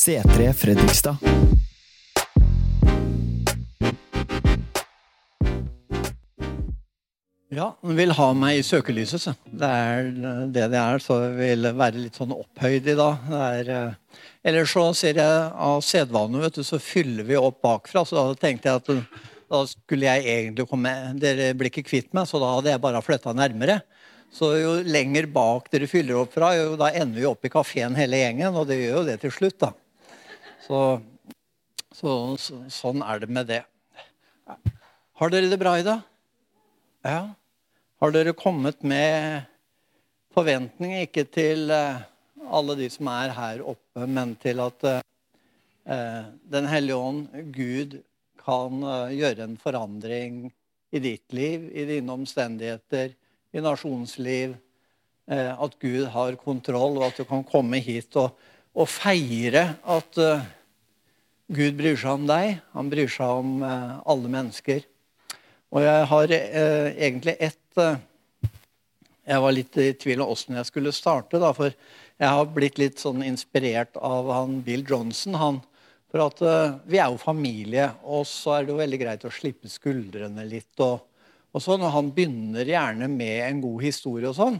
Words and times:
C3 0.00 0.52
Fredrikstad. 0.52 1.16
Ja, 7.52 7.66
hun 7.82 7.98
vil 7.98 8.14
ha 8.16 8.28
meg 8.32 8.56
i 8.56 8.62
søkelyset, 8.64 9.20
så. 9.20 9.34
Det 9.44 9.68
er 9.68 10.08
det 10.54 10.70
det 10.72 10.78
er. 10.80 11.02
Så 11.04 11.18
jeg 11.26 11.34
vil 11.36 11.68
være 11.76 12.06
litt 12.06 12.16
sånn 12.16 12.32
opphøyd 12.32 12.88
i 12.88 12.94
dag. 12.96 13.28
Er, 13.42 13.68
eh, 14.40 14.62
så 14.64 14.86
ser 14.96 15.20
jeg 15.20 15.50
av 15.68 15.84
sedvane, 15.84 16.40
vet 16.46 16.56
du, 16.56 16.62
så 16.64 16.80
fyller 16.80 17.28
vi 17.28 17.36
opp 17.36 17.60
bakfra. 17.60 18.06
Så 18.08 18.16
da 18.16 18.40
tenkte 18.40 18.72
jeg 18.72 18.80
at 18.80 19.20
da 19.52 19.62
skulle 19.68 20.08
jeg 20.08 20.24
egentlig 20.24 20.68
komme 20.70 20.94
Dere 21.20 21.52
blir 21.52 21.68
ikke 21.68 21.84
kvitt 21.90 22.16
meg, 22.16 22.24
så 22.24 22.40
da 22.40 22.54
hadde 22.54 22.72
jeg 22.72 22.84
bare 22.86 23.04
flytta 23.04 23.36
nærmere. 23.36 23.82
Så 24.32 24.54
jo 24.62 24.72
lenger 24.80 25.28
bak 25.28 25.68
dere 25.68 25.90
fyller 25.90 26.22
opp 26.22 26.32
fra, 26.38 26.54
jo 26.56 26.72
da 26.80 26.88
ender 26.94 27.20
vi 27.20 27.28
opp 27.28 27.44
i 27.44 27.52
kafeen 27.52 28.00
hele 28.00 28.24
gjengen. 28.24 28.56
Og 28.56 28.64
det 28.72 28.80
gjør 28.80 29.02
jo 29.02 29.06
det 29.12 29.20
til 29.26 29.36
slutt, 29.42 29.60
da. 29.60 29.74
Så, 30.60 31.00
så, 31.92 32.14
så 32.36 32.60
sånn 32.72 33.04
er 33.06 33.22
det 33.22 33.30
med 33.32 33.48
det. 33.48 33.62
Har 35.20 35.32
dere 35.32 35.48
det 35.52 35.60
bra 35.60 35.76
i 35.78 35.86
dag? 35.86 36.04
Ja. 37.06 37.20
Har 38.00 38.12
dere 38.12 38.36
kommet 38.36 38.82
med 38.84 39.46
forventninger, 40.36 41.06
ikke 41.06 41.26
til 41.32 41.72
eh, 41.74 42.02
alle 42.50 42.76
de 42.78 42.88
som 42.92 43.08
er 43.12 43.34
her 43.36 43.64
oppe, 43.72 44.06
men 44.06 44.34
til 44.40 44.62
at 44.64 44.86
eh, 44.90 45.02
Den 46.52 46.68
hellige 46.70 46.96
ånd, 46.96 47.26
Gud, 47.54 48.00
kan 48.40 48.82
eh, 48.84 49.16
gjøre 49.20 49.46
en 49.46 49.58
forandring 49.60 50.42
i 50.90 51.02
ditt 51.02 51.32
liv, 51.36 51.68
i 51.72 51.86
dine 51.88 52.14
omstendigheter, 52.14 53.14
i 53.52 53.64
nasjonsliv. 53.64 54.56
Eh, 55.30 55.52
at 55.52 55.76
Gud 55.82 56.08
har 56.14 56.38
kontroll, 56.40 56.98
og 56.98 57.10
at 57.10 57.20
du 57.20 57.26
kan 57.28 57.44
komme 57.46 57.80
hit 57.82 58.16
og, 58.18 58.34
og 58.76 58.88
feire 58.90 59.64
at 59.82 60.20
eh, 60.20 60.46
Gud 61.50 61.78
bryr 61.78 61.98
seg 61.98 62.20
om 62.20 62.26
deg. 62.28 62.60
Han 62.76 62.90
bryr 62.92 63.10
seg 63.10 63.40
om 63.42 63.64
eh, 63.66 63.96
alle 64.12 64.30
mennesker. 64.30 64.84
Og 65.70 65.82
jeg 65.84 66.06
har 66.12 66.34
eh, 66.36 66.90
egentlig 67.06 67.36
ett 67.38 67.56
Jeg 69.30 69.42
var 69.44 69.52
litt 69.54 69.76
i 69.78 69.92
tvil 69.94 70.22
om 70.24 70.32
åssen 70.32 70.56
jeg 70.58 70.66
skulle 70.66 70.92
starte. 70.94 71.38
Da, 71.38 71.52
for 71.54 71.70
jeg 71.70 72.30
har 72.36 72.48
blitt 72.54 72.80
litt 72.82 72.98
sånn 72.98 73.22
inspirert 73.22 73.96
av 73.96 74.30
han 74.34 74.58
Bill 74.66 74.82
Johnson. 74.86 75.36
Han, 75.38 75.60
for 76.10 76.24
at 76.24 76.42
vi 76.90 76.98
er 76.98 77.12
jo 77.12 77.20
familie, 77.22 77.92
og 78.02 78.26
så 78.26 78.56
er 78.56 78.66
det 78.66 78.74
jo 78.74 78.80
veldig 78.80 78.98
greit 78.98 79.24
å 79.24 79.30
slippe 79.30 79.70
skuldrene 79.70 80.44
litt. 80.48 80.74
Og, 80.82 80.98
og 81.54 81.62
sånn, 81.62 81.86
og 81.86 81.94
han 81.94 82.10
begynner 82.16 82.66
gjerne 82.66 83.06
med 83.12 83.44
en 83.46 83.62
god 83.62 83.86
historie 83.86 84.32
og 84.32 84.36
sånn. 84.40 84.58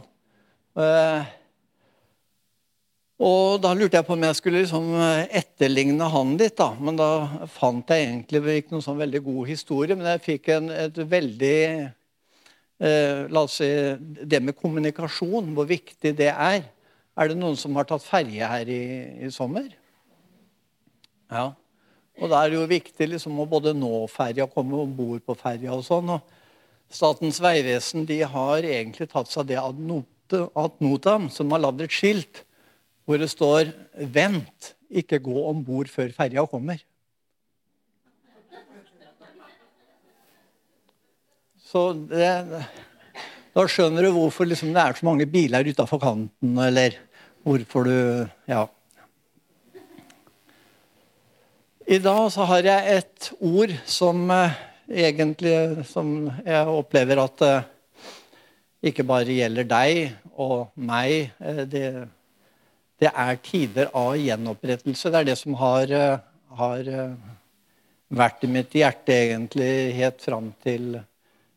Eh, 0.79 1.27
og 3.21 3.59
da 3.61 3.71
lurte 3.77 3.99
jeg 3.99 4.05
på 4.07 4.15
om 4.15 4.23
jeg 4.25 4.37
skulle 4.39 4.63
liksom 4.63 4.87
etterligne 5.37 6.07
han 6.09 6.33
litt. 6.39 6.55
da, 6.57 6.71
Men 6.73 6.97
da 6.97 7.09
fant 7.53 7.93
jeg 7.93 8.07
egentlig 8.07 8.57
ikke 8.57 8.73
noen 8.73 8.85
sånn 8.85 8.97
veldig 8.97 9.21
god 9.27 9.49
historie. 9.51 9.97
Men 9.97 10.09
jeg 10.15 10.23
fikk 10.25 10.49
en, 10.55 10.71
et 10.73 10.97
veldig 11.11 11.59
eh, 12.81 13.21
La 13.29 13.45
oss 13.45 13.59
si 13.61 13.69
det 14.25 14.41
med 14.41 14.57
kommunikasjon, 14.57 15.53
hvor 15.53 15.69
viktig 15.69 16.15
det 16.17 16.31
er. 16.33 16.65
Er 17.13 17.29
det 17.29 17.37
noen 17.37 17.59
som 17.61 17.77
har 17.77 17.85
tatt 17.85 18.01
ferje 18.01 18.47
her 18.55 18.73
i, 18.73 18.83
i 19.27 19.29
sommer? 19.33 19.69
Ja. 21.29 21.51
Og 22.17 22.29
da 22.31 22.41
er 22.41 22.49
det 22.49 22.57
jo 22.57 22.67
viktig 22.73 23.13
liksom, 23.13 23.37
å 23.37 23.49
både 23.49 23.77
nå 23.77 24.07
ferja 24.09 24.49
komme 24.49 24.81
om 24.81 24.93
bord 24.97 25.21
på 25.27 25.37
ferja 25.37 25.77
og 25.77 25.85
sånn. 25.85 26.15
og 26.17 26.89
Statens 26.91 27.37
vegvesen 27.43 28.09
de 28.09 28.23
har 28.25 28.65
egentlig 28.65 29.11
tatt 29.13 29.29
seg 29.29 29.51
det 29.53 29.61
ad 29.61 29.77
notam, 30.81 31.29
som 31.29 31.53
har 31.53 31.61
lagd 31.69 31.85
et 31.85 31.93
skilt 31.93 32.47
hvor 33.05 33.17
det 33.17 33.29
står 33.31 33.71
'Vent, 33.97 34.73
ikke 34.89 35.19
gå 35.19 35.47
om 35.49 35.63
bord 35.63 35.89
før 35.89 36.11
ferja 36.15 36.45
kommer'. 36.45 36.81
Så 41.71 41.93
det, 41.95 42.31
da 43.55 43.63
skjønner 43.67 44.03
du 44.03 44.11
hvorfor 44.11 44.47
liksom, 44.47 44.73
det 44.75 44.81
er 44.83 44.97
så 44.97 45.07
mange 45.07 45.25
biler 45.25 45.67
utafor 45.71 46.01
kanten, 46.03 46.57
eller 46.59 46.97
hvorfor 47.43 47.87
du 47.87 48.27
Ja. 48.47 48.67
I 51.87 51.97
dag 51.99 52.31
så 52.31 52.45
har 52.47 52.63
jeg 52.63 52.97
et 52.97 53.31
ord 53.41 53.71
som 53.85 54.29
eh, 54.31 54.53
egentlig 54.87 55.85
som 55.89 56.29
jeg 56.45 56.67
opplever 56.71 57.19
at 57.19 57.41
eh, 57.43 57.65
ikke 58.91 59.03
bare 59.07 59.35
gjelder 59.35 59.67
deg 59.67 60.13
og 60.39 60.69
meg. 60.75 61.33
Eh, 61.39 61.63
det 61.67 61.85
det 63.01 63.09
er 63.17 63.37
tider 63.41 63.89
av 63.97 64.13
gjenopprettelse. 64.19 65.09
Det 65.09 65.21
er 65.21 65.29
det 65.31 65.37
som 65.39 65.55
har, 65.57 65.91
eh, 65.91 66.19
har 66.57 66.87
eh, 66.87 67.15
vært 68.13 68.43
i 68.45 68.51
mitt 68.51 68.75
hjerte 68.77 69.15
egentlig 69.15 69.95
helt 69.97 70.21
fram 70.21 70.51
til 70.61 70.99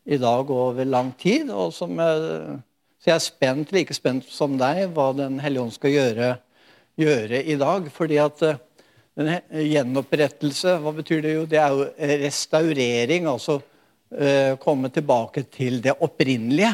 i 0.05 0.17
dag 0.17 0.49
og 0.49 0.71
over 0.71 0.85
lang 0.85 1.11
tid. 1.13 1.51
Og 1.53 1.73
som 1.73 1.93
jeg, 2.01 2.57
så 2.97 3.11
jeg 3.11 3.15
er 3.15 3.25
spent, 3.27 3.73
like 3.75 3.93
spent 3.93 4.25
som 4.25 4.57
deg, 4.57 4.87
hva 4.95 5.11
Den 5.13 5.37
hellige 5.39 5.61
ånd 5.61 5.75
skal 5.75 5.93
gjøre, 5.93 6.31
gjøre, 6.97 7.43
i 7.43 7.59
dag. 7.61 7.91
Fordi 7.93 8.17
at 8.25 8.41
eh, 8.49 8.57
gjenopprettelse, 9.69 10.79
hva 10.81 10.95
betyr 10.97 11.21
det 11.21 11.35
jo? 11.35 11.45
Det 11.45 11.61
er 11.61 11.77
jo 11.77 11.89
restaurering. 12.25 13.29
Altså 13.29 13.61
komme 14.61 14.87
tilbake 14.93 15.41
til 15.51 15.79
det 15.83 15.95
opprinnelige 16.05 16.69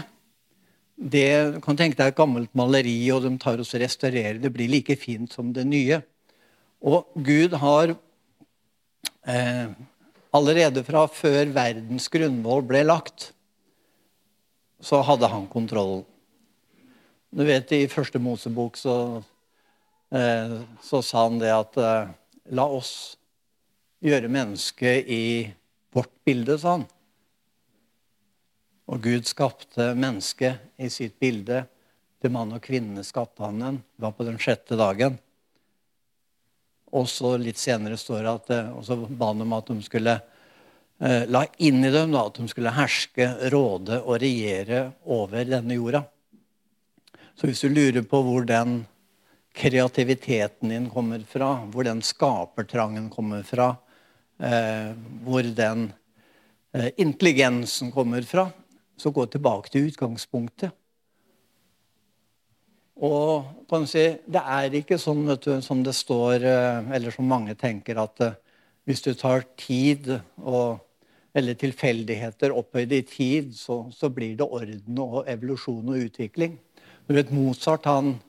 det 1.01 1.61
kan 1.65 1.77
tenke 1.77 1.97
deg 1.97 2.11
et 2.11 2.17
gammelt 2.17 2.51
maleri, 2.57 2.95
og 3.13 3.23
de 3.25 3.33
tar 3.41 3.61
oss 3.61 3.73
og 3.73 3.81
restaurerer. 3.81 4.37
Det 4.41 4.51
blir 4.53 4.69
like 4.69 4.95
fint 5.01 5.33
som 5.33 5.49
det 5.53 5.65
nye. 5.65 5.97
Og 6.85 7.09
Gud 7.17 7.55
har 7.61 7.95
eh, 9.25 9.73
allerede 10.33 10.83
fra 10.85 11.07
før 11.09 11.49
verdens 11.55 12.05
grunnvoll 12.13 12.61
ble 12.69 12.83
lagt, 12.85 13.31
så 14.81 15.01
hadde 15.05 15.29
han 15.29 15.49
kontrollen. 15.49 16.05
Du 17.31 17.45
vet, 17.47 17.71
I 17.71 17.89
første 17.89 18.19
Mosebok 18.19 18.77
så, 18.77 19.23
eh, 20.13 20.57
så 20.83 21.01
sa 21.01 21.25
han 21.29 21.41
det 21.41 21.53
at 21.55 21.77
eh, 21.81 22.17
La 22.51 22.65
oss 22.65 23.15
gjøre 24.03 24.27
mennesket 24.27 25.07
i 25.07 25.23
vårt 25.93 26.11
bilde, 26.25 26.57
sa 26.59 26.75
han. 26.75 26.87
Og 28.91 28.99
Gud 28.99 29.27
skapte 29.27 29.93
mennesket 29.95 30.81
i 30.81 30.89
sitt 30.91 31.15
bilde. 31.21 31.63
Til 32.21 32.33
mann 32.35 32.51
og 32.51 32.61
kvinne 32.63 33.05
skapte 33.07 33.45
han 33.45 33.61
den. 33.63 33.77
Det 33.95 34.03
var 34.03 34.15
på 34.17 34.27
den 34.27 34.39
sjette 34.41 34.75
dagen. 34.75 35.15
Og 36.91 37.07
så 37.07 37.37
litt 37.39 37.57
senere 37.57 37.95
står 37.97 38.25
det 38.25 38.33
at 38.33 38.51
eh, 38.51 38.71
og 38.75 38.83
så 38.83 38.97
ba 38.99 39.31
han 39.31 39.45
om 39.45 39.53
at 39.55 39.71
de 39.71 39.77
skulle 39.85 40.17
eh, 40.19 41.23
la 41.31 41.45
inn 41.63 41.79
i 41.87 41.91
dem 41.93 42.11
da, 42.11 42.25
at 42.27 42.41
de 42.41 42.51
skulle 42.51 42.73
herske, 42.75 43.29
råde 43.53 44.01
og 44.01 44.19
regjere 44.19 44.89
over 45.07 45.47
denne 45.47 45.77
jorda. 45.79 46.03
Så 47.39 47.47
hvis 47.47 47.63
du 47.63 47.71
lurer 47.71 48.03
på 48.03 48.19
hvor 48.27 48.43
den 48.45 48.81
kreativiteten 49.55 50.75
din 50.75 50.91
kommer 50.91 51.23
fra, 51.27 51.61
hvor 51.71 51.87
den 51.87 52.03
skapertrangen 52.03 53.07
kommer 53.09 53.47
fra, 53.47 53.71
eh, 54.43 54.91
hvor 55.23 55.47
den 55.47 55.93
eh, 56.75 56.91
intelligensen 56.99 57.95
kommer 57.95 58.27
fra, 58.27 58.49
så 58.97 59.11
gå 59.13 59.25
tilbake 59.25 59.71
til 59.71 59.89
utgangspunktet. 59.89 60.71
Og 63.01 63.65
kan 63.69 63.87
si, 63.89 64.03
Det 64.29 64.41
er 64.41 64.73
ikke 64.77 64.99
sånn 65.01 65.25
du, 65.25 65.51
som 65.61 65.81
det 65.83 65.95
står, 65.97 66.43
eh, 66.45 66.95
eller 66.95 67.11
som 67.11 67.25
mange 67.25 67.55
tenker, 67.55 67.97
at 67.97 68.21
eh, 68.21 68.37
hvis 68.85 69.01
du 69.01 69.13
tar 69.13 69.45
tid 69.57 70.19
og, 70.37 70.81
eller 71.33 71.57
tilfeldigheter 71.57 72.53
opphøyd 72.53 72.91
i 72.93 73.01
tid, 73.01 73.55
så, 73.55 73.87
så, 73.91 74.09
blir 74.09 74.35
det 74.37 74.45
orden 74.45 74.99
og 74.99 75.25
evolusjon 75.27 75.89
og 75.89 75.97
utvikling. 75.97 76.59
Du 77.07 77.15
vet, 77.15 77.31
Mozart 77.33 77.89
han, 77.89 78.19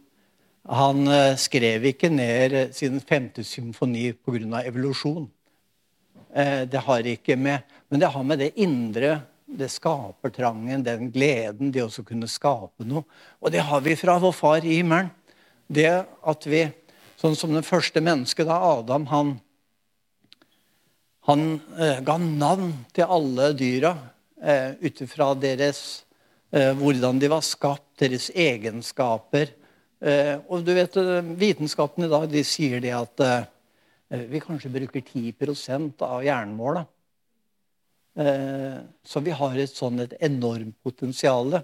han 0.64 1.04
eh, 1.06 1.36
skrev 1.36 1.84
ikke 1.92 2.08
ned 2.08 2.72
sin 2.72 3.00
femte 3.00 3.44
symfoni 3.44 4.12
pga. 4.12 4.64
evolusjon. 4.64 5.28
Det 6.32 6.80
har 6.80 7.04
ikke 7.04 7.36
med, 7.36 7.60
Men 7.90 8.00
det 8.00 8.08
har 8.08 8.22
med 8.24 8.38
det 8.38 8.54
indre 8.56 9.20
det 9.58 9.68
skaper 9.72 10.32
trangen, 10.34 10.84
den 10.84 11.10
gleden, 11.12 11.72
det 11.72 11.84
å 11.84 12.04
kunne 12.06 12.28
skape 12.30 12.86
noe. 12.88 13.04
Og 13.40 13.52
det 13.54 13.64
har 13.68 13.82
vi 13.84 13.96
fra 13.98 14.18
vår 14.22 14.34
far 14.36 14.64
i 14.64 14.78
himmelen. 14.78 15.10
Det 15.72 15.90
at 16.28 16.46
vi, 16.48 16.66
sånn 17.20 17.36
som 17.38 17.54
det 17.54 17.64
første 17.66 18.02
mennesket, 18.04 18.48
da 18.48 18.58
Adam, 18.72 19.06
han, 19.12 19.32
han 21.28 21.44
eh, 21.78 22.00
ga 22.04 22.18
navn 22.20 22.74
til 22.92 23.08
alle 23.08 23.52
dyra 23.56 23.94
eh, 24.42 24.74
ut 24.82 25.04
ifra 25.04 25.32
deres 25.38 26.02
eh, 26.52 26.72
hvordan 26.76 27.20
de 27.22 27.30
var 27.32 27.44
skapt, 27.46 27.88
deres 28.02 28.28
egenskaper. 28.34 29.54
Eh, 30.02 30.34
og 30.50 30.66
du 30.66 30.74
vet, 30.76 30.96
eh, 30.98 31.32
Vitenskapen 31.38 32.08
i 32.08 32.12
dag 32.12 32.28
de 32.32 32.42
sier 32.44 32.82
det 32.82 32.92
at 32.96 33.22
eh, 33.24 34.26
vi 34.28 34.42
kanskje 34.42 34.72
bruker 34.74 35.00
10 35.00 36.02
av 36.02 36.24
hjernen 36.26 36.58
vår. 36.58 36.82
da, 36.82 36.84
så 38.12 39.22
vi 39.24 39.32
har 39.32 39.54
et 39.56 39.72
sånn 39.72 40.02
et 40.04 40.12
enormt 40.20 40.74
potensial. 40.84 41.62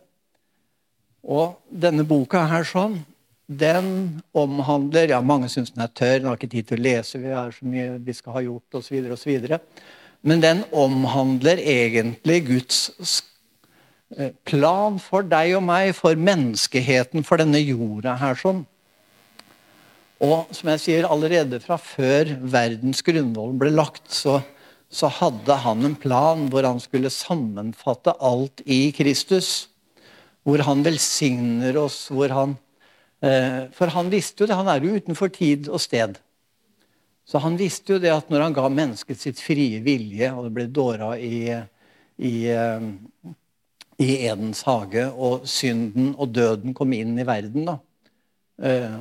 Og 1.21 1.59
denne 1.69 2.07
boka 2.09 2.47
her 2.49 2.65
sånn, 2.65 3.03
den 3.49 4.21
omhandler 4.37 5.09
ja 5.15 5.21
Mange 5.25 5.49
syns 5.49 5.73
den 5.73 5.85
er 5.85 5.93
tørr, 5.97 6.19
den 6.21 6.29
har 6.29 6.37
ikke 6.37 6.51
tid 6.53 6.69
til 6.69 6.81
å 6.81 6.85
lese, 6.85 7.21
vi 7.21 7.33
har 7.33 7.53
så 7.53 7.69
mye 7.69 7.97
vi 8.05 8.15
skal 8.17 8.37
ha 8.37 8.43
gjort 8.45 8.81
osv. 8.81 8.99
osv. 9.13 9.57
Men 10.21 10.43
den 10.43 10.65
omhandler 10.73 11.61
egentlig 11.63 12.43
Guds 12.49 12.81
eh, 14.17 14.35
plan 14.49 14.99
for 15.01 15.25
deg 15.25 15.55
og 15.57 15.65
meg, 15.69 15.95
for 15.97 16.19
menneskeheten, 16.19 17.25
for 17.25 17.41
denne 17.41 17.63
jorda 17.63 18.19
her. 18.21 18.37
sånn. 18.37 18.65
Og 20.19 20.51
som 20.51 20.73
jeg 20.75 20.83
sier, 20.83 21.07
allerede 21.07 21.61
fra 21.63 21.79
før 21.79 22.35
verdens 22.43 23.05
grunnvoll 23.07 23.55
ble 23.61 23.71
lagt, 23.71 24.11
så, 24.11 24.41
så 24.89 25.11
hadde 25.13 25.57
han 25.65 25.85
en 25.85 25.97
plan 26.01 26.47
hvor 26.53 26.65
han 26.65 26.81
skulle 26.81 27.13
sammenfatte 27.13 28.15
alt 28.25 28.63
i 28.65 28.89
Kristus. 28.97 29.69
Hvor 30.49 30.63
han 30.65 30.81
velsigner 30.87 31.77
oss, 31.77 32.07
hvor 32.09 32.33
han 32.33 32.57
Eh, 33.21 33.67
for 33.75 33.91
han 33.91 34.11
visste 34.13 34.45
jo 34.45 34.49
det, 34.49 34.57
han 34.59 34.69
er 34.71 34.85
jo 34.85 34.95
utenfor 34.99 35.31
tid 35.35 35.69
og 35.73 35.83
sted. 35.83 36.19
Så 37.29 37.43
han 37.43 37.59
visste 37.61 37.97
jo 37.97 38.03
det 38.03 38.13
at 38.15 38.31
når 38.31 38.47
han 38.47 38.57
ga 38.57 38.69
mennesket 38.71 39.21
sitt 39.21 39.43
frie 39.43 39.83
vilje, 39.85 40.31
og 40.33 40.47
det 40.47 40.55
ble 40.55 40.67
dåra 40.71 41.11
i, 41.19 41.43
i, 41.51 42.35
eh, 42.55 42.87
i, 43.99 44.11
Edens 44.31 44.63
hage, 44.69 45.09
og 45.11 45.49
synden 45.51 46.15
og 46.17 46.33
døden 46.37 46.77
kom 46.79 46.95
inn 46.95 47.19
i 47.19 47.27
verden 47.27 47.67
da. 47.69 47.79
Eh, 48.63 48.99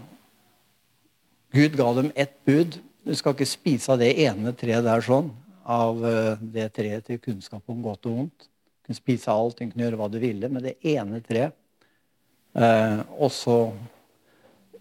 Gud 1.53 1.77
ga 1.79 1.93
dem 1.95 2.11
ett 2.15 2.35
bud. 2.45 2.81
Du 3.07 3.13
skal 3.15 3.37
ikke 3.37 3.47
spise 3.47 3.93
av 3.93 4.01
det 4.01 4.11
ene 4.25 4.51
treet 4.57 4.83
der 4.85 5.05
sånn. 5.05 5.29
Av 5.67 5.99
det 6.39 6.69
treet 6.77 7.09
til 7.09 7.19
kunnskap 7.19 7.63
om 7.67 7.81
godt 7.83 8.07
og 8.07 8.21
vondt. 8.21 8.47
Du 8.47 8.87
kunne 8.87 9.01
spise 9.01 9.33
alt, 9.33 9.59
du 9.59 9.67
kunne 9.67 9.83
gjøre 9.83 9.99
hva 9.99 10.07
du 10.07 10.17
ville, 10.21 10.47
med 10.47 10.63
det 10.63 10.77
ene 10.87 11.19
treet. 11.25 11.55
og 12.55 13.31
så 13.35 13.57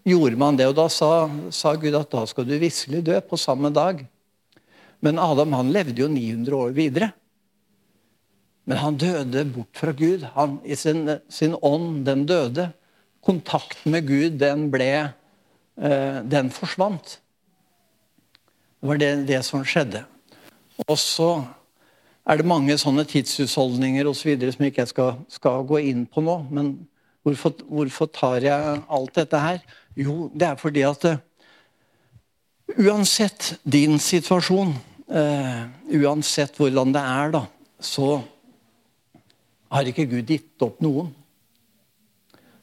gjorde 0.07 0.39
man 0.39 0.57
det. 0.57 0.67
Og 0.69 0.77
da 0.77 0.87
sa, 0.91 1.27
sa, 1.53 1.75
Gud 1.79 1.95
at 1.97 2.11
da 2.13 2.23
skal 2.29 2.47
du 2.47 2.55
visselig 2.61 3.03
dø 3.07 3.19
på 3.21 3.39
samme 3.39 3.71
dag. 3.73 4.03
Men 5.03 5.21
Adam 5.21 5.53
han 5.57 5.71
levde 5.73 6.01
jo 6.01 6.09
900 6.11 6.57
år 6.57 6.75
videre. 6.77 7.11
Men 8.67 8.81
han 8.81 8.97
døde 8.99 9.45
bort 9.51 9.79
fra 9.79 9.93
Gud. 9.95 10.25
Han, 10.35 10.57
I 10.65 10.75
sin, 10.75 11.05
sin 11.31 11.55
ånd, 11.61 12.03
den 12.07 12.25
døde. 12.27 12.71
Kontakten 13.23 13.93
med 13.93 14.07
Gud, 14.07 14.39
den 14.41 14.67
ble 14.71 14.91
eh, 14.97 16.19
Den 16.27 16.51
forsvant. 16.53 17.19
Det 18.77 18.89
var 18.91 18.99
det, 19.01 19.11
det 19.29 19.41
som 19.45 19.63
skjedde. 19.65 20.03
Og 20.85 20.97
så 21.01 21.31
er 22.27 22.39
det 22.39 22.49
mange 22.49 22.75
sånne 22.77 23.05
tidshusholdninger 23.07 24.07
og 24.09 24.15
så 24.19 24.29
videre, 24.29 24.53
som 24.53 24.67
ikke 24.67 24.83
jeg 24.83 24.91
skal, 24.91 25.17
skal 25.31 25.65
gå 25.67 25.81
inn 25.89 26.05
på 26.05 26.21
nå. 26.25 26.37
Men 26.53 26.73
hvorfor, 27.25 27.55
hvorfor 27.65 28.11
tar 28.13 28.45
jeg 28.45 28.81
alt 28.85 29.15
dette 29.17 29.41
her? 29.41 29.61
Jo, 29.97 30.27
det 30.35 30.51
er 30.51 30.59
fordi 30.61 30.83
at 30.85 31.07
uh, 31.09 31.21
uansett 32.77 33.55
din 33.63 33.97
situasjon, 34.01 34.75
uh, 35.09 35.61
uansett 35.97 36.59
hvordan 36.59 36.93
det 36.93 37.01
er, 37.03 37.31
da, 37.39 37.45
så 37.79 38.19
har 39.73 39.87
ikke 39.87 40.07
Gud 40.11 40.29
gitt 40.29 40.67
opp 40.67 40.83
noen. 40.83 41.09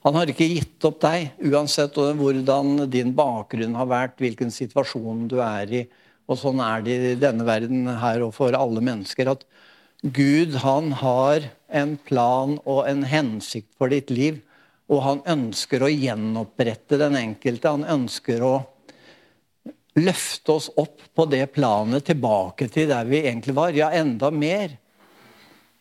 Han 0.05 0.19
har 0.19 0.29
ikke 0.29 0.47
gitt 0.51 0.85
opp 0.85 0.99
deg, 1.01 1.31
uansett 1.49 1.97
hvordan 1.97 2.85
din 2.93 3.15
bakgrunn 3.17 3.77
har 3.79 3.89
vært, 3.89 4.19
hvilken 4.21 4.53
situasjon 4.53 5.25
du 5.33 5.39
er 5.41 5.73
i. 5.73 5.85
Og 6.25 6.41
sånn 6.41 6.61
er 6.65 6.85
det 6.85 6.97
i 7.11 7.15
denne 7.21 7.45
verden 7.47 7.89
her 8.01 8.25
og 8.25 8.33
for 8.37 8.57
alle 8.57 8.81
mennesker. 8.85 9.29
At 9.35 9.45
Gud 10.05 10.57
han 10.65 10.93
har 11.01 11.51
en 11.69 11.97
plan 12.09 12.59
og 12.65 12.85
en 12.89 13.05
hensikt 13.09 13.73
for 13.77 13.93
ditt 13.93 14.13
liv. 14.13 14.41
Og 14.93 15.03
han 15.05 15.21
ønsker 15.37 15.85
å 15.85 15.93
gjenopprette 15.93 17.01
den 17.01 17.17
enkelte. 17.21 17.73
Han 17.77 17.89
ønsker 17.89 18.45
å 18.45 18.55
løfte 19.95 20.57
oss 20.57 20.71
opp 20.81 21.05
på 21.15 21.27
det 21.31 21.47
planet 21.55 22.09
tilbake 22.11 22.69
til 22.73 22.89
der 22.91 23.07
vi 23.09 23.23
egentlig 23.25 23.55
var. 23.57 23.77
Ja, 23.77 23.93
enda 23.95 24.33
mer. 24.35 24.77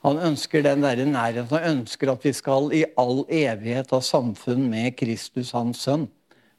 Han 0.03 0.19
ønsker 0.19 0.63
den 0.63 0.83
der 0.83 0.99
nærheten. 1.07 1.51
Han 1.55 1.79
ønsker 1.79 2.11
at 2.11 2.25
vi 2.27 2.33
skal 2.35 2.71
i 2.75 2.83
all 2.99 3.23
evighet 3.31 3.93
ha 3.95 4.01
samfunn 4.03 4.67
med 4.71 4.97
Kristus, 4.99 5.53
hans 5.55 5.85
sønn. 5.87 6.09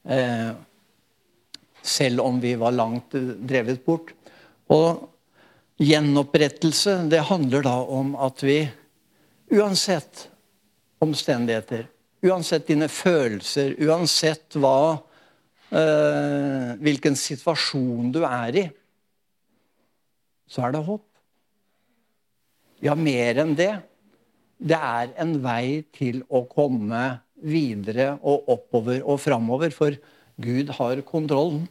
Eh, 0.04 0.52
selv 1.84 2.24
om 2.24 2.40
vi 2.40 2.54
var 2.58 2.74
langt 2.74 3.12
drevet 3.14 3.84
bort. 3.84 4.14
Og 4.72 5.04
gjenopprettelse, 5.80 7.02
det 7.12 7.26
handler 7.28 7.66
da 7.66 7.76
om 7.82 8.14
at 8.16 8.44
vi 8.46 8.62
uansett 9.52 10.28
omstendigheter 11.04 11.90
Uansett 12.24 12.70
dine 12.70 12.86
følelser, 12.88 13.74
uansett 13.84 14.56
hva, 14.56 14.96
eh, 15.68 16.70
hvilken 16.80 17.18
situasjon 17.20 18.14
du 18.14 18.22
er 18.24 18.56
i, 18.62 18.62
så 20.48 20.64
er 20.64 20.72
det 20.72 20.80
håp. 20.86 21.04
Ja, 22.80 22.94
mer 22.96 23.42
enn 23.42 23.52
det. 23.58 23.74
Det 24.56 24.78
er 24.78 25.12
en 25.20 25.36
vei 25.44 25.84
til 25.92 26.22
å 26.32 26.46
komme 26.48 27.02
videre 27.44 28.14
og 28.22 28.48
oppover 28.56 29.04
og 29.04 29.20
framover, 29.20 29.74
for 29.76 29.92
Gud 30.40 30.72
har 30.78 31.04
kontrollen. 31.04 31.66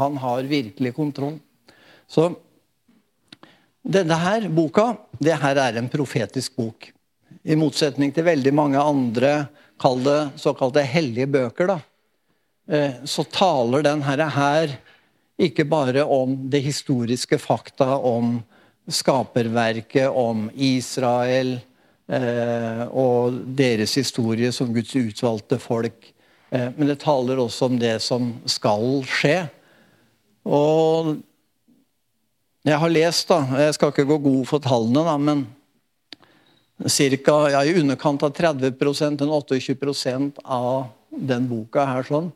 Han 0.00 0.16
har 0.22 0.48
virkelig 0.50 0.94
kontroll. 0.94 1.38
Så 2.06 2.30
denne 3.84 4.16
her 4.16 4.48
boka 4.48 4.94
det 5.20 5.36
her 5.42 5.60
er 5.60 5.78
en 5.78 5.90
profetisk 5.92 6.56
bok. 6.56 6.90
I 7.44 7.56
motsetning 7.58 8.12
til 8.14 8.24
veldig 8.26 8.52
mange 8.56 8.80
andre 8.80 9.34
kall 9.80 10.00
det 10.04 10.20
såkalte 10.40 10.84
hellige 10.86 11.28
bøker, 11.28 11.68
da, 11.68 11.78
eh, 12.70 13.04
så 13.04 13.24
taler 13.28 13.84
den 13.84 14.02
her 14.06 14.78
ikke 15.36 15.64
bare 15.66 16.04
om 16.04 16.36
det 16.50 16.62
historiske 16.62 17.38
fakta 17.38 17.96
om 17.98 18.38
skaperverket, 18.88 20.08
om 20.08 20.50
Israel 20.54 21.56
eh, 22.08 22.84
og 22.88 23.40
deres 23.56 23.96
historie 23.98 24.52
som 24.52 24.72
Guds 24.74 24.94
utvalgte 24.96 25.58
folk. 25.58 26.12
Eh, 26.50 26.70
men 26.76 26.88
det 26.88 27.00
taler 27.02 27.40
også 27.40 27.70
om 27.70 27.78
det 27.80 27.98
som 28.04 28.34
skal 28.46 29.02
skje. 29.08 29.38
Og 30.44 31.16
jeg 32.64 32.80
har 32.80 32.92
lest, 32.92 33.28
da 33.28 33.64
Jeg 33.64 33.74
skal 33.76 33.92
ikke 33.92 34.08
gå 34.08 34.18
god 34.24 34.46
for 34.48 34.64
tallene, 34.64 35.04
da, 35.04 35.16
men 35.18 35.46
Cirka, 36.90 37.50
ja, 37.52 37.60
I 37.62 37.76
underkant 37.78 38.22
av 38.26 38.32
30% 38.34 39.22
en 39.22 39.30
28% 39.30 40.40
av 40.42 40.88
den 41.14 41.46
boka 41.46 41.84
her 41.86 42.02
sånn, 42.08 42.32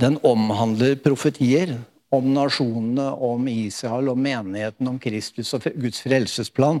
den 0.00 0.16
omhandler 0.24 0.96
profetier 0.96 1.74
om 2.12 2.30
nasjonene, 2.32 3.10
om 3.12 3.44
Israel, 3.52 4.08
om 4.14 4.22
menigheten, 4.24 4.88
om 4.88 4.98
Kristus 5.00 5.52
og 5.56 5.68
Guds 5.76 6.00
frelsesplan. 6.04 6.80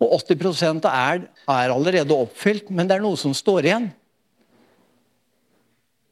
Og 0.00 0.16
80% 0.22 0.88
er, 0.88 1.26
er 1.50 1.74
allerede 1.74 2.16
oppfylt, 2.16 2.72
men 2.72 2.88
det 2.88 2.96
er 2.96 3.04
noe 3.04 3.18
som 3.20 3.36
står 3.36 3.68
igjen. 3.68 3.90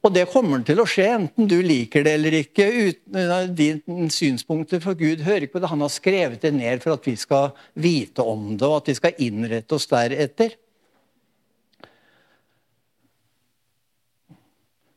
Og 0.07 0.13
det 0.15 0.29
kommer 0.31 0.61
til 0.63 0.79
å 0.79 0.85
skje, 0.87 1.05
enten 1.17 1.49
du 1.51 1.57
liker 1.65 2.05
det 2.05 2.13
eller 2.15 2.35
ikke. 2.39 2.67
uten 2.87 3.51
Dine 3.57 4.07
synspunkter 4.13 4.79
for 4.79 4.95
Gud 4.95 5.25
hører 5.25 5.43
ikke 5.43 5.57
på 5.57 5.63
det. 5.63 5.71
Han 5.73 5.83
har 5.83 5.91
skrevet 5.91 6.45
det 6.45 6.53
ned 6.55 6.79
for 6.85 6.95
at 6.95 7.09
vi 7.09 7.17
skal 7.19 7.51
vite 7.75 8.23
om 8.23 8.53
det, 8.53 8.63
og 8.63 8.77
at 8.79 8.93
vi 8.93 8.95
skal 8.95 9.19
innrette 9.25 9.75
oss 9.75 9.89
deretter. 9.91 10.55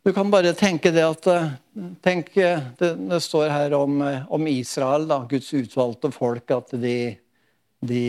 Du 0.07 0.15
kan 0.17 0.31
bare 0.33 0.55
tenke 0.57 0.95
det 0.95 1.03
at 1.05 1.27
eh, 1.29 1.51
tenk, 2.07 2.31
eh, 2.39 2.63
det, 2.79 2.95
det, 3.11 3.19
står 3.21 3.51
her 3.53 3.75
om, 3.77 3.99
eh, 4.07 4.23
om 4.33 4.47
Israel, 4.49 5.05
da, 5.11 5.21
Guds 5.29 5.51
utvalgte 5.59 6.09
folk, 6.15 6.55
at 6.55 6.73
de, 6.81 6.95
de 7.85 8.01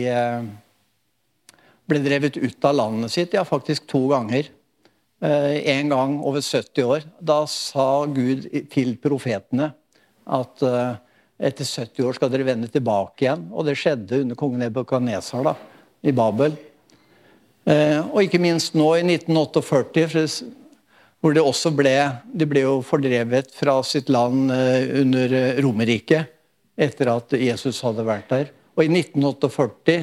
ble 1.90 2.00
drevet 2.06 2.38
ut 2.40 2.70
av 2.70 2.78
landet 2.78 3.12
sitt. 3.12 3.36
Ja, 3.36 3.44
faktisk 3.44 3.90
to 3.90 4.06
ganger. 4.14 4.48
Eh, 5.22 5.68
en 5.78 5.88
gang 5.88 6.16
over 6.26 6.40
70 6.42 6.84
år. 6.84 7.04
Da 7.22 7.44
sa 7.46 8.04
Gud 8.10 8.48
til 8.72 8.96
profetene 8.98 9.68
at 10.26 10.64
eh, 10.66 10.96
etter 11.46 11.68
70 11.68 12.08
år 12.08 12.16
skal 12.16 12.32
dere 12.32 12.46
vende 12.48 12.70
tilbake 12.70 13.28
igjen. 13.28 13.44
Og 13.54 13.68
det 13.68 13.76
skjedde 13.78 14.24
under 14.24 14.38
kongen 14.38 14.64
Nebukadnesar 14.64 15.52
i 16.02 16.14
Babel. 16.16 16.56
Eh, 17.70 18.00
og 18.02 18.18
ikke 18.24 18.42
minst 18.42 18.74
nå 18.74 18.88
i 18.98 19.04
1948, 19.06 20.42
hvor 21.22 21.36
det 21.36 21.44
også 21.46 21.70
ble 21.70 21.94
De 22.34 22.48
ble 22.50 22.64
jo 22.64 22.80
fordrevet 22.82 23.54
fra 23.54 23.76
sitt 23.86 24.08
land 24.10 24.50
under 24.50 25.34
Romerriket 25.62 26.32
etter 26.74 27.12
at 27.12 27.36
Jesus 27.38 27.78
hadde 27.86 28.02
vært 28.08 28.26
der. 28.32 28.50
Og 28.74 28.82
i 28.82 28.90
1948 28.90 30.00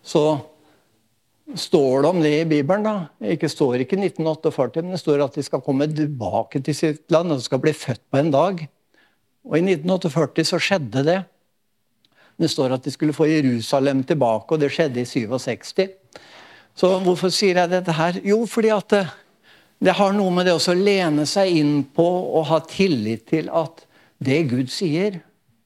så 0.00 0.24
står 1.56 2.02
det 2.02 2.08
om 2.08 2.20
det 2.22 2.32
i 2.40 2.44
Bibelen. 2.48 2.82
da. 2.82 3.08
Ikke 3.34 3.48
står 3.48 3.82
ikke 3.82 3.98
1948, 3.98 4.82
men 4.82 4.94
det 4.94 5.00
står 5.02 5.24
at 5.24 5.34
de 5.34 5.42
skal 5.42 5.62
komme 5.64 5.88
tilbake 5.90 6.62
til 6.62 6.74
sitt 6.74 7.10
land 7.10 7.32
og 7.32 7.42
skal 7.42 7.60
bli 7.62 7.72
født 7.72 8.02
på 8.10 8.18
en 8.18 8.30
dag. 8.30 8.62
Og 9.44 9.58
I 9.58 9.62
1948 9.62 10.44
så 10.46 10.60
skjedde 10.62 11.04
det. 11.06 11.18
Det 12.38 12.50
står 12.50 12.74
at 12.74 12.84
de 12.84 12.90
skulle 12.90 13.14
få 13.14 13.26
Jerusalem 13.28 14.02
tilbake, 14.04 14.54
og 14.54 14.60
det 14.60 14.72
skjedde 14.72 15.02
i 15.02 15.08
67. 15.08 15.88
Så 16.74 16.88
hvorfor 17.04 17.32
sier 17.34 17.60
jeg 17.60 17.70
dette 17.70 17.92
her? 17.92 18.20
Jo, 18.24 18.46
fordi 18.46 18.72
at 18.72 18.88
det, 18.88 19.06
Det 19.82 19.96
har 19.98 20.12
noe 20.14 20.30
med 20.30 20.46
det 20.46 20.52
å 20.54 20.74
lene 20.78 21.24
seg 21.26 21.56
inn 21.58 21.82
på 21.82 22.06
og 22.06 22.44
ha 22.46 22.60
tillit 22.62 23.26
til 23.26 23.48
at 23.50 23.82
det 24.22 24.44
Gud 24.46 24.70
sier, 24.70 25.16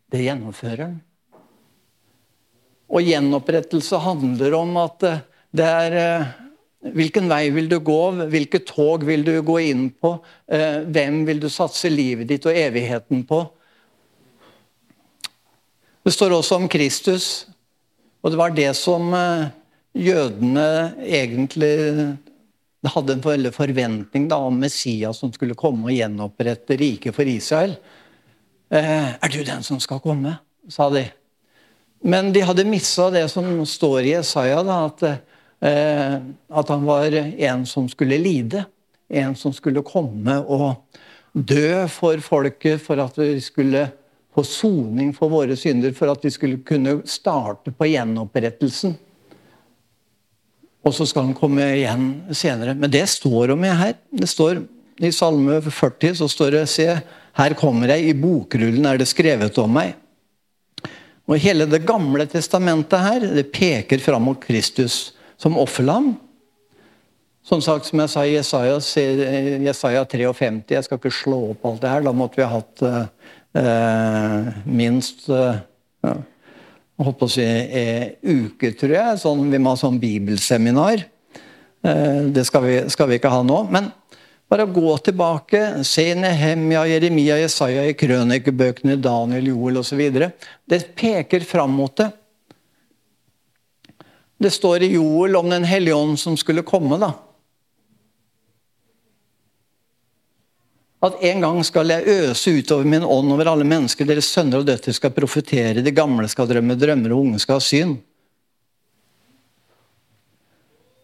det 0.08 0.22
gjennomfører 0.24 0.80
han. 0.86 0.94
Og 2.88 3.04
gjenopprettelse 3.04 4.00
handler 4.00 4.56
om 4.56 4.72
at 4.80 5.04
eh, 5.04 5.20
det 5.56 5.66
er 5.66 5.96
eh, 6.00 6.34
Hvilken 6.96 7.26
vei 7.26 7.48
vil 7.50 7.66
du 7.66 7.80
gå? 7.82 8.00
Hvilke 8.30 8.60
tog 8.62 9.02
vil 9.08 9.24
du 9.26 9.32
gå 9.42 9.56
inn 9.72 9.88
på? 9.90 10.12
Eh, 10.46 10.84
hvem 10.86 11.24
vil 11.26 11.40
du 11.42 11.48
satse 11.50 11.90
livet 11.90 12.28
ditt 12.30 12.46
og 12.46 12.54
evigheten 12.54 13.24
på? 13.26 13.40
Det 16.06 16.12
står 16.14 16.36
også 16.36 16.60
om 16.60 16.68
Kristus, 16.70 17.48
og 18.22 18.30
det 18.30 18.38
var 18.38 18.54
det 18.54 18.68
som 18.78 19.10
jødene 19.90 20.68
egentlig 21.02 21.72
hadde 22.86 23.16
en 23.16 23.24
veldig 23.24 23.50
forventning 23.56 24.28
da, 24.30 24.38
om 24.46 24.62
Messias 24.62 25.18
som 25.24 25.32
skulle 25.34 25.58
komme 25.58 25.88
og 25.88 25.96
gjenopprette 25.96 26.78
riket 26.78 27.16
for 27.16 27.26
Israel. 27.26 27.74
Er 28.70 29.34
du 29.34 29.42
den 29.42 29.66
som 29.66 29.82
skal 29.82 29.98
komme? 30.04 30.36
sa 30.68 30.90
de. 30.90 31.06
Men 32.06 32.32
de 32.32 32.42
hadde 32.44 32.66
missa 32.68 33.08
det 33.14 33.26
som 33.32 33.46
står 33.66 34.04
i 34.04 34.12
Jesaja, 34.14 34.60
da, 34.66 34.78
at, 34.90 35.02
eh, 35.02 35.22
at, 35.66 36.68
han 36.68 36.84
var 36.86 37.14
en 37.14 37.66
som 37.66 37.88
skulle 37.88 38.18
lide. 38.18 38.64
En 39.08 39.36
som 39.38 39.52
skulle 39.54 39.84
komme 39.86 40.38
og 40.42 40.74
dø 41.32 41.86
for 41.92 42.20
folket 42.24 42.82
for 42.82 43.00
at 43.02 43.18
vi 43.18 43.40
skulle 43.44 43.86
få 44.34 44.44
soning 44.44 45.12
for 45.16 45.32
våre 45.32 45.56
synder. 45.56 45.94
For 45.96 46.12
at 46.12 46.24
vi 46.24 46.32
skulle 46.34 46.62
kunne 46.66 47.00
starte 47.08 47.72
på 47.72 47.90
gjenopprettelsen. 47.92 48.96
Og 50.86 50.94
så 50.94 51.06
skal 51.08 51.28
han 51.28 51.36
komme 51.36 51.64
igjen 51.80 52.08
senere. 52.30 52.76
Men 52.78 52.92
det 52.92 53.06
står 53.10 53.56
om 53.56 53.64
jeg 53.66 53.80
her. 53.80 53.94
Det 54.10 54.28
står 54.30 54.62
I 55.02 55.12
Salme 55.12 55.58
40 55.60 56.14
så 56.22 56.28
står 56.30 56.60
det 56.60 56.66
Se, 56.70 56.88
her 57.36 57.54
kommer 57.58 57.90
jeg, 57.92 58.06
i 58.06 58.16
bokrullen 58.16 58.86
er 58.88 59.00
det 59.00 59.08
skrevet 59.10 59.58
om 59.60 59.74
meg. 59.76 59.96
Og 61.26 61.42
Hele 61.42 61.66
Det 61.66 61.82
gamle 61.84 62.24
testamentet 62.30 63.02
her, 63.02 63.26
det 63.34 63.50
peker 63.52 63.98
fram 63.98 64.28
mot 64.28 64.40
Kristus 64.40 65.15
som 65.40 65.58
offerlam. 65.60 66.14
Som 67.46 67.60
sagt, 67.62 67.86
som 67.86 68.00
jeg 68.02 68.10
sa 68.10 68.24
i 68.26 68.34
Jesaja, 68.34 68.78
Jesaja 69.62 70.02
53 70.02 70.74
Jeg 70.74 70.86
skal 70.86 70.98
ikke 70.98 71.12
slå 71.14 71.38
opp 71.52 71.66
alt 71.68 71.84
det 71.84 71.92
her. 71.92 72.02
Da 72.02 72.14
måtte 72.16 72.40
vi 72.40 72.46
ha 72.46 72.56
hatt 72.58 72.82
eh, 72.82 74.48
minst 74.66 75.28
eh, 75.30 75.60
holdt 77.02 77.20
på 77.20 77.28
å 77.28 77.34
si 77.36 77.44
eh, 77.44 78.16
uke, 78.22 78.72
tror 78.78 78.96
jeg. 78.96 79.20
Sånn, 79.22 79.46
vi 79.52 79.60
må 79.62 79.74
ha 79.74 79.80
sånn 79.80 80.00
bibelseminar. 80.02 81.06
Eh, 81.86 82.20
det 82.34 82.46
skal 82.48 82.66
vi, 82.66 82.74
skal 82.92 83.10
vi, 83.10 83.20
ikke 83.20 83.32
ha 83.32 83.42
nå. 83.46 83.62
Men 83.70 83.90
bare 84.50 84.68
gå 84.70 84.96
tilbake, 85.06 85.84
se 85.86 86.08
Nehemja, 86.18 86.84
Jeremia, 86.90 87.38
Jesaja 87.42 87.86
i 87.86 87.96
krønikebøkene, 87.98 88.98
Daniel, 89.02 89.52
Joel 89.52 89.82
osv. 89.82 90.02
Det 90.66 90.82
peker 90.98 91.46
fram 91.46 91.74
mot 91.78 91.94
det. 91.98 92.10
Det 94.38 94.50
står 94.52 94.82
i 94.82 94.92
Joel 94.96 95.36
om 95.36 95.48
Den 95.50 95.64
hellige 95.64 95.94
ånd 95.94 96.18
som 96.20 96.36
skulle 96.36 96.62
komme. 96.62 96.98
da. 96.98 97.12
At 101.06 101.22
en 101.22 101.40
gang 101.44 101.62
skal 101.64 101.92
jeg 101.92 102.08
øse 102.08 102.50
utover 102.58 102.84
min 102.84 103.04
ånd 103.04 103.32
over 103.32 103.48
alle 103.52 103.64
mennesker. 103.68 104.08
Deres 104.08 104.28
sønner 104.32 104.62
og 104.62 104.68
døtre 104.68 104.92
skal 104.96 105.14
profetere, 105.14 105.84
de 105.84 105.92
gamle 105.94 106.28
skal 106.28 106.48
drømme 106.48 106.76
drømmer, 106.78 107.12
og 107.12 107.26
unge 107.26 107.40
skal 107.42 107.60
ha 107.60 107.64
syn. 107.64 107.96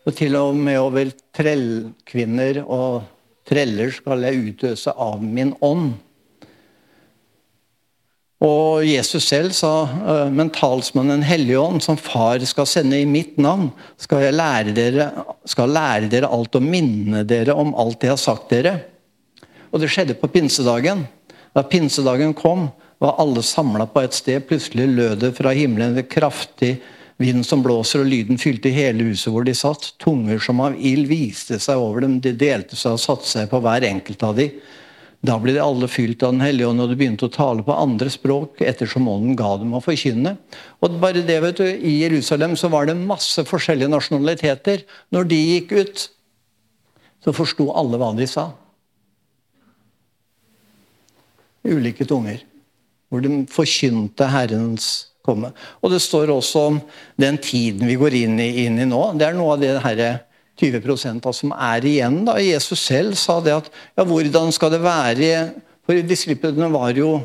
Og 0.03 0.17
til 0.19 0.35
og 0.37 0.57
med 0.59 0.81
over 0.81 1.13
trellkvinner 1.37 2.65
og 2.65 3.05
treller 3.47 3.93
skal 3.95 4.25
jeg 4.27 4.49
utøse 4.49 4.91
av 4.91 5.23
min 5.23 5.55
ånd. 5.63 5.93
Og 8.43 8.83
Jesus 8.83 9.29
selv 9.29 9.53
sa, 9.55 9.87
«Øh, 9.87 10.31
men 10.35 10.51
talsmannen 10.51 11.23
Hellige 11.23 11.61
Ånd, 11.61 11.83
som 11.85 11.97
Far 11.97 12.43
skal 12.49 12.67
sende 12.67 12.99
i 12.99 13.07
mitt 13.07 13.37
navn, 13.39 13.69
skal, 14.01 14.25
jeg 14.25 14.35
lære 14.35 14.75
dere, 14.75 15.11
skal 15.47 15.71
lære 15.71 16.11
dere 16.11 16.31
alt 16.33 16.59
og 16.59 16.65
minne 16.67 17.23
dere 17.23 17.55
om 17.55 17.71
alt 17.79 18.03
jeg 18.03 18.11
har 18.11 18.19
sagt 18.19 18.51
dere. 18.51 18.81
Og 19.71 19.81
det 19.81 19.93
skjedde 19.93 20.19
på 20.19 20.31
pinsedagen. 20.33 21.07
Da 21.55 21.63
pinsedagen 21.63 22.35
kom, 22.35 22.71
var 23.03 23.21
alle 23.23 23.43
samla 23.47 23.87
på 23.87 24.03
et 24.03 24.15
sted. 24.15 24.43
Plutselig 24.49 24.89
lød 24.91 25.23
det 25.23 25.33
fra 25.39 25.55
himmelen 25.55 25.95
ved 25.95 26.11
kraftig 26.11 26.77
vind 27.23 27.47
som 27.47 27.63
blåser 27.63 28.03
og 28.03 28.11
lyden 28.11 28.41
fylte 28.41 28.73
hele 28.75 29.07
huset 29.07 29.31
hvor 29.33 29.47
de 29.47 29.55
satt. 29.55 29.93
Tunger 30.03 30.43
som 30.43 30.61
av 30.65 30.75
ild 30.79 31.07
viste 31.11 31.61
seg 31.63 31.79
over 31.79 32.05
dem. 32.05 32.19
De 32.23 32.35
delte 32.35 32.79
seg 32.79 32.97
og 32.97 33.03
satte 33.03 33.29
seg 33.29 33.51
på 33.51 33.63
hver 33.63 33.87
enkelt 33.87 34.23
av 34.27 34.39
dem. 34.39 34.55
Da 35.23 35.37
ble 35.39 35.55
de 35.55 35.61
alle 35.63 35.87
fylt 35.87 36.23
av 36.27 36.33
Den 36.35 36.43
hellige 36.43 36.67
ånd, 36.73 36.83
og 36.83 36.91
de 36.91 36.97
begynte 36.99 37.29
å 37.29 37.33
tale 37.33 37.63
på 37.63 37.75
andre 37.79 38.11
språk 38.11 38.63
ettersom 38.67 39.07
ånden 39.11 39.37
ga 39.39 39.53
dem 39.61 39.77
å 39.77 39.83
forkynne. 39.83 40.35
Og 40.83 40.97
bare 41.03 41.23
det, 41.23 41.37
vet 41.45 41.61
du, 41.61 41.67
I 41.69 42.01
Jerusalem 42.01 42.57
så 42.59 42.71
var 42.73 42.91
det 42.91 42.99
masse 42.99 43.45
forskjellige 43.47 43.93
nasjonaliteter. 43.93 44.83
Når 45.15 45.31
de 45.31 45.39
gikk 45.39 45.77
ut, 45.79 46.09
så 47.23 47.35
forsto 47.37 47.69
alle 47.71 48.03
hva 48.03 48.11
de 48.19 48.27
sa. 48.27 48.49
Ulike 51.63 52.09
tunger. 52.11 52.43
Hvor 53.07 53.23
de 53.23 53.45
forkynte 53.53 54.27
Herrens 54.27 54.91
komme. 55.23 55.53
Og 55.87 55.95
det 55.95 56.03
står 56.03 56.35
også 56.35 56.67
om 56.73 56.83
den 57.21 57.39
tiden 57.39 57.87
vi 57.87 57.95
går 58.01 58.19
inn 58.25 58.41
i, 58.43 58.67
inn 58.67 58.83
i 58.83 58.91
nå. 58.91 59.05
Det 59.15 59.29
er 59.29 59.39
noe 59.39 59.55
av 59.55 59.63
det 59.63 59.77
her 59.87 60.03
20% 60.63 61.29
som 61.35 61.53
er 61.57 61.85
igjen. 61.85 62.23
da. 62.29 62.39
Jesus 62.39 62.87
selv 62.87 63.19
sa 63.19 63.41
det 63.43 63.57
at 63.57 63.71
ja, 63.99 64.07
hvordan 64.07 64.53
skal 64.55 64.73
det 64.73 64.83
være 64.85 65.53
For 65.83 65.99
disiplene 66.07 66.71
var 66.71 66.95
jo 66.95 67.21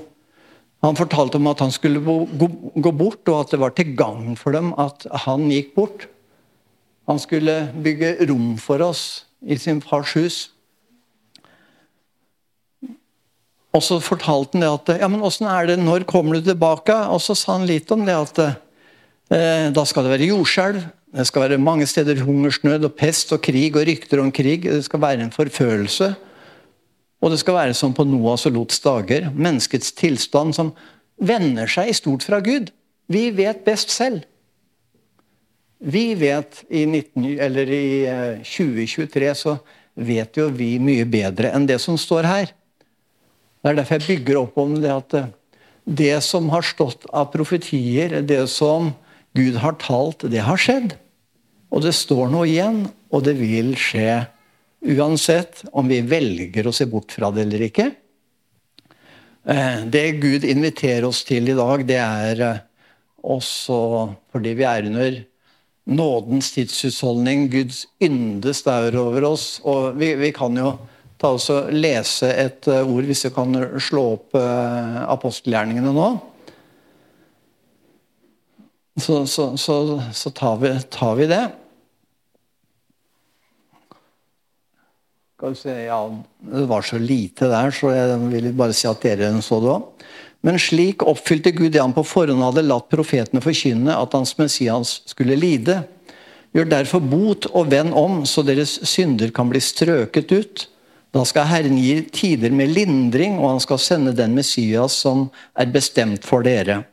Han 0.82 0.98
fortalte 0.98 1.38
om 1.38 1.48
at 1.50 1.60
han 1.60 1.72
skulle 1.72 2.00
gå 2.02 2.92
bort, 2.92 3.26
og 3.28 3.40
at 3.40 3.52
det 3.52 3.60
var 3.60 3.74
til 3.74 3.96
gagn 3.98 4.36
for 4.38 4.54
dem 4.54 4.76
at 4.78 5.08
han 5.26 5.50
gikk 5.50 5.74
bort. 5.74 6.06
Han 7.10 7.18
skulle 7.18 7.74
bygge 7.74 8.12
rom 8.30 8.60
for 8.62 8.84
oss 8.86 9.26
i 9.42 9.58
sin 9.58 9.82
fars 9.82 10.14
hus. 10.14 10.38
Og 13.74 13.84
så 13.84 13.98
fortalte 14.06 14.54
han 14.54 14.66
det 14.66 14.70
at 14.70 15.02
ja, 15.02 15.10
men 15.10 15.26
åssen 15.26 15.50
er 15.50 15.66
det, 15.70 15.80
når 15.82 16.06
kommer 16.10 16.38
du 16.38 16.46
tilbake? 16.46 16.94
Og 17.10 17.22
så 17.26 17.34
sa 17.34 17.58
han 17.58 17.66
litt 17.70 17.90
om 17.94 18.06
det 18.06 18.16
at 18.16 18.44
eh, 18.46 19.68
da 19.74 19.86
skal 19.86 20.06
det 20.06 20.14
være 20.14 20.30
jordskjelv. 20.30 20.86
Det 21.18 21.26
skal 21.26 21.48
være 21.48 21.58
mange 21.58 21.88
steder 21.90 22.20
hungersnød 22.22 22.84
og 22.86 22.94
pest 22.94 23.32
og 23.34 23.42
krig 23.42 23.74
og 23.74 23.88
rykter 23.90 24.20
om 24.22 24.30
krig. 24.32 24.68
Det 24.68 24.84
skal 24.86 25.02
være 25.02 25.24
en 25.26 25.34
forfølelse. 25.34 26.12
Og 27.22 27.32
det 27.34 27.40
skal 27.42 27.58
være 27.58 27.74
som 27.74 27.96
på 27.98 28.06
Noas 28.06 28.46
og 28.46 28.54
Lots 28.54 28.80
dager. 28.84 29.32
Menneskets 29.34 29.96
tilstand 29.98 30.54
som 30.54 30.76
vender 31.18 31.66
seg 31.66 31.90
i 31.90 31.96
stort 31.98 32.28
fra 32.28 32.38
Gud. 32.46 32.70
Vi 33.10 33.32
vet 33.34 33.64
best 33.66 33.90
selv. 33.90 34.28
Vi 35.82 36.14
vet 36.20 36.62
i, 36.70 36.86
19, 36.86 37.26
i 37.26 37.40
2023 38.46 39.26
eh, 39.26 39.34
så 39.38 39.56
vet 39.98 40.38
jo 40.38 40.48
vi 40.54 40.76
mye 40.82 41.06
bedre 41.10 41.50
enn 41.54 41.66
det 41.70 41.80
som 41.82 41.98
står 41.98 42.30
her. 42.30 42.54
Det 43.62 43.72
er 43.72 43.82
derfor 43.82 43.98
jeg 43.98 44.08
bygger 44.08 44.42
opp 44.44 44.62
om 44.62 44.78
det 44.82 44.94
at 44.94 45.18
eh, 45.18 45.34
det 45.88 46.22
som 46.26 46.54
har 46.54 46.66
stått 46.66 47.10
av 47.10 47.32
profetier, 47.34 48.20
det 48.22 48.44
som 48.54 48.94
Gud 49.38 49.58
har 49.66 49.78
talt, 49.82 50.30
det 50.30 50.46
har 50.46 50.62
skjedd. 50.62 50.98
Og 51.74 51.84
det 51.84 51.94
står 51.96 52.30
noe 52.32 52.48
igjen, 52.48 52.86
og 53.12 53.24
det 53.28 53.36
vil 53.40 53.74
skje 53.80 54.26
uansett 54.88 55.64
om 55.76 55.88
vi 55.90 56.02
velger 56.06 56.68
å 56.68 56.76
se 56.76 56.88
bort 56.90 57.12
fra 57.16 57.32
det 57.34 57.48
eller 57.48 57.66
ikke. 57.68 57.88
Eh, 59.48 59.84
det 59.88 60.20
Gud 60.22 60.44
inviterer 60.44 61.08
oss 61.08 61.24
til 61.28 61.50
i 61.50 61.56
dag, 61.58 61.84
det 61.88 62.00
er 62.04 62.44
eh, 62.44 62.62
også 63.24 63.80
fordi 64.32 64.54
vi 64.60 64.68
er 64.68 64.88
under 64.90 65.20
nådens 65.88 66.52
tidshusholdning. 66.56 67.48
Guds 67.52 67.86
ynde 68.04 68.54
staur 68.56 68.96
over 69.00 69.30
oss. 69.32 69.58
Og 69.64 69.96
vi, 70.00 70.14
vi 70.20 70.34
kan 70.36 70.56
jo 70.60 70.74
ta 71.20 71.32
oss 71.36 71.48
og 71.54 71.72
lese 71.72 72.32
et 72.32 72.68
eh, 72.72 72.84
ord, 72.84 73.08
hvis 73.08 73.28
vi 73.30 73.34
kan 73.36 73.56
slå 73.80 74.08
opp 74.18 74.36
apostelgjerningene 74.38 75.96
nå. 75.96 76.10
Så, 78.98 79.28
så, 79.28 79.58
så, 79.58 80.02
så 80.14 80.30
tar, 80.30 80.58
vi, 80.58 80.72
tar, 80.90 81.16
vi, 81.16 81.28
det. 81.30 81.44
Skal 85.38 85.54
vi 85.54 85.60
se, 85.60 85.76
ja, 85.86 86.00
Det 86.40 86.66
var 86.70 86.82
så 86.82 86.98
lite 86.98 87.50
der, 87.52 87.72
så 87.72 87.92
jeg 87.94 88.18
vil 88.32 88.50
bare 88.58 88.74
si 88.74 88.88
at 88.90 89.04
dere 89.06 89.30
så 89.46 89.62
det 89.62 89.76
òg. 89.76 90.08
Men 90.46 90.58
slik 90.62 91.04
oppfylte 91.06 91.52
Gud 91.54 91.74
det 91.74 91.82
han 91.82 91.94
på 91.94 92.06
forhånd 92.06 92.42
hadde 92.46 92.66
latt 92.66 92.90
profetene 92.90 93.42
forkynne, 93.44 93.94
at 93.94 94.16
hans 94.18 94.36
Messias 94.38 95.02
skulle 95.10 95.38
lide. 95.38 95.82
Gjør 96.56 96.70
derfor 96.72 97.04
bot 97.04 97.50
og 97.54 97.70
vend 97.74 97.94
om, 97.98 98.24
så 98.26 98.46
deres 98.46 98.80
synder 98.88 99.34
kan 99.36 99.50
bli 99.52 99.62
strøket 99.62 100.34
ut 100.34 100.68
da 101.16 101.24
skal 101.26 101.48
Herren 101.48 101.78
gi 101.80 102.02
tider 102.14 102.54
med 102.54 102.74
lindring, 102.76 103.40
og 103.40 103.56
han 103.56 103.62
skal 103.64 103.80
sende 103.82 104.14
den 104.16 104.36
Messias 104.38 104.98
som 105.06 105.28
er 105.58 105.72
bestemt 105.74 106.28
for 106.28 106.46
dere, 106.46 106.84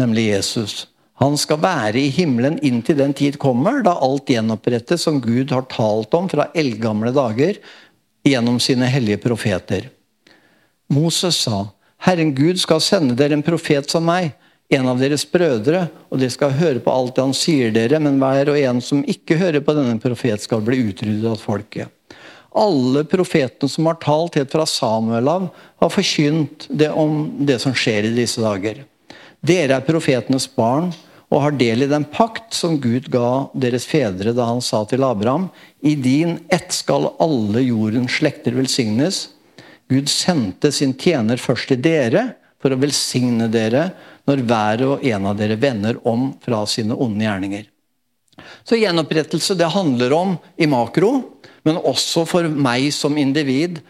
nemlig 0.00 0.30
Jesus. 0.32 0.89
Han 1.20 1.36
skal 1.36 1.60
være 1.60 2.00
i 2.00 2.08
himmelen 2.16 2.56
inntil 2.64 2.96
den 2.96 3.12
tid 3.16 3.36
kommer, 3.40 3.82
da 3.84 3.92
alt 4.00 4.30
gjenopprettes 4.32 5.04
som 5.04 5.18
Gud 5.20 5.52
har 5.52 5.66
talt 5.68 6.14
om 6.16 6.30
fra 6.32 6.48
eldgamle 6.56 7.12
dager, 7.12 7.58
gjennom 8.24 8.56
sine 8.60 8.88
hellige 8.88 9.20
profeter. 9.20 9.90
Moses 10.92 11.36
sa, 11.44 11.66
Herren 12.00 12.32
Gud 12.34 12.60
skal 12.60 12.80
sende 12.80 13.16
dere 13.16 13.36
en 13.36 13.44
profet 13.44 13.92
som 13.92 14.06
meg, 14.08 14.32
en 14.72 14.88
av 14.88 15.00
deres 15.02 15.26
brødre, 15.28 15.88
og 16.08 16.22
dere 16.22 16.32
skal 16.32 16.56
høre 16.56 16.80
på 16.80 16.92
alt 16.94 17.20
han 17.20 17.34
sier 17.36 17.72
dere, 17.74 18.00
men 18.00 18.16
hver 18.22 18.52
og 18.52 18.60
en 18.60 18.80
som 18.84 19.02
ikke 19.04 19.36
hører 19.40 19.64
på 19.66 19.74
denne 19.76 19.98
profet, 20.00 20.40
skal 20.40 20.64
bli 20.64 20.78
utryddet 20.88 21.28
av 21.28 21.42
folket. 21.42 21.92
Alle 22.56 23.04
profetene 23.06 23.70
som 23.70 23.86
har 23.90 24.00
talt 24.00 24.40
helt 24.40 24.56
fra 24.56 24.64
Samuel 24.66 25.28
av, 25.28 25.50
har 25.84 25.92
forkynt 25.92 26.64
det 26.70 26.88
om 26.96 27.26
det 27.44 27.60
som 27.62 27.76
skjer 27.76 28.08
i 28.08 28.16
disse 28.16 28.40
dager. 28.40 28.86
Dere 29.44 29.76
er 29.76 29.86
profetenes 29.86 30.48
barn 30.56 30.90
og 31.30 31.44
har 31.44 31.54
del 31.58 31.84
i 31.84 31.90
den 31.90 32.04
pakt 32.10 32.56
som 32.58 32.80
Gud 32.82 33.06
ga 33.12 33.46
deres 33.54 33.86
fedre 33.86 34.34
da 34.34 34.48
han 34.48 34.62
sa 34.64 34.82
til 34.88 35.04
Abraham 35.06 35.48
I 35.80 35.94
din 35.94 36.38
ett 36.50 36.74
skal 36.74 37.12
alle 37.22 37.62
jordens 37.62 38.18
slekter 38.18 38.56
velsignes. 38.58 39.28
Gud 39.90 40.10
sendte 40.10 40.72
sin 40.74 40.94
tjener 40.98 41.38
først 41.38 41.70
til 41.70 41.82
dere 41.82 42.32
for 42.60 42.74
å 42.74 42.80
velsigne 42.82 43.46
dere 43.50 43.88
når 44.28 44.42
hver 44.46 44.82
og 44.86 45.06
en 45.06 45.28
av 45.30 45.38
dere 45.38 45.58
vender 45.58 46.00
om 46.06 46.32
fra 46.42 46.64
sine 46.68 46.98
onde 46.98 47.24
gjerninger. 47.24 47.64
Så 48.64 48.78
Gjenopprettelse 48.80 49.56
det 49.58 49.70
handler 49.72 50.12
om 50.16 50.36
i 50.56 50.68
makro, 50.70 51.12
men 51.66 51.78
også 51.78 52.24
for 52.28 52.48
meg 52.48 52.88
som 52.94 53.18
individ, 53.20 53.80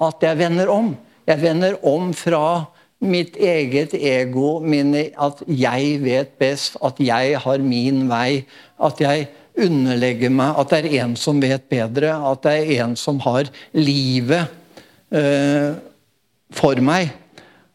at 0.00 0.24
jeg 0.24 0.38
vender 0.40 0.70
om. 0.72 0.94
Jeg 1.28 1.42
vender 1.42 1.76
om 1.86 2.10
fra 2.16 2.66
mitt 3.00 3.36
eget 3.40 3.94
ego, 3.96 4.60
min, 4.60 4.92
at 4.94 5.40
jeg 5.48 6.00
vet 6.04 6.34
best, 6.40 6.76
at 6.84 7.00
jeg 7.00 7.38
har 7.40 7.62
min 7.64 8.04
vei. 8.10 8.44
At 8.80 9.00
jeg 9.00 9.28
underlegger 9.60 10.32
meg 10.32 10.58
at 10.60 10.72
det 10.72 10.80
er 10.82 11.04
en 11.04 11.16
som 11.18 11.40
vet 11.42 11.64
bedre, 11.72 12.12
at 12.30 12.44
det 12.44 12.56
er 12.60 12.84
en 12.84 12.96
som 12.96 13.20
har 13.24 13.50
livet 13.76 14.52
eh, 15.12 15.72
for 16.54 16.80
meg. 16.84 17.10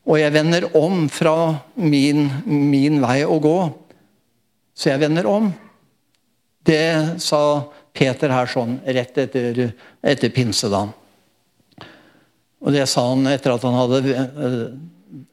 Og 0.06 0.20
jeg 0.22 0.34
vender 0.36 0.70
om 0.78 1.08
fra 1.10 1.38
min, 1.76 2.28
min 2.46 3.02
vei 3.02 3.24
å 3.26 3.40
gå. 3.42 3.60
Så 4.78 4.92
jeg 4.92 5.02
vender 5.02 5.26
om. 5.30 5.50
Det 6.66 7.22
sa 7.24 7.66
Peter 7.96 8.34
her 8.34 8.50
sånn 8.50 8.78
rett 8.86 9.18
etter, 9.22 9.72
etter 10.06 10.34
pinsedagen. 10.34 10.94
Og 12.66 12.74
det 12.74 12.86
sa 12.90 13.04
han 13.12 13.28
etter 13.30 13.54
at 13.54 13.66
han 13.66 13.78
hadde 13.78 14.14
eh, 14.14 14.62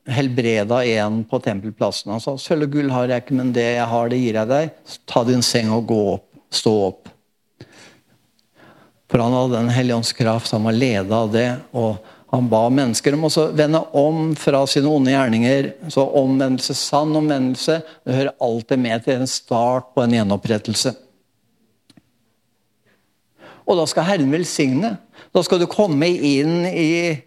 helbreda 0.09 0.83
en 0.87 1.23
på 1.29 1.41
tempelplassen. 1.43 2.13
Han 2.15 2.23
sa 2.23 2.37
sølv 2.41 2.69
og 2.69 2.77
gull 2.77 2.93
har 2.95 3.11
jeg 3.11 3.25
ikke, 3.25 3.37
men 3.39 3.53
det 3.57 3.69
jeg 3.75 3.89
har, 3.91 4.11
det 4.11 4.21
gir 4.21 4.39
jeg 4.41 4.51
deg. 4.51 4.73
Ta 5.11 5.25
din 5.29 5.45
seng 5.47 5.73
og 5.75 5.87
gå 5.91 6.01
opp. 6.17 6.29
Stå 6.53 6.73
opp. 6.89 7.13
For 9.13 9.21
han 9.21 9.37
hadde 9.37 9.61
Den 9.61 9.73
hellige 9.73 10.01
ånds 10.01 10.13
kraft, 10.17 10.53
han 10.53 10.65
var 10.65 10.77
leda 10.77 11.23
av 11.25 11.33
det. 11.33 11.51
og 11.73 11.97
han 12.33 12.47
ba 12.49 12.63
mennesker 12.73 13.13
om 13.13 13.27
å 13.29 13.31
vende 13.53 13.81
om 13.93 14.31
fra 14.41 14.63
sine 14.65 14.89
onde 14.89 15.13
gjerninger. 15.13 15.67
Så 15.93 16.07
omvendelse, 16.17 16.73
sann 16.73 17.13
omvendelse, 17.19 17.83
det 18.09 18.15
hører 18.17 18.39
alltid 18.41 18.81
med 18.81 19.05
til 19.05 19.21
en 19.21 19.29
start 19.29 19.91
på 19.93 20.01
en 20.01 20.15
gjenopprettelse. 20.17 20.95
Og 23.69 23.77
da 23.77 23.85
skal 23.91 24.09
Herren 24.09 24.33
velsigne. 24.33 24.95
Da 25.33 25.43
skal 25.45 25.61
du 25.61 25.69
komme 25.69 26.09
inn 26.09 26.65
i 26.73 27.21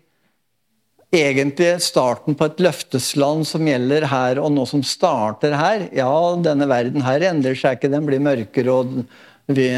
egentlig 1.17 1.69
starten 1.84 2.36
på 2.38 2.48
et 2.50 2.60
løftesland 2.63 3.45
som 3.48 3.67
gjelder 3.67 4.07
her 4.12 4.41
og 4.41 4.51
nå, 4.55 4.65
som 4.69 4.84
starter 4.86 5.55
her. 5.57 5.88
Ja, 5.95 6.12
denne 6.41 6.67
verden 6.69 7.05
her 7.05 7.24
endrer 7.29 7.57
seg 7.60 7.77
ikke, 7.77 7.91
den 7.93 8.07
blir 8.07 8.24
mørkere, 8.24 8.74
og 8.74 9.53
vi, 9.55 9.69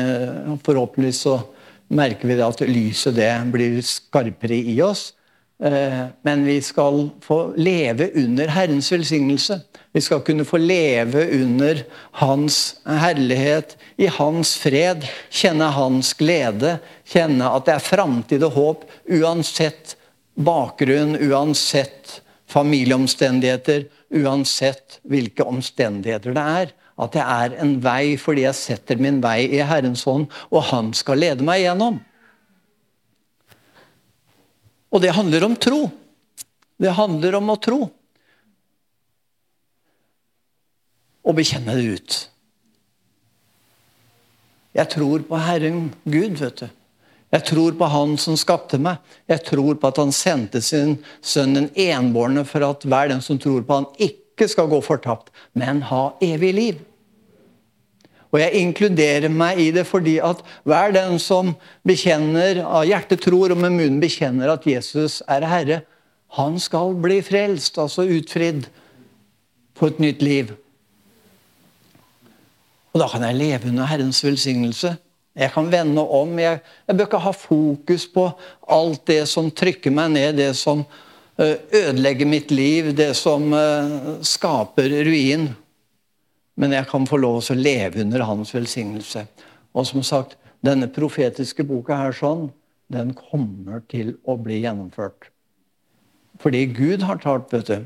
forhåpentligvis 0.65 1.21
så 1.27 1.39
merker 1.87 2.29
vi 2.29 2.39
at 2.43 2.63
lyset 2.67 3.15
det 3.17 3.31
blir 3.53 3.79
skarpere 3.85 4.57
i 4.57 4.77
oss. 4.83 5.11
Eh, 5.63 6.03
men 6.21 6.45
vi 6.45 6.59
skal 6.61 7.07
få 7.25 7.39
leve 7.57 8.11
under 8.21 8.51
Herrens 8.53 8.91
velsignelse. 8.93 9.59
Vi 9.91 10.01
skal 10.05 10.21
kunne 10.21 10.45
få 10.45 10.59
leve 10.61 11.23
under 11.39 11.81
Hans 12.21 12.77
herlighet, 12.85 13.77
i 13.97 14.05
Hans 14.13 14.53
fred, 14.61 15.07
kjenne 15.33 15.71
Hans 15.73 16.13
glede, 16.19 16.77
kjenne 17.09 17.49
at 17.49 17.65
det 17.65 17.77
er 17.77 17.87
framtid 17.87 18.45
og 18.45 18.59
håp 18.59 18.85
uansett 19.17 19.96
bakgrunn, 20.37 21.17
uansett 21.17 22.21
familieomstendigheter, 22.47 23.87
uansett 24.13 24.99
hvilke 25.07 25.45
omstendigheter 25.47 26.35
det 26.35 26.45
er. 26.61 26.75
At 26.97 27.13
det 27.13 27.23
er 27.23 27.57
en 27.61 27.75
vei 27.83 28.15
fordi 28.21 28.45
jeg 28.47 28.57
setter 28.57 29.01
min 29.01 29.19
vei 29.21 29.43
i 29.53 29.61
Herrens 29.65 30.05
hånd, 30.07 30.29
og 30.49 30.69
Han 30.71 30.93
skal 30.97 31.21
lede 31.21 31.45
meg 31.45 31.61
gjennom. 31.65 31.99
Og 34.87 35.03
det 35.03 35.13
handler 35.13 35.45
om 35.45 35.57
tro. 35.59 35.83
Det 36.77 36.93
handler 36.95 37.37
om 37.37 37.51
å 37.51 37.59
tro. 37.61 37.81
Og 41.27 41.35
bekjenne 41.35 41.75
det 41.75 41.97
ut. 41.99 42.17
Jeg 44.77 44.89
tror 44.93 45.25
på 45.27 45.39
Herren 45.41 45.89
Gud, 46.05 46.37
vet 46.39 46.61
du. 46.61 46.76
Jeg 47.33 47.43
tror 47.49 47.75
på 47.75 47.87
Han 47.91 48.15
som 48.21 48.37
skapte 48.39 48.79
meg. 48.79 49.01
Jeg 49.27 49.43
tror 49.49 49.75
på 49.75 49.89
at 49.89 49.99
Han 49.99 50.13
sendte 50.15 50.61
sin 50.63 50.97
sønn 51.21 51.57
den 51.57 51.71
enbårne 51.75 52.45
for 52.47 52.63
at 52.67 52.85
hver 52.87 53.11
den 53.11 53.23
som 53.23 53.39
tror 53.41 53.65
på 53.67 53.81
Han, 53.81 53.89
ikke 53.99 54.47
skal 54.47 54.69
gå 54.71 54.79
fortapt, 54.85 55.33
men 55.57 55.83
ha 55.89 56.11
evig 56.23 56.53
liv. 56.55 56.85
Og 58.31 58.41
jeg 58.41 58.59
inkluderer 58.59 59.31
meg 59.31 59.59
i 59.63 59.69
det 59.75 59.85
fordi 59.87 60.17
at 60.23 60.41
hver 60.67 60.91
den 60.95 61.15
som 61.19 61.53
bekjenner, 61.87 62.59
av 62.63 62.87
hjertet 62.87 63.23
tror 63.23 63.53
og 63.55 63.59
med 63.59 63.75
munnen 63.75 64.01
bekjenner 64.03 64.51
at 64.51 64.67
Jesus 64.67 65.21
er 65.31 65.47
Herre, 65.47 65.81
han 66.35 66.57
skal 66.59 66.91
bli 66.99 67.21
frelst, 67.23 67.79
altså 67.79 68.03
utfridd, 68.03 68.67
på 69.77 69.87
et 69.87 69.99
nytt 70.01 70.23
liv. 70.25 70.51
Og 72.91 72.99
da 73.03 73.07
kan 73.11 73.23
jeg 73.27 73.37
leve 73.37 73.69
under 73.69 73.87
Herrens 73.87 74.23
velsignelse. 74.25 74.95
Jeg 75.37 75.53
kan 75.53 75.69
vende 75.69 76.01
om. 76.01 76.33
Jeg, 76.41 76.63
jeg 76.87 76.97
bør 76.97 77.09
ikke 77.09 77.25
ha 77.27 77.35
fokus 77.35 78.07
på 78.09 78.25
alt 78.73 79.05
det 79.09 79.21
som 79.29 79.51
trykker 79.53 79.93
meg 79.93 80.15
ned, 80.15 80.39
det 80.39 80.49
som 80.57 80.81
eh, 81.37 81.55
ødelegger 81.83 82.29
mitt 82.29 82.51
liv, 82.51 82.89
det 82.97 83.11
som 83.19 83.51
eh, 83.53 83.95
skaper 84.25 85.01
ruin 85.07 85.49
men 86.57 86.73
jeg 86.73 86.89
kan 86.89 87.05
få 87.05 87.19
lov 87.21 87.41
til 87.45 87.57
å 87.57 87.63
leve 87.67 88.01
under 88.01 88.25
hans 88.25 88.53
velsignelse. 88.55 89.27
Og 89.77 89.85
som 89.85 90.01
sagt, 90.05 90.35
denne 90.65 90.89
profetiske 90.89 91.65
boka 91.67 91.99
her 91.99 92.15
sånn, 92.17 92.47
den 92.89 93.13
kommer 93.17 93.83
til 93.91 94.15
å 94.25 94.37
bli 94.41 94.63
gjennomført. 94.63 95.29
Fordi 96.41 96.63
Gud 96.73 97.05
har 97.05 97.21
talt, 97.21 97.53
vet 97.53 97.69
du. 97.69 97.85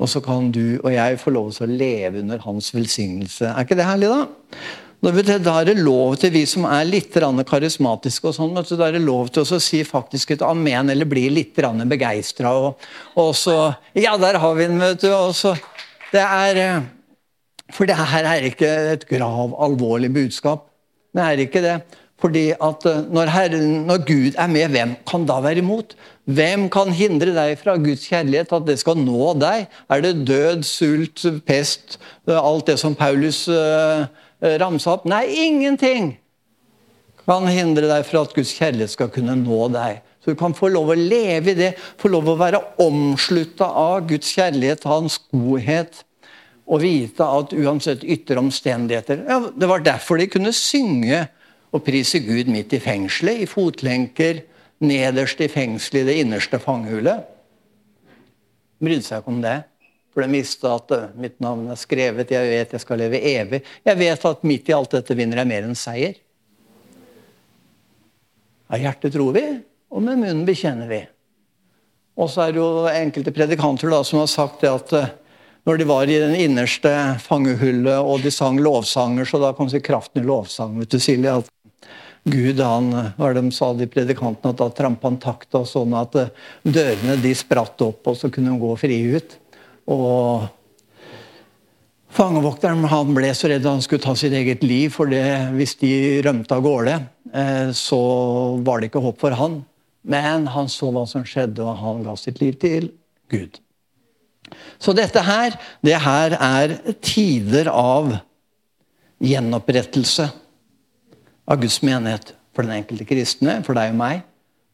Og 0.00 0.08
så 0.08 0.22
kan 0.24 0.48
du 0.54 0.78
og 0.78 0.88
jeg 0.94 1.18
få 1.20 1.32
lov 1.34 1.50
til 1.52 1.66
å 1.66 1.78
leve 1.82 2.22
under 2.22 2.40
hans 2.46 2.70
velsignelse. 2.72 3.50
Er 3.50 3.66
ikke 3.66 3.76
det 3.76 3.88
herlig, 3.88 4.08
da? 4.08 4.60
Da 5.00 5.08
er 5.12 5.64
det 5.70 5.78
lov 5.80 6.18
til 6.20 6.34
vi 6.34 6.42
som 6.44 6.66
er 6.68 6.84
litt 6.84 7.14
karismatiske, 7.14 8.28
og 8.28 8.34
sånn, 8.36 8.52
da 8.52 8.88
er 8.88 8.98
det 8.98 9.04
lov 9.06 9.30
til 9.32 9.46
å 9.48 9.60
si 9.62 9.80
faktisk 9.86 10.34
et 10.34 10.44
amen 10.44 10.92
eller 10.92 11.08
bli 11.08 11.28
litt 11.32 11.56
begeistra. 11.56 12.52
Og, 12.52 12.76
og 13.16 13.34
så 13.34 13.74
Ja, 13.94 14.18
der 14.20 14.38
har 14.38 14.54
vi 14.54 14.66
den, 14.68 14.78
vet 14.78 15.00
du. 15.00 15.08
Og 15.14 15.34
så, 15.34 15.54
det 16.12 16.20
er 16.20 16.60
eh, 16.60 16.82
for 17.72 17.88
det 17.88 17.96
her 17.96 18.28
er 18.28 18.46
ikke 18.50 18.68
et 18.92 19.08
grav 19.08 19.54
alvorlig 19.56 20.12
budskap. 20.12 20.68
Det 21.14 21.24
er 21.24 21.42
ikke 21.46 21.64
det. 21.64 21.80
Fordi 22.20 22.50
at 22.52 22.84
eh, 22.84 23.04
når, 23.08 23.32
Herren, 23.32 23.68
når 23.88 24.02
Gud 24.04 24.36
er 24.36 24.50
med, 24.52 24.68
hvem 24.74 24.96
kan 25.08 25.24
da 25.24 25.40
være 25.40 25.62
imot? 25.64 25.94
Hvem 26.28 26.68
kan 26.70 26.92
hindre 26.92 27.32
deg 27.34 27.56
fra 27.58 27.78
Guds 27.80 28.04
kjærlighet, 28.10 28.52
at 28.52 28.66
det 28.68 28.76
skal 28.82 29.00
nå 29.00 29.32
deg? 29.40 29.70
Er 29.88 30.04
det 30.04 30.26
død, 30.28 30.66
sult, 30.68 31.24
pest, 31.48 31.96
alt 32.28 32.68
det 32.68 32.76
som 32.78 32.94
Paulus 32.94 33.46
uh, 33.48 34.04
ramsa 34.40 34.96
opp? 34.96 35.06
Nei, 35.08 35.26
ingenting 35.48 36.14
kan 37.30 37.46
hindre 37.50 37.88
deg 37.90 38.06
fra 38.08 38.24
at 38.24 38.34
Guds 38.34 38.52
kjærlighet 38.56 38.94
skal 38.94 39.10
kunne 39.12 39.36
nå 39.38 39.66
deg. 39.74 40.00
Så 40.20 40.32
du 40.32 40.38
kan 40.38 40.54
få 40.56 40.68
lov 40.72 40.92
å 40.92 40.98
leve 40.98 41.52
i 41.52 41.56
det, 41.56 41.70
få 42.00 42.10
lov 42.12 42.28
å 42.28 42.38
være 42.40 42.60
omslutta 42.82 43.70
av 43.80 44.04
Guds 44.10 44.32
kjærlighet, 44.36 44.84
hans 44.88 45.20
godhet 45.32 46.02
og 46.70 46.82
vite 46.84 47.26
at 47.26 47.54
uansett 47.56 48.04
ytre 48.06 48.38
omstendigheter 48.38 49.24
ja, 49.26 49.40
Det 49.50 49.66
var 49.66 49.82
derfor 49.82 50.20
de 50.20 50.28
kunne 50.30 50.52
synge 50.54 51.24
og 51.74 51.82
prise 51.86 52.20
Gud 52.22 52.50
midt 52.50 52.74
i 52.74 52.82
fengselet, 52.82 53.42
i 53.42 53.48
fotlenker, 53.48 54.42
nederst 54.82 55.40
i 55.42 55.48
fengselet, 55.50 56.02
i 56.02 56.08
det 56.08 56.16
innerste 56.24 56.58
fangehullet. 56.62 57.26
Brydde 58.80 59.06
seg 59.06 59.22
ikke 59.22 59.34
om 59.34 59.42
det. 59.44 59.56
Visste 60.16 60.70
at 60.74 60.90
uh, 60.90 61.06
mitt 61.14 61.38
navn 61.40 61.68
er 61.70 61.78
skrevet, 61.78 62.32
jeg 62.34 62.50
vet 62.50 62.72
jeg 62.74 62.82
skal 62.82 62.98
leve 62.98 63.20
evig. 63.30 63.62
Jeg 63.86 63.98
vet 64.00 64.26
at 64.26 64.42
midt 64.42 64.68
i 64.68 64.74
alt 64.74 64.96
dette 64.96 65.14
vinner 65.14 65.38
jeg 65.40 65.50
mer 65.50 65.68
enn 65.68 65.78
seier. 65.78 66.18
Av 68.70 68.78
hjertet 68.82 69.14
tror 69.14 69.32
vi, 69.34 69.44
og 69.90 70.02
med 70.02 70.18
munnen 70.18 70.44
bekjenner 70.46 70.90
vi. 70.90 71.00
Og 72.20 72.28
så 72.30 72.44
er 72.44 72.54
det 72.54 72.60
jo 72.60 72.90
enkelte 72.90 73.32
predikanter 73.34 73.90
da, 73.90 74.02
som 74.06 74.20
har 74.20 74.30
sagt 74.30 74.66
det 74.66 74.72
at 74.74 74.94
uh, 74.98 75.12
når 75.68 75.78
de 75.78 75.86
var 75.86 76.10
i 76.10 76.18
den 76.18 76.34
innerste 76.34 76.90
fangehullet 77.22 78.00
og 78.00 78.24
de 78.24 78.32
sang 78.34 78.58
lovsanger, 78.62 79.28
så 79.28 79.40
da 79.42 79.52
kom 79.54 79.70
så 79.70 79.80
kraften 79.84 80.22
i 80.22 80.26
lovsang. 80.26 80.78
vet 80.80 80.90
du, 80.90 80.98
Silje, 80.98 81.36
at 81.38 81.50
Gud 82.24 82.60
han, 82.60 82.90
hva 83.16 83.30
de 83.36 83.42
sa 83.54 83.70
de 83.76 83.86
predikantene, 83.88 84.52
at 84.52 84.60
da 84.60 84.68
trampa 84.76 85.08
han 85.08 85.20
takta 85.20 85.62
sånn 85.68 85.94
at 85.96 86.16
eh, 86.20 86.32
dørene 86.64 87.16
de 87.20 87.32
spratt 87.36 87.80
opp, 87.84 88.02
og 88.10 88.18
så 88.18 88.28
kunne 88.32 88.52
de 88.52 88.60
gå 88.60 88.74
fri 88.80 88.98
ut. 89.16 89.36
Og 89.88 90.48
Fangevokteren 92.10 92.82
han 92.90 93.12
ble 93.14 93.28
så 93.38 93.48
redd 93.52 93.66
han 93.68 93.82
skulle 93.84 94.02
ta 94.02 94.16
sitt 94.18 94.34
eget 94.34 94.64
liv, 94.66 94.90
for 94.90 95.06
det, 95.06 95.22
hvis 95.54 95.76
de 95.78 95.92
rømte 96.26 96.56
av 96.56 96.64
gårde, 96.64 96.96
eh, 97.30 97.70
så 97.76 98.00
var 98.66 98.80
det 98.80 98.90
ikke 98.90 99.02
håp 99.04 99.20
for 99.22 99.36
han. 99.38 99.60
Men 100.02 100.48
han 100.50 100.66
så 100.72 100.90
hva 100.90 101.04
som 101.06 101.22
skjedde, 101.22 101.62
og 101.62 101.78
han 101.78 102.02
ga 102.02 102.16
sitt 102.18 102.40
liv 102.42 102.58
til 102.58 102.88
Gud. 103.30 103.60
Så 104.82 104.94
dette 104.96 105.22
her, 105.22 105.54
det 105.86 106.00
her 106.02 106.34
er 106.34 106.74
tider 106.98 107.70
av 107.70 108.16
gjenopprettelse 109.22 110.26
av 111.46 111.62
Guds 111.62 111.78
menighet. 111.86 112.34
For 112.50 112.66
den 112.66 112.80
enkelte 112.80 113.06
kristne, 113.06 113.60
for 113.62 113.78
deg 113.78 113.92
og 113.92 114.00
meg, 114.00 114.24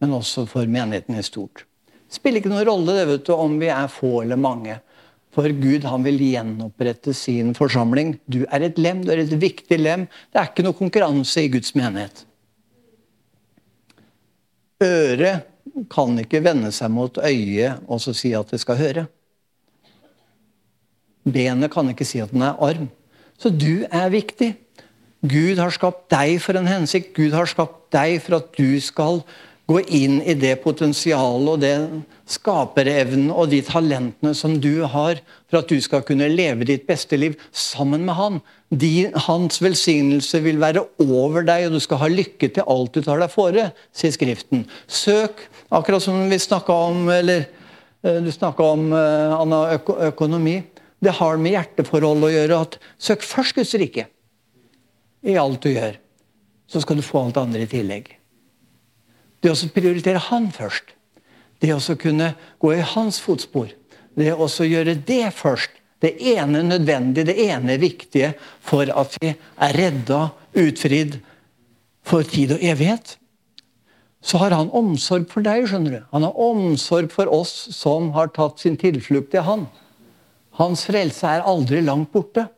men 0.00 0.14
også 0.16 0.46
for 0.48 0.64
menigheten 0.64 1.18
i 1.18 1.24
stort. 1.26 1.66
Det 2.06 2.16
spiller 2.16 2.40
ikke 2.40 2.52
noen 2.54 2.64
rolle 2.64 2.94
det, 2.96 3.18
du, 3.26 3.34
om 3.36 3.58
vi 3.60 3.68
er 3.68 3.90
få 3.92 4.22
eller 4.22 4.40
mange. 4.40 4.78
For 5.36 5.52
Gud 5.52 5.84
han 5.84 6.04
vil 6.06 6.16
gjenopprette 6.22 7.12
sin 7.16 7.52
forsamling. 7.56 8.14
Du 8.24 8.46
er 8.48 8.64
et 8.64 8.78
lem, 8.80 9.02
du 9.04 9.12
er 9.12 9.20
et 9.20 9.34
viktig 9.36 9.76
lem. 9.82 10.06
Det 10.32 10.40
er 10.40 10.48
ikke 10.48 10.64
noe 10.64 10.78
konkurranse 10.78 11.44
i 11.44 11.50
Guds 11.52 11.74
menighet. 11.76 12.24
Øret 14.80 15.44
kan 15.92 16.16
ikke 16.22 16.40
vende 16.44 16.70
seg 16.72 16.92
mot 16.92 17.20
øyet 17.20 17.84
og 17.84 18.00
så 18.00 18.14
si 18.16 18.32
at 18.36 18.48
det 18.52 18.62
skal 18.62 18.80
høre. 18.80 19.04
Benet 21.26 21.72
kan 21.74 21.90
ikke 21.92 22.06
si 22.08 22.22
at 22.22 22.32
den 22.32 22.44
er 22.46 22.56
arm. 22.62 22.88
Så 23.36 23.52
du 23.52 23.84
er 23.90 24.08
viktig. 24.12 24.54
Gud 25.26 25.60
har 25.60 25.74
skapt 25.74 26.06
deg 26.12 26.38
for 26.40 26.56
en 26.56 26.68
hensikt. 26.70 27.12
Gud 27.16 27.34
har 27.36 27.48
skapt 27.50 27.90
deg 27.92 28.22
for 28.24 28.38
at 28.38 28.52
du 28.56 28.80
skal 28.80 29.20
gå 29.66 29.80
inn 29.90 30.20
i 30.22 30.34
det 30.38 30.54
potensialet 30.62 31.48
og 31.50 31.62
den 31.62 32.02
skaperevnen 32.30 33.32
og 33.34 33.50
de 33.50 33.58
talentene 33.66 34.32
som 34.38 34.54
du 34.62 34.84
har, 34.86 35.18
for 35.50 35.60
at 35.60 35.70
du 35.70 35.80
skal 35.82 36.04
kunne 36.06 36.28
leve 36.30 36.66
ditt 36.68 36.86
beste 36.86 37.18
liv 37.18 37.34
sammen 37.50 38.04
med 38.06 38.18
han. 38.18 38.38
De, 38.70 39.08
hans 39.26 39.58
velsignelse 39.62 40.40
vil 40.44 40.60
være 40.62 40.84
over 41.02 41.46
deg, 41.46 41.66
og 41.66 41.76
du 41.76 41.82
skal 41.82 42.02
ha 42.04 42.10
lykke 42.10 42.50
til 42.54 42.66
alt 42.70 42.94
du 42.94 43.02
tar 43.02 43.22
deg 43.22 43.32
fore, 43.32 43.68
sier 43.94 44.14
Skriften. 44.14 44.66
Søk, 44.86 45.46
akkurat 45.74 46.04
som 46.04 46.24
vi 46.30 46.38
snakka 46.42 46.80
om, 46.90 47.06
eller 47.14 47.46
eh, 48.06 48.20
du 48.22 48.30
snakka 48.34 48.70
om 48.76 48.90
eh, 48.94 49.34
Anna, 49.34 49.62
økonomi. 50.10 50.60
Det 51.02 51.14
har 51.18 51.42
med 51.42 51.58
hjerteforhold 51.58 52.26
å 52.26 52.32
gjøre. 52.32 52.60
at 52.68 52.78
Søk 53.02 53.26
først 53.26 53.58
Guds 53.58 53.74
rike 53.78 54.06
i 55.26 55.34
alt 55.38 55.62
du 55.62 55.72
gjør. 55.74 55.98
Så 56.70 56.82
skal 56.82 56.98
du 56.98 57.06
få 57.06 57.26
alt 57.26 57.38
andre 57.38 57.66
i 57.66 57.70
tillegg. 57.70 58.15
Det 59.46 59.52
å 59.54 59.68
prioritere 59.70 60.18
han 60.26 60.48
først. 60.50 60.88
Det 61.62 61.70
å 61.70 61.94
kunne 61.94 62.32
gå 62.58 62.72
i 62.74 62.82
hans 62.82 63.20
fotspor. 63.22 63.68
Det 64.18 64.32
å 64.34 64.48
gjøre 64.50 64.96
det 65.06 65.28
først. 65.38 65.70
Det 66.02 66.10
ene 66.34 66.64
nødvendige, 66.66 67.28
det 67.30 67.36
ene 67.46 67.76
viktige 67.78 68.32
for 68.60 68.90
at 68.90 69.14
vi 69.22 69.30
er 69.30 69.78
redda, 69.78 70.32
utfridd 70.58 71.20
for 72.02 72.26
tid 72.26 72.56
og 72.56 72.64
evighet. 72.66 73.14
Så 74.18 74.42
har 74.42 74.50
han 74.50 74.72
omsorg 74.74 75.30
for 75.30 75.46
deg. 75.46 75.68
skjønner 75.70 75.94
du. 75.94 76.00
Han 76.10 76.26
har 76.26 76.42
omsorg 76.42 77.14
for 77.14 77.30
oss 77.30 77.54
som 77.70 78.10
har 78.18 78.34
tatt 78.34 78.58
sin 78.58 78.76
tilflukt 78.76 79.30
til 79.30 79.46
han. 79.46 79.68
Hans 80.58 80.82
frelse 80.90 81.22
er 81.22 81.46
aldri 81.46 81.84
langt 81.86 82.10
borte. 82.10 82.48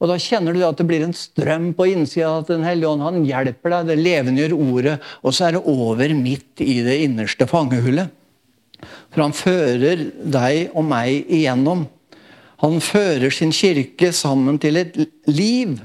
Og 0.00 0.08
Da 0.08 0.16
kjenner 0.16 0.56
du 0.56 0.62
at 0.64 0.78
det 0.80 0.86
blir 0.88 1.04
en 1.04 1.16
strøm 1.16 1.70
på 1.76 1.90
innsida 1.92 2.38
at 2.40 2.48
Den 2.48 2.64
hellige 2.64 2.88
ånd 2.88 3.04
han 3.04 3.20
hjelper 3.28 3.74
deg. 3.74 3.90
Det 3.90 3.98
levendegjør 4.00 4.56
ordet, 4.56 4.96
og 5.22 5.36
så 5.36 5.48
er 5.48 5.58
det 5.58 5.64
over 5.68 6.14
midt 6.16 6.64
i 6.64 6.80
det 6.86 6.96
innerste 7.04 7.48
fangehullet. 7.50 8.08
For 9.12 9.26
han 9.26 9.36
fører 9.36 10.06
deg 10.24 10.72
og 10.72 10.86
meg 10.88 11.28
igjennom. 11.28 11.84
Han 12.64 12.80
fører 12.84 13.32
sin 13.32 13.52
kirke 13.52 14.12
sammen 14.16 14.58
til 14.60 14.80
et 14.80 14.96
liv. 15.28 15.76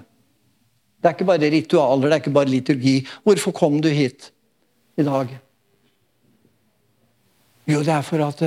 Det 0.99 1.12
er 1.12 1.15
ikke 1.15 1.28
bare 1.28 1.51
ritualer, 1.51 2.08
det 2.08 2.15
er 2.15 2.23
ikke 2.23 2.36
bare 2.36 2.51
liturgi. 2.51 2.95
Hvorfor 3.23 3.51
kom 3.56 3.82
du 3.84 3.89
hit 3.91 4.32
i 4.97 5.04
dag? 5.04 5.28
Jo, 7.67 7.82
det 7.84 7.93
er 7.93 8.06
for 8.06 8.23
at 8.25 8.43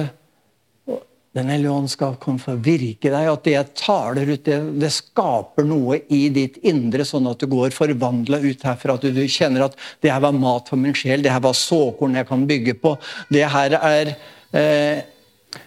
den 1.38 1.52
hellige 1.52 1.74
ånd 1.74 1.90
skal 1.92 2.16
komme 2.20 2.42
for 2.42 2.56
å 2.56 2.62
virke 2.62 3.12
deg. 3.12 3.28
At 3.30 3.44
det 3.46 3.54
jeg 3.54 3.74
taler 3.78 4.32
ut, 4.32 4.44
det, 4.46 4.58
det, 4.82 4.90
skaper 4.94 5.66
noe 5.66 6.00
i 6.14 6.24
ditt 6.34 6.58
indre, 6.66 7.06
sånn 7.06 7.28
at 7.30 7.42
du 7.42 7.48
går 7.50 7.74
forvandla 7.76 8.40
ut 8.44 8.64
herfra. 8.66 8.98
At 8.98 9.06
du, 9.06 9.12
du, 9.14 9.24
kjenner 9.30 9.68
at 9.68 9.78
det 10.04 10.12
her 10.12 10.24
var 10.24 10.34
mat 10.36 10.70
for 10.70 10.80
min 10.80 10.96
sjel, 10.96 11.22
det 11.24 11.34
her 11.34 11.44
var 11.44 11.56
såkorn 11.56 12.18
jeg 12.18 12.28
kan 12.28 12.48
bygge 12.48 12.74
på. 12.82 12.96
Det 13.32 13.46
her 13.52 13.78
er 13.78 14.12
eh, 14.56 15.06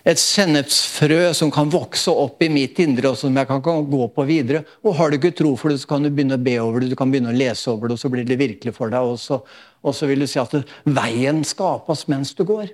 et 0.08 0.22
sennepsfrø 0.22 1.32
som 1.38 1.52
kan 1.54 1.72
vokse 1.72 2.14
opp 2.14 2.44
i 2.44 2.52
mitt 2.54 2.80
indre, 2.84 3.14
og 3.14 3.20
som 3.20 3.38
jeg 3.38 3.50
kan, 3.50 3.64
gå 3.64 4.08
på 4.16 4.28
videre. 4.28 4.64
Og 4.86 4.98
Har 5.00 5.12
du 5.12 5.18
ikke 5.18 5.34
tro 5.38 5.56
for 5.60 5.74
det, 5.74 5.82
så 5.82 5.94
kan 5.94 6.06
du 6.06 6.12
begynne 6.12 6.38
å 6.40 6.44
be 6.44 6.58
over 6.62 6.84
det, 6.84 6.92
du 6.92 7.00
kan 7.00 7.12
begynne 7.14 7.34
å 7.34 7.38
lese 7.38 7.72
over 7.72 7.90
det, 7.90 7.98
og 7.98 8.04
så 8.04 8.12
blir 8.14 8.28
det 8.28 8.40
virkelig 8.42 8.76
for 8.78 8.94
deg. 8.94 9.02
Og 9.02 9.20
så, 9.22 9.42
og 9.82 9.98
så 9.98 10.10
vil 10.10 10.24
du 10.24 10.30
si 10.30 10.42
at 10.42 10.54
veien 10.86 11.44
skapes 11.48 12.08
mens 12.12 12.36
du 12.38 12.46
går. 12.48 12.72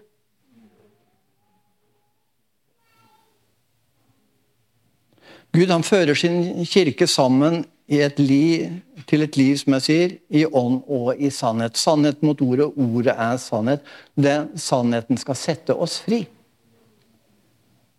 Gud 5.58 5.72
han 5.74 5.82
fører 5.82 6.14
sin 6.14 6.66
kirke 6.70 7.08
sammen 7.10 7.64
et 7.88 8.20
liv, 8.20 8.76
til 9.10 9.24
et 9.24 9.38
liv 9.40 9.56
som 9.58 9.74
jeg 9.78 9.86
sier, 9.86 10.16
i 10.30 10.44
ånd 10.46 10.84
og 10.86 11.18
i 11.18 11.32
sannhet. 11.34 11.80
Sannhet 11.80 12.22
mot 12.22 12.42
ordet. 12.46 12.68
Ordet 12.78 13.16
er 13.16 13.38
sannhet. 13.42 13.86
Den 14.14 14.52
sannheten 14.60 15.18
skal 15.18 15.40
sette 15.40 15.74
oss 15.74 15.98
fri. 16.06 16.26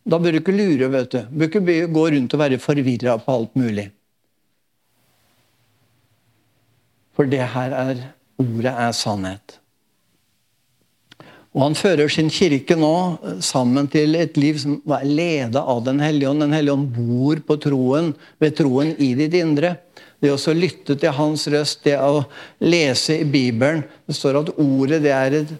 Da 0.08 0.20
bør 0.20 0.36
du 0.36 0.40
ikke 0.42 0.54
lure. 0.54 0.90
vet 0.92 1.10
du. 1.12 1.18
Du 1.18 1.38
bør 1.38 1.48
ikke 1.50 1.86
gå 1.92 2.04
rundt 2.14 2.34
og 2.36 2.40
være 2.44 2.60
forvirra 2.62 3.16
på 3.18 3.34
alt 3.40 3.56
mulig. 3.56 3.88
For 7.16 7.26
det 7.26 7.42
her 7.42 7.74
er 7.74 8.06
Ordet 8.38 8.70
er 8.70 8.92
sannhet. 8.94 9.58
Og 11.58 11.64
Han 11.64 11.74
fører 11.74 12.06
sin 12.06 12.28
kirke 12.30 12.76
nå 12.78 12.94
eh, 13.18 13.38
sammen 13.42 13.88
til 13.90 14.14
et 14.14 14.38
liv 14.38 14.60
som 14.62 14.76
er 14.94 15.06
leda 15.08 15.64
av 15.66 15.82
Den 15.88 15.98
hellige 15.98 16.30
ånd. 16.30 16.44
Den 16.46 16.54
hellige 16.54 16.76
ånd 16.78 16.92
bor 16.94 17.40
på 17.48 17.58
troen, 17.64 18.12
ved 18.38 18.54
troen 18.60 18.94
i 18.94 19.10
ditt 19.18 19.34
indre. 19.34 19.74
Det 20.22 20.30
å 20.30 20.54
lytte 20.54 20.94
til 20.98 21.14
hans 21.14 21.48
røst, 21.50 21.82
det 21.86 21.96
å 21.98 22.24
lese 22.62 23.20
i 23.20 23.26
Bibelen 23.26 23.84
Det 24.06 24.16
står 24.18 24.40
at 24.40 24.54
ordet 24.58 25.02
det 25.02 25.12
er 25.14 25.36
et 25.42 25.52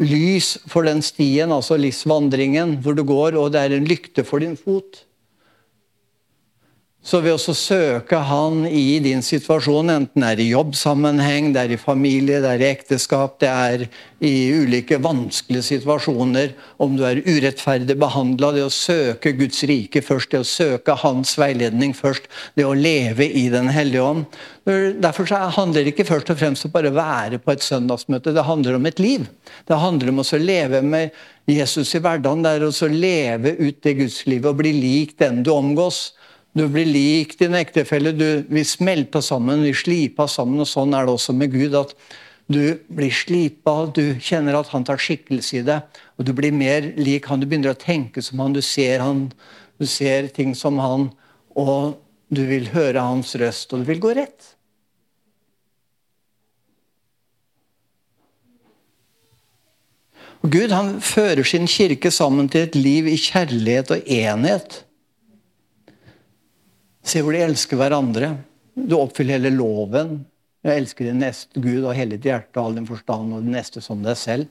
lys 0.00 0.54
for 0.72 0.88
den 0.88 1.04
stien, 1.04 1.52
altså 1.52 1.76
livsvandringen, 1.76 2.78
hvor 2.80 2.96
du 2.96 3.04
går, 3.04 3.36
og 3.36 3.52
det 3.52 3.60
er 3.60 3.76
en 3.76 3.88
lykte 3.88 4.24
for 4.24 4.40
din 4.40 4.56
fot. 4.56 5.04
Så 7.02 7.18
ved 7.18 7.34
å 7.34 7.54
søke 7.58 8.20
Han 8.28 8.60
i 8.68 9.00
din 9.02 9.24
situasjon, 9.26 9.90
enten 9.90 10.22
det 10.22 10.28
er 10.36 10.40
i 10.44 10.52
jobbsammenheng, 10.52 11.48
det 11.50 11.64
er 11.64 11.72
i 11.74 11.78
familie, 11.80 12.38
det 12.44 12.52
er 12.52 12.62
i 12.62 12.68
ekteskap, 12.68 13.40
det 13.42 13.50
er 13.50 13.82
i 14.22 14.30
ulike 14.54 15.00
vanskelige 15.02 15.66
situasjoner, 15.66 16.54
om 16.78 16.94
du 16.94 17.02
er 17.08 17.18
urettferdig 17.26 17.96
behandla, 17.98 18.52
det 18.54 18.62
å 18.68 18.70
søke 18.70 19.34
Guds 19.34 19.64
rike 19.66 20.04
først, 20.06 20.30
det 20.30 20.44
å 20.44 20.46
søke 20.46 20.94
Hans 21.02 21.34
veiledning 21.42 21.90
først, 21.90 22.30
det 22.54 22.68
å 22.70 22.78
leve 22.78 23.26
i 23.26 23.48
Den 23.50 23.72
hellige 23.74 24.06
ånd. 24.06 24.40
Derfor 25.02 25.26
handler 25.58 25.82
det 25.82 25.96
ikke 25.96 26.06
først 26.06 26.30
og 26.30 26.38
fremst 26.38 26.70
om 26.70 26.76
bare 26.78 26.94
være 26.94 27.42
på 27.42 27.50
et 27.50 27.66
søndagsmøte, 27.66 28.30
det 28.30 28.46
handler 28.46 28.78
om 28.78 28.86
et 28.86 29.02
liv. 29.02 29.26
Det 29.66 29.82
handler 29.82 30.14
om 30.14 30.22
å 30.22 30.30
leve 30.38 30.86
med 30.86 31.10
Jesus 31.50 31.96
i 31.98 31.98
hverdagen, 31.98 32.46
det 32.46 32.56
er 32.60 32.70
å 32.70 32.94
leve 32.94 33.58
ut 33.58 33.82
det 33.82 33.98
gudslivet 33.98 34.52
og 34.54 34.62
bli 34.62 34.76
lik 34.78 35.18
den 35.18 35.42
du 35.42 35.50
omgås. 35.50 36.12
Du 36.52 36.66
blir 36.68 36.84
lik 36.84 37.38
din 37.40 37.54
ektefelle. 37.56 38.12
Du, 38.12 38.44
vi 38.48 38.64
smelter 38.64 39.24
sammen, 39.24 39.64
vi 39.64 39.72
sliper 39.72 40.28
sammen. 40.28 40.60
og 40.60 40.68
Sånn 40.68 40.92
er 40.92 41.08
det 41.08 41.14
også 41.16 41.32
med 41.36 41.52
Gud. 41.54 41.74
at 41.74 41.94
Du 42.52 42.76
blir 42.92 43.10
slipa, 43.10 43.86
du 43.88 44.18
kjenner 44.20 44.58
at 44.58 44.68
han 44.74 44.84
tar 44.84 45.00
skikkelse 45.00 45.62
i 45.62 45.64
deg. 45.64 46.00
Og 46.18 46.28
du 46.28 46.34
blir 46.36 46.52
mer 46.52 46.92
lik 47.00 47.30
han. 47.30 47.40
Du 47.40 47.48
begynner 47.48 47.72
å 47.72 47.78
tenke 47.78 48.20
som 48.20 48.42
han, 48.44 48.52
du 48.52 48.60
ser 48.60 49.00
han, 49.00 49.30
du 49.80 49.86
ser 49.88 50.28
ting 50.28 50.54
som 50.54 50.78
han. 50.82 51.08
Og 51.56 51.96
du 52.32 52.44
vil 52.48 52.68
høre 52.72 53.00
hans 53.00 53.34
røst, 53.36 53.72
og 53.72 53.80
du 53.82 53.88
vil 53.88 54.00
gå 54.00 54.12
rett. 54.16 54.52
Gud 60.42 60.72
han 60.74 60.96
fører 61.00 61.46
sin 61.46 61.68
kirke 61.70 62.10
sammen 62.10 62.48
til 62.50 62.66
et 62.66 62.74
liv 62.74 63.06
i 63.06 63.16
kjærlighet 63.20 63.92
og 63.94 64.08
enhet. 64.10 64.82
Se 67.02 67.22
hvor 67.22 67.34
de 67.34 67.42
elsker 67.42 67.78
hverandre. 67.80 68.36
Du 68.74 68.96
oppfyller 68.98 69.40
hele 69.40 69.52
loven. 69.56 70.20
Jeg 70.62 70.84
elsker 70.84 71.08
din 71.08 71.22
neste 71.22 71.60
Gud 71.60 71.82
og 71.82 71.96
hele 71.98 72.16
ditt 72.16 72.28
hjerte 72.30 72.60
og 72.60 72.68
all 72.68 72.76
din 72.78 72.86
forstand 72.86 73.34
og 73.34 73.42
din 73.42 73.56
neste 73.56 73.82
som 73.82 74.04
deg 74.04 74.18
selv. 74.18 74.50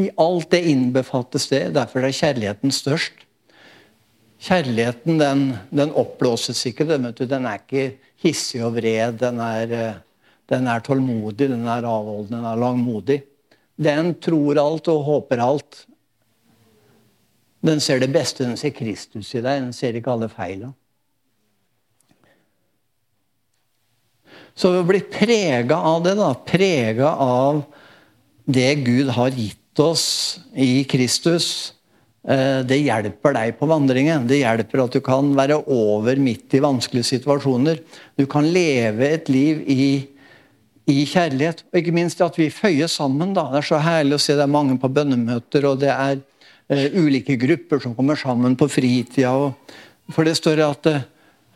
I 0.00 0.08
alt 0.20 0.48
det 0.54 0.62
innbefattes 0.70 1.50
det. 1.52 1.66
Derfor 1.76 2.06
er 2.06 2.16
kjærligheten 2.16 2.72
størst. 2.72 3.26
Kjærligheten 4.42 5.20
den, 5.20 5.44
den 5.70 5.92
oppblåses 5.92 6.64
ikke. 6.72 6.88
Den, 6.88 7.10
den, 7.20 7.46
er 7.46 7.60
ikke 7.60 7.98
hissig 8.24 8.62
og 8.64 8.78
vred. 8.78 9.20
Den 9.20 9.42
er, 9.44 10.00
Den 10.50 10.66
er 10.68 10.80
tålmodig, 10.84 11.48
den 11.48 11.68
er 11.70 11.84
avholden, 11.86 12.34
den 12.34 12.44
er 12.44 12.58
langmodig. 12.58 13.22
Den 13.80 14.14
tror 14.20 14.58
alt 14.58 14.88
og 14.88 15.04
håper 15.06 15.40
alt. 15.40 15.86
Den 17.62 17.80
ser 17.80 18.00
det 18.02 18.10
beste, 18.12 18.44
den 18.44 18.58
ser 18.58 18.74
Kristus 18.74 19.30
i 19.34 19.40
deg, 19.40 19.62
den 19.62 19.72
ser 19.72 19.94
ikke 19.94 20.10
alle 20.12 20.28
feila. 20.28 20.72
Så 24.58 24.72
å 24.76 24.84
bli 24.84 25.00
prega 25.00 25.78
av 25.88 26.02
det, 26.04 26.16
da, 26.18 26.32
prega 26.36 27.14
av 27.16 27.62
det 28.44 28.74
Gud 28.84 29.12
har 29.16 29.32
gitt 29.32 29.80
oss 29.80 30.40
i 30.52 30.84
Kristus, 30.84 31.72
eh, 32.28 32.60
det 32.66 32.82
hjelper 32.82 33.36
deg 33.38 33.56
på 33.56 33.68
vandringen. 33.70 34.26
Det 34.28 34.42
hjelper 34.42 34.84
at 34.84 34.98
du 34.98 35.00
kan 35.04 35.32
være 35.38 35.62
over 35.72 36.20
midt 36.20 36.52
i 36.52 36.60
vanskelige 36.60 37.14
situasjoner. 37.14 37.80
Du 38.18 38.26
kan 38.26 38.44
leve 38.52 39.08
et 39.08 39.32
liv 39.32 39.64
i, 39.64 39.88
i 40.84 40.98
kjærlighet. 41.08 41.64
Og 41.72 41.80
ikke 41.80 41.96
minst 41.96 42.20
at 42.20 42.36
vi 42.36 42.52
føyer 42.52 42.92
sammen. 42.92 43.32
Da. 43.32 43.48
Det 43.54 43.62
er 43.62 43.70
så 43.72 43.80
herlig 43.80 44.18
å 44.18 44.22
se 44.22 44.36
det 44.36 44.44
er 44.44 44.52
mange 44.52 44.76
på 44.82 44.92
bønnemøter, 44.92 45.64
og 45.70 45.80
det 45.80 45.94
er 45.94 46.20
uh, 46.20 46.86
ulike 47.00 47.38
grupper 47.40 47.80
som 47.80 47.96
kommer 47.96 48.20
sammen 48.20 48.58
på 48.60 48.68
fritida. 48.68 49.32
for 50.12 50.28
det 50.28 50.36
står 50.36 50.60
at 50.66 50.92
uh, 50.92 51.02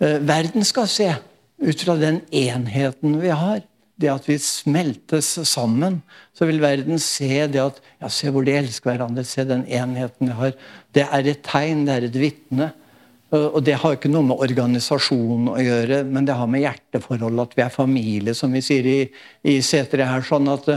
verden 0.01 0.65
skal 0.65 0.89
se 0.89 1.13
ut 1.63 1.83
fra 1.83 1.97
den 2.01 2.21
enheten 2.31 3.19
vi 3.21 3.33
har. 3.33 3.63
Det 3.97 4.11
at 4.13 4.27
vi 4.29 4.37
smeltes 4.43 5.31
sammen. 5.49 6.03
Så 6.37 6.49
vil 6.49 6.61
verden 6.61 7.01
se 7.01 7.47
det 7.49 7.63
at 7.63 7.79
ja, 8.03 8.11
se 8.13 8.33
hvor 8.33 8.45
de 8.45 8.57
elsker 8.59 8.93
hverandre. 8.93 9.25
Se 9.25 9.47
den 9.49 9.65
enheten 9.65 10.29
vi 10.29 10.37
har. 10.37 10.57
Det 10.93 11.07
er 11.07 11.31
et 11.33 11.45
tegn, 11.47 11.87
det 11.89 11.95
er 11.95 12.09
et 12.11 12.19
vitne. 12.21 12.73
Og 13.35 13.59
Det 13.67 13.75
har 13.83 13.97
ikke 13.97 14.11
noe 14.13 14.29
med 14.29 14.43
organisasjon 14.45 15.49
å 15.51 15.57
gjøre, 15.59 16.05
men 16.07 16.29
det 16.29 16.37
har 16.39 16.47
med 16.47 16.63
hjerteforhold, 16.63 17.41
at 17.43 17.57
vi 17.59 17.65
er 17.65 17.73
familie, 17.75 18.35
som 18.39 18.53
vi 18.55 18.63
sier 18.63 18.87
i, 18.87 19.01
i 19.43 19.57
seteret 19.67 20.07
her. 20.07 20.23
sånn 20.23 20.47
at 20.53 20.69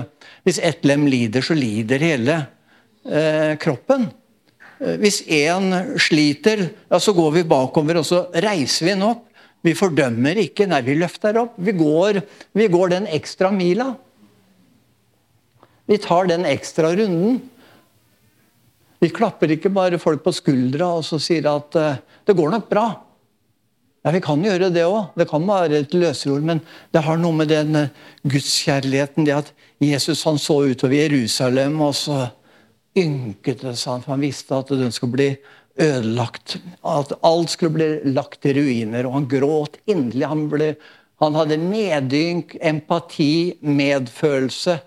Hvis 0.48 0.58
ett 0.64 0.88
lem 0.88 1.06
lider, 1.08 1.46
så 1.46 1.54
lider 1.54 2.02
hele 2.02 2.40
eh, 3.06 3.54
kroppen. 3.62 4.10
Eh, 4.80 4.98
hvis 4.98 5.22
én 5.28 5.98
sliter, 6.02 6.66
ja, 6.90 7.00
så 7.00 7.14
går 7.14 7.38
vi 7.38 7.44
bakover 7.44 8.02
og 8.02 8.08
så 8.08 8.26
reiser 8.34 8.88
vi 8.88 8.96
den 8.96 9.08
opp. 9.12 9.29
Vi 9.66 9.76
fordømmer 9.76 10.40
ikke, 10.40 10.68
nei, 10.72 10.80
vi 10.86 10.96
løfter 11.00 11.42
opp. 11.42 11.58
Vi 11.60 11.74
går, 11.76 12.22
vi 12.56 12.68
går 12.72 12.94
den 12.94 13.10
ekstra 13.12 13.52
mila. 13.52 13.92
Vi 15.90 15.98
tar 16.00 16.30
den 16.30 16.46
ekstra 16.48 16.94
runden. 16.96 17.42
Vi 19.00 19.10
klapper 19.16 19.52
ikke 19.52 19.72
bare 19.74 20.00
folk 20.00 20.24
på 20.26 20.34
skuldra 20.36 20.92
og 21.00 21.06
så 21.08 21.20
sier 21.24 21.48
at 21.52 21.76
uh, 21.80 22.00
det 22.28 22.36
går 22.36 22.52
nok 22.54 22.68
bra. 22.72 22.88
Ja, 24.04 24.14
Vi 24.16 24.22
kan 24.24 24.44
gjøre 24.44 24.70
det 24.72 24.86
òg. 24.88 25.12
Det 25.20 25.28
kan 25.28 25.48
være 25.48 25.84
et 25.84 25.96
løsord, 25.96 26.44
men 26.46 26.62
det 26.94 27.04
har 27.04 27.20
noe 27.20 27.36
med 27.36 27.52
den 27.52 27.76
uh, 27.76 27.94
gudskjærligheten 28.24 29.28
det 29.28 29.38
at 29.42 29.54
Jesus 29.84 30.24
han 30.28 30.40
så 30.40 30.62
utover 30.72 30.96
Jerusalem, 31.00 31.80
og 31.82 31.96
så 31.96 32.28
ynket 33.00 33.64
det 33.64 33.76
seg, 33.80 34.04
han 34.08 34.24
visste 34.24 34.56
at 34.56 34.72
den 34.76 34.92
skulle 34.92 35.16
bli 35.16 35.30
ødelagt. 35.80 36.58
At 36.86 37.14
alt 37.26 37.54
skulle 37.54 37.76
bli 37.78 38.14
lagt 38.14 38.46
i 38.46 38.54
ruiner. 38.58 39.08
Og 39.08 39.18
han 39.18 39.30
gråt 39.32 39.80
inderlig. 39.90 40.28
Han, 40.30 40.46
han 41.24 41.40
hadde 41.40 41.60
medynk, 41.64 42.56
empati, 42.62 43.58
medfølelse. 43.62 44.80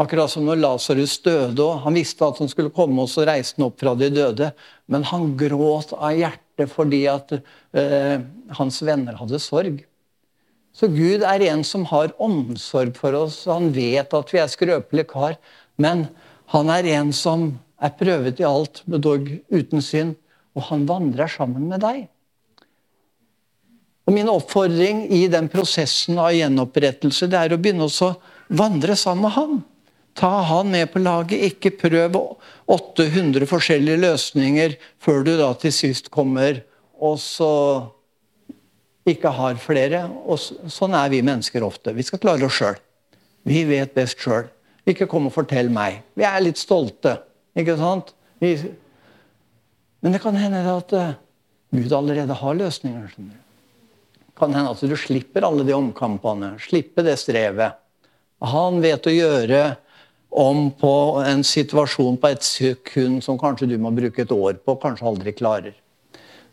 Akkurat 0.00 0.32
som 0.32 0.46
når 0.48 0.62
Lasarus 0.62 1.18
døde. 1.24 1.60
og 1.62 1.82
Han 1.84 1.98
visste 1.98 2.24
at 2.24 2.38
han 2.40 2.48
skulle 2.48 2.72
komme 2.72 3.04
og 3.04 3.28
reise 3.28 3.56
han 3.58 3.68
opp 3.68 3.80
fra 3.82 3.94
de 3.98 4.10
døde. 4.14 4.52
Men 4.88 5.04
han 5.10 5.34
gråt 5.40 5.94
av 5.96 6.16
hjertet 6.16 6.72
fordi 6.72 7.04
at 7.08 7.32
eh, 7.36 8.20
hans 8.58 8.82
venner 8.84 9.16
hadde 9.16 9.40
sorg. 9.40 9.80
Så 10.76 10.86
Gud 10.92 11.24
er 11.26 11.42
en 11.48 11.64
som 11.66 11.84
har 11.90 12.14
omsorg 12.22 12.94
for 12.96 13.16
oss. 13.18 13.42
Han 13.50 13.72
vet 13.74 14.14
at 14.16 14.32
vi 14.32 14.40
er 14.40 14.50
skrøpelige 14.50 15.10
kar. 15.10 15.36
Men 15.80 16.06
han 16.54 16.70
er 16.72 16.86
en 16.96 17.12
som 17.16 17.52
er 17.80 17.96
prøvet 17.96 18.40
i 18.40 18.46
alt, 18.46 18.82
med 18.86 19.04
dog 19.06 19.28
uten 19.50 19.84
synd, 19.84 20.16
og 20.56 20.66
han 20.68 20.86
vandrer 20.88 21.30
sammen 21.30 21.68
med 21.70 21.82
deg. 21.84 22.06
Og 24.08 24.16
Min 24.16 24.30
oppfordring 24.30 25.04
i 25.14 25.26
den 25.30 25.46
prosessen 25.52 26.18
av 26.18 26.32
gjenopprettelse 26.34 27.28
det 27.30 27.38
er 27.38 27.54
å 27.54 27.60
begynne 27.60 27.86
å 27.86 28.14
vandre 28.48 28.96
sammen 28.98 29.28
med 29.28 29.36
han. 29.36 29.60
Ta 30.18 30.32
han 30.48 30.72
med 30.72 30.90
på 30.90 30.98
laget. 30.98 31.52
Ikke 31.52 31.70
prøv 31.78 32.16
800 32.66 33.46
forskjellige 33.46 34.02
løsninger 34.02 34.74
før 34.98 35.22
du 35.24 35.36
da 35.38 35.52
til 35.62 35.72
sist 35.72 36.10
kommer 36.10 36.58
og 37.00 37.16
så 37.22 37.52
ikke 39.08 39.32
har 39.32 39.60
flere. 39.62 40.04
Og 40.28 40.40
sånn 40.40 40.94
er 40.98 41.10
vi 41.12 41.22
mennesker 41.24 41.64
ofte. 41.64 41.94
Vi 41.96 42.04
skal 42.06 42.22
klare 42.22 42.46
oss 42.46 42.58
sjøl. 42.60 42.78
Vi 43.48 43.64
vet 43.68 43.94
best 43.96 44.20
sjøl. 44.20 44.50
Ikke 44.88 45.08
kom 45.08 45.28
og 45.30 45.34
fortell 45.34 45.70
meg. 45.72 46.02
Vi 46.18 46.26
er 46.26 46.42
litt 46.44 46.60
stolte. 46.60 47.16
Ikke 47.58 47.76
sant? 47.78 48.14
Men 48.40 50.14
det 50.14 50.22
kan 50.22 50.36
hende 50.38 50.62
at 50.70 50.94
uh, 50.96 51.12
Gud 51.74 51.92
allerede 51.92 52.34
har 52.34 52.54
løsninger. 52.56 53.10
Det 53.16 54.36
kan 54.38 54.54
hende 54.54 54.72
at 54.72 54.80
du 54.80 54.96
slipper 54.96 55.46
alle 55.46 55.66
de 55.66 55.76
omkampene, 55.76 56.54
slipper 56.62 57.06
det 57.06 57.18
strevet. 57.20 57.78
Han 58.40 58.80
vet 58.80 59.06
å 59.06 59.12
gjøre 59.12 59.62
om 60.30 60.70
på 60.78 60.94
en 61.26 61.42
situasjon 61.44 62.16
på 62.22 62.30
et 62.30 62.46
sekund 62.46 63.24
som 63.26 63.38
kanskje 63.38 63.68
du 63.72 63.76
må 63.82 63.90
bruke 63.92 64.22
et 64.22 64.32
år 64.32 64.60
på, 64.62 64.78
kanskje 64.80 65.08
aldri 65.10 65.34
klarer. 65.36 65.74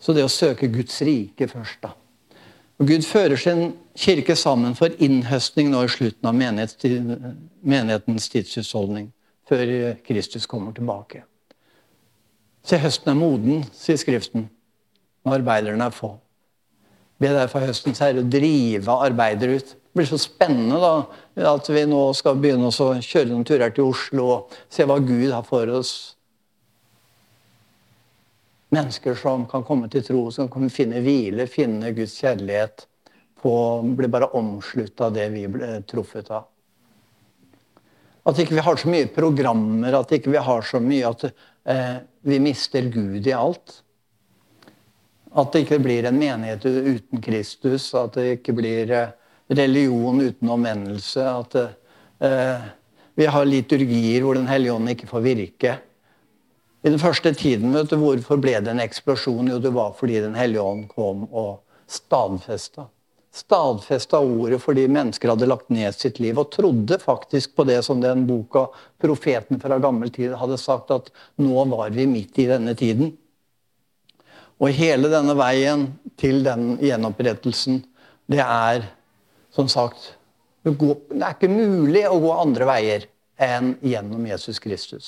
Så 0.01 0.13
det 0.13 0.25
å 0.25 0.31
søke 0.31 0.69
Guds 0.69 0.99
rike 1.05 1.47
først, 1.49 1.79
da. 1.85 1.93
Og 2.77 2.89
Gud 2.91 3.05
fører 3.09 3.39
sin 3.41 3.71
kirke 3.97 4.35
sammen 4.37 4.75
for 4.77 4.93
innhøstning 5.01 5.71
nå 5.71 5.79
i 5.85 5.89
slutten 5.89 6.27
av 6.29 6.35
menighetens 6.37 8.27
tidshusholdning 8.29 9.07
før 9.47 9.73
Kristus 10.05 10.45
kommer 10.49 10.75
tilbake. 10.75 11.23
Se, 12.67 12.79
høsten 12.83 13.13
er 13.13 13.19
moden, 13.19 13.61
sier 13.71 13.99
Skriften, 13.99 14.49
når 15.23 15.39
arbeiderne 15.39 15.87
er 15.87 15.95
få. 15.95 16.17
Be 17.17 17.29
derfor 17.33 17.63
høstens 17.65 18.01
herre 18.03 18.21
å 18.21 18.27
drive 18.27 18.93
arbeidere 19.07 19.57
ut. 19.57 19.71
Det 19.71 19.97
blir 19.97 20.09
så 20.09 20.19
spennende 20.21 20.77
da, 20.81 20.91
at 21.53 21.69
vi 21.73 21.85
nå 21.89 22.01
skal 22.17 22.37
begynne 22.37 22.69
å 22.69 22.89
kjøre 23.01 23.31
noen 23.31 23.47
turer 23.47 23.73
til 23.73 23.87
Oslo 23.89 24.27
og 24.35 24.59
se 24.69 24.85
hva 24.85 24.99
Gud 25.01 25.31
har 25.31 25.47
for 25.47 25.71
oss. 25.79 25.93
Mennesker 28.75 29.15
som 29.17 29.47
kan 29.49 29.63
komme 29.65 29.87
til 29.89 30.03
tro, 30.03 30.27
som 30.35 30.51
kan 30.51 30.67
finne 30.69 30.99
hvile, 31.01 31.47
finne 31.49 31.93
Guds 31.95 32.19
kjærlighet. 32.19 32.85
På, 33.37 33.53
blir 33.95 34.09
bare 34.11 34.29
omslutta 34.35 35.07
av 35.07 35.15
det 35.15 35.27
vi 35.31 35.47
ble 35.49 35.77
truffet 35.87 36.29
av. 36.33 36.49
At 38.27 38.39
ikke 38.41 38.57
vi 38.57 38.63
har 38.65 38.79
så 38.79 38.89
mye 38.91 39.07
programmer, 39.13 39.95
at 39.95 40.11
ikke 40.11 40.33
vi 40.33 40.39
har 40.43 40.65
så 40.67 40.81
mye 40.83 41.07
at 41.07 41.29
eh, 41.29 41.99
vi 42.27 42.39
mister 42.43 42.89
Gud 42.91 43.27
i 43.27 43.35
alt. 43.35 43.81
At 45.37 45.53
det 45.53 45.63
ikke 45.63 45.79
blir 45.83 46.07
en 46.09 46.19
menighet 46.19 46.65
uten 46.65 47.23
Kristus, 47.23 47.87
at 47.95 48.17
det 48.17 48.39
ikke 48.39 48.55
blir 48.57 48.91
eh, 48.91 49.13
religion 49.47 50.19
uten 50.19 50.51
omvendelse. 50.57 51.23
At 51.23 51.55
eh, 51.61 52.67
vi 53.17 53.29
har 53.31 53.47
liturgier 53.47 54.25
hvor 54.25 54.35
Den 54.35 54.51
hellige 54.51 54.75
ånd 54.75 54.91
ikke 54.91 55.07
får 55.07 55.23
virke. 55.23 55.77
I 56.83 56.91
den 56.91 56.99
første 56.99 57.31
tiden, 57.33 57.71
vet 57.73 57.89
du, 57.89 57.97
hvorfor 58.01 58.43
ble 58.43 58.59
det 58.59 58.75
en 58.75 58.83
eksplosjon? 58.83 59.47
Jo, 59.53 59.63
det 59.63 59.71
var 59.75 59.95
fordi 59.95 60.19
Den 60.19 60.35
hellige 60.35 60.67
ånd 60.67 60.87
kom 60.91 61.25
og 61.31 61.63
stadfesta 61.87 62.89
stadfesta 63.37 64.19
ordet 64.19 64.59
fordi 64.63 64.87
mennesker 64.91 65.31
hadde 65.31 65.49
lagt 65.49 65.69
ned 65.73 65.95
sitt 65.95 66.19
liv 66.23 66.37
og 66.41 66.49
trodde 66.55 66.97
faktisk 67.01 67.53
på 67.57 67.65
det 67.69 67.79
som 67.85 68.01
den 68.01 68.25
boka, 68.29 68.67
profeten 69.01 69.61
fra 69.61 69.77
gammel 69.81 70.11
tid, 70.13 70.35
hadde 70.39 70.59
sagt, 70.61 70.91
at 70.91 71.11
nå 71.41 71.65
var 71.71 71.93
vi 71.95 72.07
midt 72.09 72.39
i 72.41 72.47
denne 72.49 72.75
tiden. 72.77 73.13
Og 74.57 74.73
hele 74.73 75.11
denne 75.13 75.35
veien 75.37 75.87
til 76.17 76.41
den 76.45 76.75
gjenopprettelsen, 76.81 77.83
det 78.27 78.41
er 78.43 78.87
som 79.53 79.69
sagt 79.71 80.13
Det 80.67 80.73
er 80.75 81.31
ikke 81.31 81.47
mulig 81.47 82.01
å 82.09 82.17
gå 82.19 82.31
andre 82.35 82.65
veier 82.67 83.05
enn 83.39 83.77
gjennom 83.85 84.25
Jesus 84.27 84.57
Kristus. 84.59 85.07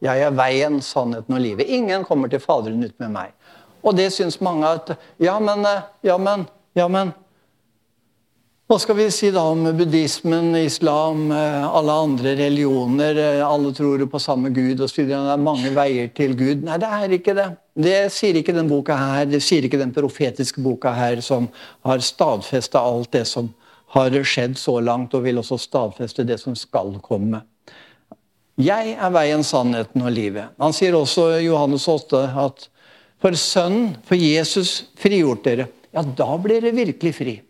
Jeg 0.00 0.22
er 0.22 0.32
veien, 0.32 0.78
sannheten 0.80 1.34
og 1.34 1.42
livet. 1.42 1.68
Ingen 1.68 2.06
kommer 2.08 2.30
til 2.32 2.40
Faderen 2.40 2.86
ut 2.86 2.94
med 3.02 3.10
meg. 3.12 3.34
Og 3.82 3.98
det 3.98 4.08
syns 4.14 4.38
mange 4.40 4.70
at 4.78 4.94
Ja, 5.20 5.36
men, 5.42 5.66
ja, 6.06 6.16
men, 6.16 6.46
ja, 6.78 6.86
men 6.88 7.12
hva 8.68 8.76
skal 8.76 8.98
vi 8.98 9.06
si 9.08 9.30
da 9.32 9.40
om 9.48 9.62
buddhismen, 9.78 10.50
islam, 10.60 11.30
eh, 11.32 11.62
alle 11.64 11.92
andre 12.04 12.34
religioner? 12.36 13.16
Eh, 13.16 13.40
alle 13.40 13.70
tror 13.72 14.02
på 14.12 14.20
samme 14.20 14.50
Gud 14.52 14.82
og 14.84 14.90
sier 14.92 15.06
det 15.08 15.16
er 15.16 15.40
mange 15.40 15.70
veier 15.72 16.10
til 16.12 16.34
Gud. 16.36 16.66
Nei, 16.66 16.76
det 16.76 16.90
er 16.92 17.14
ikke 17.16 17.34
det. 17.38 17.46
Det 17.72 18.12
sier 18.12 18.36
ikke 18.36 18.52
den 18.52 18.68
boka 18.68 18.92
her, 18.92 19.24
det 19.24 19.40
sier 19.40 19.64
ikke 19.64 19.80
den 19.80 19.94
profetiske 19.96 20.60
boka 20.60 20.92
her, 20.92 21.22
som 21.24 21.48
har 21.80 22.04
stadfesta 22.04 22.84
alt 22.84 23.08
det 23.16 23.24
som 23.32 23.48
har 23.96 24.12
skjedd 24.12 24.60
så 24.60 24.76
langt, 24.84 25.16
og 25.16 25.24
vil 25.24 25.40
også 25.40 25.56
stadfeste 25.64 26.28
det 26.28 26.36
som 26.44 26.52
skal 26.52 26.98
komme. 27.00 27.40
Jeg 28.60 28.98
er 29.00 29.16
veien, 29.16 29.48
sannheten 29.48 30.04
og 30.04 30.12
livet. 30.12 30.52
Han 30.60 30.76
sier 30.76 30.92
også 30.92 31.38
i 31.38 31.46
Johannes 31.46 31.88
8 31.88 32.26
at 32.44 32.68
for 33.16 33.32
Sønnen, 33.32 33.94
for 34.04 34.20
Jesus, 34.20 34.90
frigjort 35.00 35.46
dere. 35.48 35.70
Ja, 35.88 36.04
da 36.04 36.34
blir 36.36 36.60
dere 36.60 36.76
virkelig 36.76 37.16
fri. 37.16 37.40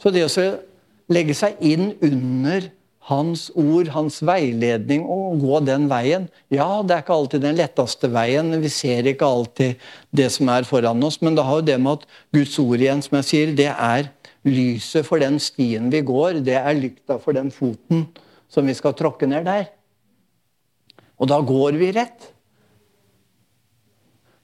Så 0.00 0.12
det 0.14 0.24
å 0.26 0.46
legge 1.12 1.36
seg 1.36 1.60
inn 1.64 1.92
under 2.02 2.70
hans 3.10 3.50
ord, 3.52 3.90
hans 3.92 4.20
veiledning, 4.24 5.04
og 5.04 5.42
gå 5.42 5.60
den 5.66 5.86
veien. 5.90 6.26
Ja, 6.52 6.80
det 6.80 6.96
er 6.96 7.04
ikke 7.04 7.16
alltid 7.18 7.44
den 7.44 7.58
letteste 7.58 8.08
veien. 8.12 8.54
Vi 8.62 8.70
ser 8.72 9.10
ikke 9.10 9.28
alltid 9.28 9.82
det 10.16 10.30
som 10.32 10.48
er 10.52 10.64
foran 10.68 11.04
oss. 11.04 11.20
Men 11.20 11.36
det 11.36 11.44
har 11.44 11.60
jo 11.60 11.66
det 11.68 11.78
med 11.84 12.00
at 12.00 12.06
Guds 12.32 12.56
ord 12.62 12.80
igjen, 12.80 13.04
som 13.04 13.18
jeg 13.20 13.28
sier, 13.28 13.56
det 13.56 13.70
er 13.74 14.08
lyset 14.48 15.04
for 15.04 15.20
den 15.20 15.36
stien 15.40 15.90
vi 15.92 16.00
går. 16.04 16.40
Det 16.44 16.56
er 16.56 16.80
lykta 16.80 17.18
for 17.20 17.36
den 17.36 17.52
foten 17.52 18.06
som 18.48 18.64
vi 18.68 18.76
skal 18.76 18.96
tråkke 18.96 19.28
ned 19.28 19.44
der. 19.48 19.68
Og 21.20 21.28
da 21.28 21.40
går 21.44 21.76
vi 21.80 21.92
rett. 21.94 22.30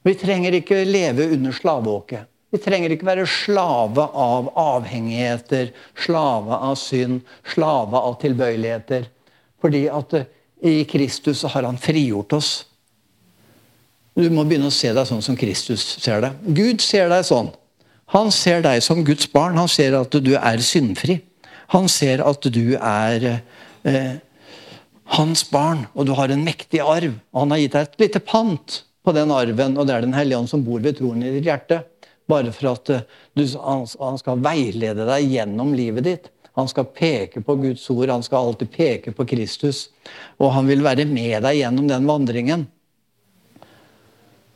Vi 0.05 0.17
trenger 0.17 0.57
ikke 0.57 0.85
leve 0.89 1.31
under 1.35 1.53
slaveåket. 1.57 2.29
Vi 2.51 2.59
trenger 2.59 2.91
ikke 2.91 3.07
være 3.07 3.29
slave 3.31 4.09
av 4.11 4.51
avhengigheter, 4.59 5.71
slave 5.95 6.57
av 6.57 6.75
synd, 6.81 7.21
slave 7.47 8.01
av 8.01 8.17
tilbøyeligheter. 8.23 9.07
Fordi 9.63 9.85
at 9.93 10.17
eh, 10.19 10.27
i 10.61 10.83
Kristus 10.89 11.45
har 11.49 11.65
han 11.65 11.79
frigjort 11.81 12.35
oss. 12.37 12.51
Du 14.19 14.27
må 14.35 14.45
begynne 14.45 14.69
å 14.69 14.75
se 14.75 14.91
deg 14.93 15.07
sånn 15.09 15.23
som 15.25 15.39
Kristus 15.39 15.85
ser 16.03 16.25
deg. 16.25 16.41
Gud 16.57 16.83
ser 16.85 17.09
deg 17.13 17.23
sånn. 17.29 17.53
Han 18.11 18.33
ser 18.35 18.65
deg 18.67 18.83
som 18.83 19.05
Guds 19.07 19.31
barn. 19.31 19.57
Han 19.61 19.71
ser 19.71 19.95
at 20.01 20.19
du 20.19 20.33
er 20.35 20.65
syndfri. 20.67 21.21
Han 21.71 21.87
ser 21.89 22.25
at 22.27 22.51
du 22.51 22.75
er 22.75 23.29
eh, 23.87 24.17
hans 25.17 25.45
barn, 25.47 25.87
og 25.95 26.09
du 26.09 26.17
har 26.19 26.35
en 26.35 26.43
mektig 26.43 26.83
arv. 26.83 27.15
Og 27.31 27.45
han 27.45 27.55
har 27.55 27.63
gitt 27.63 27.77
deg 27.77 27.87
et 27.87 28.03
lite 28.05 28.23
pant 28.27 28.81
på 29.07 29.15
den 29.17 29.31
arven, 29.33 29.79
og 29.79 29.87
det 29.87 29.95
er 29.95 30.05
Den 30.05 30.19
hellige 30.19 30.43
ånd 30.43 30.51
som 30.51 30.67
bor 30.67 30.83
ved 30.83 30.99
troen 30.99 31.23
i 31.23 31.33
ditt 31.37 31.47
hjerte. 31.47 31.85
Bare 32.31 32.53
for 32.55 32.73
at 32.75 32.93
eh, 32.95 33.07
du, 33.37 33.45
han 33.59 34.21
skal 34.21 34.45
veilede 34.45 35.09
deg 35.09 35.35
gjennom 35.35 35.75
livet 35.77 36.07
ditt. 36.07 36.31
Han 36.59 36.69
skal 36.69 36.88
peke 36.93 37.43
på 37.47 37.57
Guds 37.61 37.87
ord, 37.93 38.11
han 38.11 38.25
skal 38.27 38.51
alltid 38.51 38.73
peke 38.75 39.14
på 39.16 39.27
Kristus. 39.33 39.88
Og 40.38 40.53
han 40.57 40.69
vil 40.71 40.85
være 40.85 41.07
med 41.09 41.43
deg 41.47 41.61
gjennom 41.62 41.88
den 41.90 42.09
vandringen. 42.09 42.66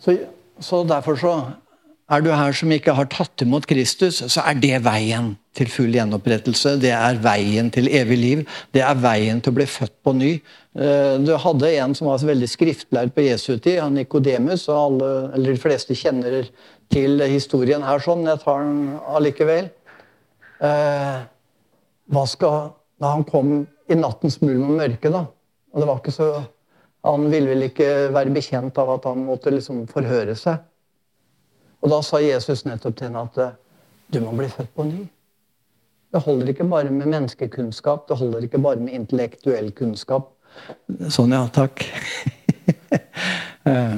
Så, 0.03 0.19
så 0.61 0.83
derfor 0.85 1.17
så 1.17 1.35
er 2.13 2.21
du 2.21 2.29
her 2.37 2.53
som 2.53 2.73
ikke 2.75 2.93
har 2.93 3.09
tatt 3.09 3.41
imot 3.47 3.65
Kristus, 3.69 4.19
så 4.29 4.43
er 4.45 4.59
det 4.61 4.83
veien 4.85 5.33
til 5.57 5.71
full 5.73 5.95
gjenopprettelse. 5.95 6.75
Det 6.83 6.91
er 6.93 7.21
veien 7.25 7.71
til 7.73 7.89
evig 7.89 8.19
liv. 8.21 8.43
Det 8.75 8.83
er 8.85 8.99
veien 9.01 9.41
til 9.41 9.55
å 9.55 9.57
bli 9.57 9.67
født 9.71 9.95
på 10.05 10.13
ny. 10.19 10.33
Eh, 10.77 11.15
du 11.23 11.33
hadde 11.41 11.71
en 11.79 11.95
som 11.97 12.11
var 12.11 12.27
veldig 12.27 12.51
skriftlært 12.51 13.15
på 13.17 13.25
Jesu 13.25 13.55
tid, 13.57 13.81
Nikodemus. 13.95 14.67
og 14.69 14.81
alle, 14.83 15.45
De 15.47 15.57
fleste 15.57 15.97
kjenner 15.97 16.51
til 16.95 17.23
historien 17.27 17.85
her, 17.85 18.03
sånn. 18.03 18.27
Jeg 18.29 18.43
tar 18.45 18.63
den 18.63 18.99
allikevel. 19.11 19.71
Eh, 20.65 21.23
hva 22.15 22.27
skal, 22.31 22.75
da 23.03 23.15
han 23.17 23.25
kom 23.29 23.57
i 23.91 23.97
nattens 23.99 24.39
mulm 24.45 24.69
og 24.71 24.79
mørke, 24.79 25.11
da 25.13 25.27
og 25.75 25.83
det 25.83 25.89
var 25.91 25.99
ikke 25.99 26.15
så, 26.15 26.29
Han 27.05 27.27
ville 27.29 27.51
vel 27.51 27.67
ikke 27.67 27.89
være 28.15 28.33
bekjent 28.33 28.79
av 28.81 28.95
at 28.95 29.05
han 29.11 29.27
måtte 29.27 29.51
liksom 29.53 29.83
forhøre 29.91 30.33
seg. 30.41 30.63
Og 31.85 31.91
da 31.93 31.99
sa 32.01 32.17
Jesus 32.23 32.63
nettopp 32.65 32.97
til 32.97 33.11
henne 33.11 33.25
at 33.27 33.41
eh, 33.43 33.59
du 34.09 34.23
må 34.25 34.33
bli 34.39 34.47
født 34.49 34.71
på 34.73 34.87
ny. 34.89 35.03
Det 36.15 36.23
holder 36.25 36.55
ikke 36.55 36.65
bare 36.71 36.95
med 36.95 37.11
menneskekunnskap, 37.13 38.07
det 38.09 38.17
holder 38.17 38.47
ikke 38.47 38.63
bare 38.65 38.81
med 38.81 38.97
intellektuell 38.97 39.69
kunnskap. 39.77 40.31
Sånn, 41.13 41.37
ja. 41.37 41.45
Takk. 41.53 41.85
Eh, 43.65 43.93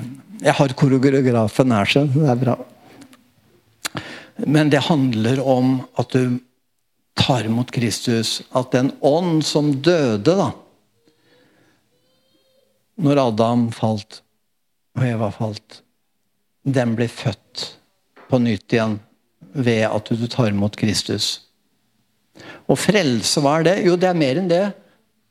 jeg 0.47 0.55
har 0.55 0.73
koreografen 0.79 1.73
her, 1.75 1.89
så 1.91 2.05
det 2.07 2.29
er 2.31 2.37
bra. 2.39 2.53
Men 4.47 4.71
det 4.71 4.85
handler 4.87 5.41
om 5.43 5.81
at 5.99 6.15
du 6.15 6.39
tar 7.19 7.49
imot 7.49 7.73
Kristus. 7.75 8.39
At 8.55 8.71
den 8.77 8.93
ånd 9.03 9.43
som 9.47 9.73
døde 9.83 10.37
da 10.39 10.53
Når 13.03 13.19
Adam 13.21 13.67
falt 13.77 14.23
og 14.97 15.03
Eva 15.05 15.27
falt, 15.29 15.83
den 16.65 16.95
blir 16.97 17.11
født 17.13 17.65
på 18.31 18.39
nytt 18.41 18.73
igjen 18.73 18.95
ved 19.53 19.83
at 19.85 20.09
du 20.09 20.25
tar 20.33 20.49
imot 20.49 20.79
Kristus. 20.81 21.27
Og 22.65 22.79
frelse, 22.81 23.43
hva 23.45 23.59
er 23.59 23.67
det? 23.67 23.75
Jo, 23.85 23.99
det 24.01 24.09
er 24.09 24.17
mer 24.17 24.41
enn 24.41 24.49
det. 24.49 24.65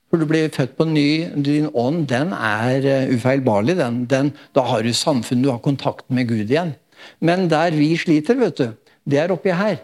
For 0.09 0.21
du 0.21 0.27
blir 0.29 0.53
født 0.53 0.77
på 0.77 0.85
ny. 0.85 1.07
Din 1.41 1.71
ånd 1.73 2.05
den 2.11 2.37
er 2.37 2.85
eh, 2.85 3.09
ufeilbarlig. 3.17 3.79
Den. 3.81 4.03
Den, 4.11 4.31
da 4.53 4.67
har 4.69 4.85
du 4.85 4.93
samfunn, 4.93 5.41
du 5.41 5.49
har 5.49 5.63
kontakt 5.65 6.05
med 6.13 6.29
Gud 6.29 6.45
igjen. 6.45 6.75
Men 7.19 7.49
der 7.49 7.73
vi 7.73 7.95
sliter, 7.97 8.37
vet 8.37 8.61
du, 8.61 8.69
det 9.05 9.21
er 9.21 9.33
oppi 9.33 9.53
her. 9.53 9.79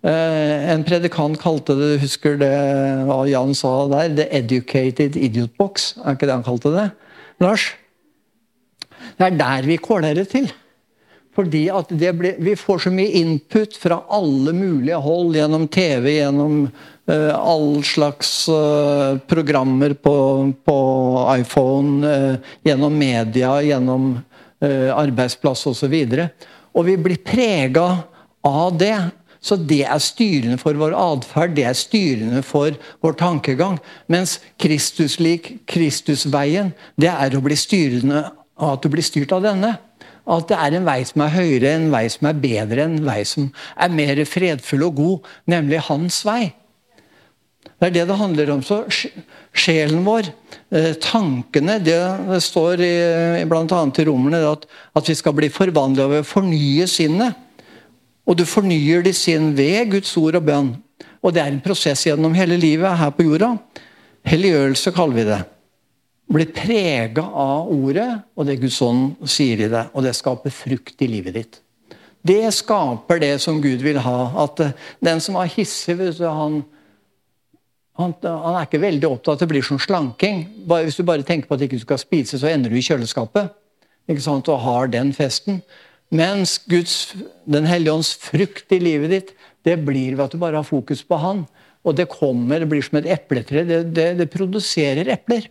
Uh, 0.00 0.72
en 0.72 0.84
predikant 0.86 1.36
kalte 1.36 1.74
det 1.76 1.98
husker 2.00 2.38
det 2.40 2.54
hva 3.04 3.20
Jan 3.28 3.52
sa 3.52 3.84
der, 3.90 4.14
'the 4.16 4.26
educated 4.32 5.16
idiot 5.16 5.52
box'. 5.60 5.92
Er 6.00 6.16
ikke 6.16 6.26
det 6.26 6.38
han 6.38 6.46
kalte 6.46 6.72
det? 6.72 6.90
Lars? 7.40 7.74
Det 9.18 9.26
er 9.26 9.36
der 9.36 9.66
vi 9.68 9.76
kåler 9.76 10.14
det 10.14 10.30
til. 10.32 10.48
Fordi 11.36 11.68
at 11.68 11.92
ble, 12.16 12.34
Vi 12.38 12.54
får 12.58 12.78
så 12.86 12.90
mye 12.90 13.12
input 13.20 13.76
fra 13.76 14.02
alle 14.10 14.52
mulige 14.52 14.96
hold, 14.96 15.36
gjennom 15.36 15.68
TV, 15.68 16.18
gjennom 16.18 16.56
uh, 17.06 17.32
all 17.36 17.82
slags 17.84 18.48
uh, 18.48 19.16
programmer 19.30 19.94
på, 19.94 20.16
på 20.66 20.78
iPhone, 21.38 22.02
uh, 22.02 22.56
gjennom 22.66 22.92
media, 22.98 23.60
gjennom 23.62 24.16
uh, 24.18 24.90
arbeidsplass 24.96 25.66
osv. 25.70 25.94
Og, 25.94 26.16
så 26.18 26.28
og 26.74 26.86
vi 26.86 26.96
blir 26.96 27.22
prega 27.24 27.86
av 28.46 28.78
det. 28.80 28.96
Så 29.40 29.56
det 29.56 29.86
er 29.88 30.00
styrende 30.04 30.58
for 30.60 30.76
vår 30.76 30.92
atferd, 30.96 31.54
det 31.56 31.64
er 31.64 31.76
styrende 31.76 32.42
for 32.44 32.76
vår 33.00 33.16
tankegang. 33.20 33.78
Mens 34.12 34.36
Kristuslik, 34.60 35.54
Kristusveien, 35.70 36.74
det 37.00 37.08
er 37.08 37.36
å 37.36 37.44
bli 37.44 37.56
styrende 37.56 38.26
av 38.60 38.76
at 38.76 38.84
du 38.84 38.90
blir 38.92 39.04
styrt 39.04 39.32
av 39.32 39.46
denne. 39.46 39.78
At 40.30 40.50
det 40.50 40.58
er 40.60 40.76
en 40.76 40.84
vei 40.84 41.00
som 41.08 41.24
er 41.24 41.32
høyere, 41.32 41.72
en 41.72 41.88
vei 41.92 42.04
som 42.12 42.28
er 42.28 42.40
bedre, 42.42 42.84
en 42.84 43.00
vei 43.06 43.22
som 43.26 43.48
er 43.80 43.96
mer 43.96 44.20
fredfull 44.28 44.84
og 44.90 44.98
god, 45.00 45.30
nemlig 45.48 45.86
hans 45.88 46.20
vei. 46.28 46.52
Det 47.80 47.88
er 47.88 47.94
det 47.94 48.06
det 48.10 48.20
handler 48.20 48.52
om. 48.52 48.60
Så 48.60 48.82
sjelen 49.56 50.04
vår, 50.04 50.28
eh, 50.68 50.92
tankene 51.00 51.78
det 51.80 51.96
står 52.44 52.84
bl.a. 53.48 53.80
i 53.88 54.04
Romerne 54.04 54.44
at, 54.52 54.66
at 54.94 55.08
vi 55.08 55.16
skal 55.16 55.32
bli 55.32 55.48
forvandla 55.48 56.10
ved 56.12 56.26
å 56.26 56.28
fornye 56.28 56.84
sinnet. 56.88 57.46
Og 58.28 58.36
du 58.38 58.44
fornyer 58.48 59.04
de 59.04 59.12
sin 59.16 59.52
ved 59.56 59.94
Guds 59.94 60.12
ord 60.20 60.38
og 60.38 60.44
bønn. 60.46 60.74
Og 61.20 61.34
det 61.34 61.42
er 61.42 61.52
en 61.52 61.62
prosess 61.64 62.06
gjennom 62.06 62.34
hele 62.36 62.58
livet 62.60 62.98
her 63.00 63.12
på 63.14 63.26
jorda. 63.26 63.54
Helliggjørelse 64.28 64.92
kaller 64.96 65.18
vi 65.18 65.26
det. 65.28 65.40
Blir 66.30 66.52
prega 66.54 67.24
av 67.24 67.70
ordet 67.74 68.10
og 68.38 68.46
det 68.46 68.60
Guds 68.60 68.78
ånd 68.86 69.16
sier 69.28 69.64
i 69.66 69.70
det. 69.72 69.88
Og 69.94 70.06
det 70.06 70.14
skaper 70.16 70.54
frukt 70.54 71.02
i 71.02 71.10
livet 71.10 71.36
ditt. 71.36 71.60
Det 72.22 72.52
skaper 72.52 73.20
det 73.22 73.32
som 73.40 73.62
Gud 73.64 73.82
vil 73.84 73.98
ha. 74.04 74.18
At 74.44 74.60
eh, 74.60 74.76
den 75.00 75.22
som 75.24 75.38
er 75.40 75.50
hissig, 75.50 75.96
han, 76.20 76.60
han, 77.96 78.14
han, 78.22 78.54
er 78.54 78.66
ikke 78.66 78.82
veldig 78.82 79.08
opptatt 79.08 79.32
av 79.32 79.38
at 79.38 79.44
det 79.44 79.50
blir 79.54 79.66
sånn 79.66 79.80
slanking. 79.80 80.44
Hvis 80.68 81.00
du 81.00 81.04
bare 81.08 81.24
tenker 81.26 81.48
på 81.48 81.56
at 81.56 81.62
du 81.62 81.68
ikke 81.68 81.82
skal 81.82 82.02
spise, 82.02 82.40
så 82.40 82.52
ender 82.52 82.72
du 82.72 82.76
i 82.78 82.84
kjøleskapet. 82.84 83.56
Ikke 84.10 84.24
sant? 84.24 84.48
Og 84.52 84.60
har 84.64 84.92
den 84.92 85.14
festen. 85.16 85.62
Mens 86.10 86.58
Guds, 86.66 87.14
Den 87.46 87.66
hellige 87.70 87.94
ånds 87.94 88.14
frukt 88.18 88.72
i 88.74 88.80
livet 88.82 89.10
ditt, 89.14 89.32
det 89.62 89.78
blir 89.86 90.16
ved 90.16 90.26
at 90.26 90.34
du 90.34 90.42
bare 90.42 90.58
har 90.58 90.66
fokus 90.66 91.04
på 91.06 91.18
Han. 91.22 91.44
Og 91.86 91.96
det 91.96 92.10
kommer, 92.12 92.60
det 92.60 92.68
blir 92.68 92.84
som 92.84 92.98
et 93.00 93.08
epletre. 93.08 93.64
Det, 93.64 93.80
det, 93.94 94.08
det 94.18 94.28
produserer 94.32 95.08
epler. 95.08 95.46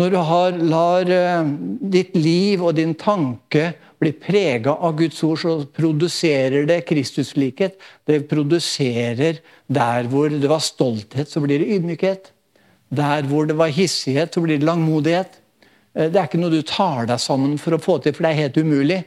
Når 0.00 0.10
du 0.10 0.16
har, 0.24 0.56
lar 0.56 1.10
uh, 1.12 1.50
ditt 1.92 2.16
liv 2.16 2.62
og 2.64 2.74
din 2.78 2.94
tanke 2.98 3.74
bli 4.02 4.10
prega 4.16 4.72
av 4.72 4.96
Guds 4.98 5.20
ord, 5.26 5.38
så 5.42 5.52
produserer 5.76 6.64
det 6.66 6.80
Kristuslikhet. 6.88 7.76
Det 8.08 8.24
produserer 8.30 9.42
der 9.68 10.08
hvor 10.10 10.32
det 10.32 10.48
var 10.50 10.64
stolthet, 10.64 11.28
så 11.30 11.44
blir 11.44 11.60
det 11.62 11.76
ydmykhet. 11.76 12.32
Der 12.92 13.28
hvor 13.28 13.46
det 13.46 13.56
var 13.60 13.70
hissighet, 13.72 14.32
så 14.34 14.42
blir 14.42 14.58
det 14.58 14.66
langmodighet. 14.66 15.38
Eh, 15.94 16.08
det 16.08 16.18
er 16.18 16.26
ikke 16.26 16.40
noe 16.40 16.52
du 16.52 16.62
tar 16.66 17.06
deg 17.12 17.20
sammen 17.22 17.58
for 17.60 17.76
å 17.76 17.82
få 17.82 18.00
til, 18.02 18.16
for 18.16 18.26
det 18.26 18.32
er 18.32 18.42
helt 18.46 18.58
umulig. 18.58 19.02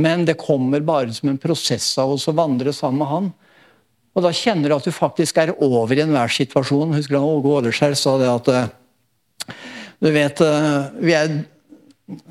Men 0.00 0.24
det 0.28 0.38
kommer 0.40 0.82
bare 0.84 1.12
som 1.14 1.30
en 1.30 1.40
prosess 1.40 1.92
av 2.00 2.14
oss 2.14 2.28
å 2.30 2.36
vandre 2.36 2.72
sammen 2.76 3.02
med 3.02 3.10
han. 3.10 3.30
Og 4.16 4.24
da 4.24 4.32
kjenner 4.34 4.70
du 4.70 4.76
at 4.76 4.86
du 4.88 4.94
faktisk 4.94 5.38
er 5.38 5.52
over 5.62 5.94
i 5.96 6.02
enhver 6.02 6.32
situasjon. 6.34 6.96
Husker 6.96 7.16
du 7.16 7.22
Åge 7.22 7.54
Åleskjær 7.60 7.96
sa 7.98 8.16
det 8.20 8.30
at 8.30 8.52
eh, 8.54 9.56
Du 10.00 10.10
vet 10.14 10.40
eh, 10.44 10.78
vi 11.04 11.14
er, 11.14 11.34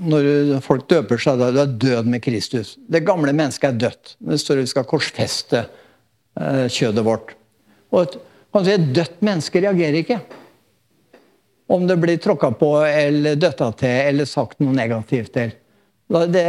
Når 0.02 0.60
folk 0.66 0.90
døper 0.92 1.22
seg, 1.22 1.40
da 1.40 1.66
du 1.66 1.78
død 1.88 2.10
med 2.12 2.24
Kristus. 2.26 2.76
Det 2.90 3.06
gamle 3.08 3.32
mennesket 3.32 3.70
er 3.70 3.80
dødt. 3.86 4.18
Det 4.20 4.42
står 4.42 4.60
at 4.60 4.68
vi 4.68 4.74
skal 4.74 4.90
korsfeste 4.90 5.68
kjødet 6.72 7.04
vårt. 7.04 7.32
Og 7.92 8.04
et, 8.04 8.14
et 8.74 8.92
dødt 8.96 9.18
menneske 9.26 9.60
reagerer 9.64 10.02
ikke 10.04 10.20
om 11.70 11.88
det 11.88 11.98
blir 12.02 12.18
tråkka 12.18 12.52
på 12.58 12.70
eller 12.82 13.36
døtta 13.38 13.70
til 13.78 13.98
eller 14.10 14.26
sagt 14.26 14.58
noe 14.64 14.74
negativt 14.74 15.36
til. 15.36 15.52
Da, 16.10 16.26
det, 16.26 16.46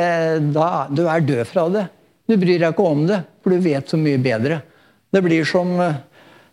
da, 0.54 0.68
du 0.88 1.04
er 1.04 1.24
død 1.26 1.42
fra 1.48 1.66
det. 1.72 1.86
Du 2.30 2.36
bryr 2.40 2.62
deg 2.62 2.70
ikke 2.72 2.86
om 2.86 3.02
det, 3.08 3.22
for 3.42 3.52
du 3.52 3.64
vet 3.64 3.90
så 3.90 3.98
mye 4.00 4.20
bedre. 4.22 4.62
Det 5.10 5.20
blir 5.24 5.44
som 5.48 5.74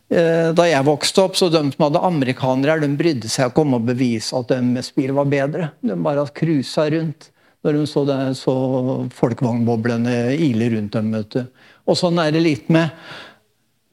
Eh, 0.07 0.53
da 0.55 0.63
jeg 0.69 0.87
vokste 0.87 1.25
opp, 1.25 1.35
så 1.35 1.49
de 1.51 1.59
som 1.73 1.83
hadde 1.83 2.01
amerikanere 2.07 2.79
de 2.79 2.87
brydde 2.95 3.27
seg 3.31 3.49
ikke 3.49 3.65
om 3.65 3.75
å 3.75 3.83
bevise 3.83 4.37
at 4.39 4.53
deres 4.53 4.93
bil 4.95 5.11
var 5.17 5.27
bedre. 5.27 5.71
De 5.83 5.97
bare 5.99 6.23
cruisa 6.35 6.87
rundt 6.93 7.31
når 7.65 7.75
de 7.75 7.87
så, 7.89 8.03
det, 8.07 8.17
så 8.39 8.53
folkevognboblene 9.17 10.37
ile 10.39 10.69
rundt 10.71 10.95
dem. 10.95 11.11
Og 11.89 11.97
sånn 11.99 12.21
er 12.23 12.31
det 12.31 12.45
litt 12.45 12.69
med 12.71 12.93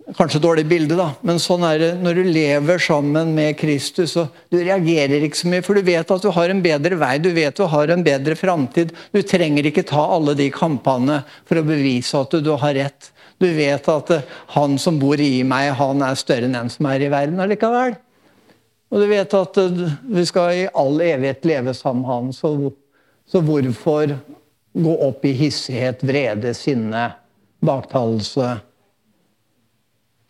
Kanskje 0.05 0.37
et 0.37 0.45
dårlig 0.45 0.65
bilde, 0.69 0.99
da, 0.99 1.07
men 1.25 1.39
sånn 1.41 1.63
er 1.65 1.79
det 1.81 1.87
når 1.97 2.19
du 2.19 2.27
lever 2.29 2.81
sammen 2.83 3.31
med 3.33 3.55
Kristus. 3.57 4.13
og 4.21 4.35
Du 4.53 4.59
reagerer 4.59 5.25
ikke 5.25 5.39
så 5.39 5.49
mye, 5.49 5.65
for 5.65 5.81
du 5.81 5.87
vet 5.87 6.11
at 6.13 6.27
du 6.27 6.29
har 6.37 6.53
en 6.53 6.61
bedre 6.65 6.99
vei, 7.01 7.15
du 7.25 7.31
vet 7.33 7.57
du 7.57 7.65
har 7.73 7.89
en 7.89 8.05
bedre 8.05 8.37
framtid. 8.37 8.93
Du 9.17 9.23
trenger 9.25 9.65
ikke 9.65 9.87
ta 9.89 10.03
alle 10.19 10.35
de 10.37 10.51
kampene 10.53 11.23
for 11.49 11.57
å 11.57 11.65
bevise 11.65 12.21
at 12.21 12.37
du 12.37 12.51
har 12.53 12.77
rett. 12.77 13.09
Du 13.41 13.47
vet 13.57 13.89
at 13.89 14.13
eh, 14.13 14.27
han 14.53 14.77
som 14.79 15.01
bor 15.01 15.21
i 15.21 15.41
meg, 15.41 15.71
han 15.81 16.05
er 16.05 16.21
større 16.21 16.51
enn 16.51 16.59
den 16.59 16.69
som 16.77 16.91
er 16.93 17.07
i 17.07 17.11
verden 17.13 17.41
allikevel. 17.41 17.97
Og 18.93 19.01
du 19.01 19.09
vet 19.09 19.39
at 19.41 19.63
eh, 19.65 19.97
vi 20.05 20.27
skal 20.29 20.53
i 20.53 20.69
all 20.85 21.01
evighet 21.01 21.49
leve 21.49 21.75
sammen 21.77 22.05
med 22.05 22.13
han, 22.13 22.31
så, 22.37 22.53
så 23.25 23.41
hvorfor 23.41 24.19
gå 24.85 24.95
opp 25.09 25.25
i 25.25 25.33
hissighet, 25.41 26.05
vrede, 26.05 26.53
sinne, 26.61 27.09
baktalelse? 27.65 28.53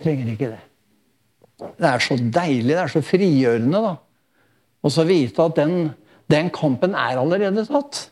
Trenger 0.03 0.33
ikke 0.33 0.51
det. 0.55 0.63
Det 1.79 1.87
er 1.87 2.03
så 2.03 2.17
deilig, 2.19 2.73
det 2.73 2.81
er 2.83 2.91
så 2.91 3.03
frigjørende, 3.05 3.83
da. 3.85 3.95
Og 4.85 4.93
så 4.93 5.05
vite 5.09 5.45
at 5.45 5.57
den, 5.57 5.93
den 6.31 6.51
kampen 6.53 6.97
er 6.99 7.21
allerede 7.21 7.65
tatt. 7.69 8.09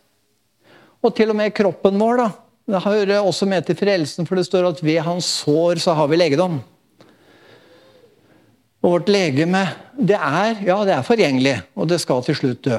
Og 1.02 1.14
til 1.16 1.32
og 1.32 1.36
med 1.36 1.54
kroppen 1.56 1.98
vår, 2.00 2.22
da. 2.22 2.28
Det 2.72 2.82
hører 2.84 3.18
også 3.18 3.48
med 3.50 3.66
til 3.66 3.76
frelsen, 3.76 4.26
for 4.28 4.38
det 4.38 4.46
står 4.46 4.68
at 4.68 4.84
ved 4.84 5.00
hans 5.02 5.26
sår 5.42 5.82
så 5.82 5.96
har 5.98 6.06
vi 6.08 6.20
legedom. 6.20 6.60
Og 8.82 8.94
vårt 8.96 9.10
legeme, 9.10 9.66
det 9.98 10.16
er, 10.16 10.62
ja, 10.66 10.78
det 10.86 10.94
er 10.94 11.06
forgjengelig, 11.06 11.56
og 11.74 11.90
det 11.90 12.00
skal 12.02 12.22
til 12.26 12.38
slutt 12.38 12.64
dø. 12.64 12.78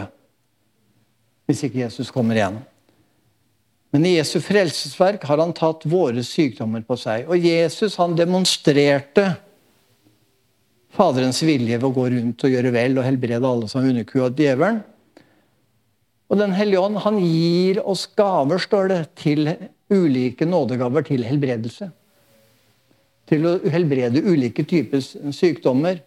Hvis 1.48 1.66
ikke 1.68 1.84
Jesus 1.84 2.12
kommer 2.12 2.40
igjen. 2.40 2.62
Men 3.94 4.08
i 4.10 4.16
Jesu 4.16 4.40
frelsesverk 4.42 5.26
har 5.30 5.38
han 5.38 5.54
tatt 5.54 5.86
våre 5.86 6.24
sykdommer 6.26 6.82
på 6.86 6.98
seg. 6.98 7.28
Og 7.30 7.38
Jesus 7.38 8.00
han 8.02 8.16
demonstrerte 8.18 9.36
Faderens 10.94 11.40
vilje 11.42 11.78
ved 11.80 11.86
å 11.88 11.94
gå 11.94 12.08
rundt 12.14 12.44
og 12.46 12.54
gjøre 12.54 12.72
vel 12.74 13.00
og 13.00 13.06
helbrede 13.06 13.50
alle 13.50 13.70
som 13.70 13.82
har 13.82 13.94
underkua 13.94 14.30
djevelen. 14.34 14.82
Og 16.30 16.40
Den 16.42 16.54
hellige 16.58 16.82
ånd 16.82 16.98
han 17.04 17.20
gir 17.22 17.80
oss 17.86 18.08
gaver, 18.18 18.62
står 18.62 18.90
det, 18.90 19.02
til 19.22 19.52
ulike 19.94 20.46
nådegaver 20.50 21.06
til 21.06 21.26
helbredelse. 21.26 21.92
Til 23.30 23.46
å 23.46 23.56
helbrede 23.74 24.22
ulike 24.26 24.66
typer 24.70 25.02
sykdommer. 25.34 26.02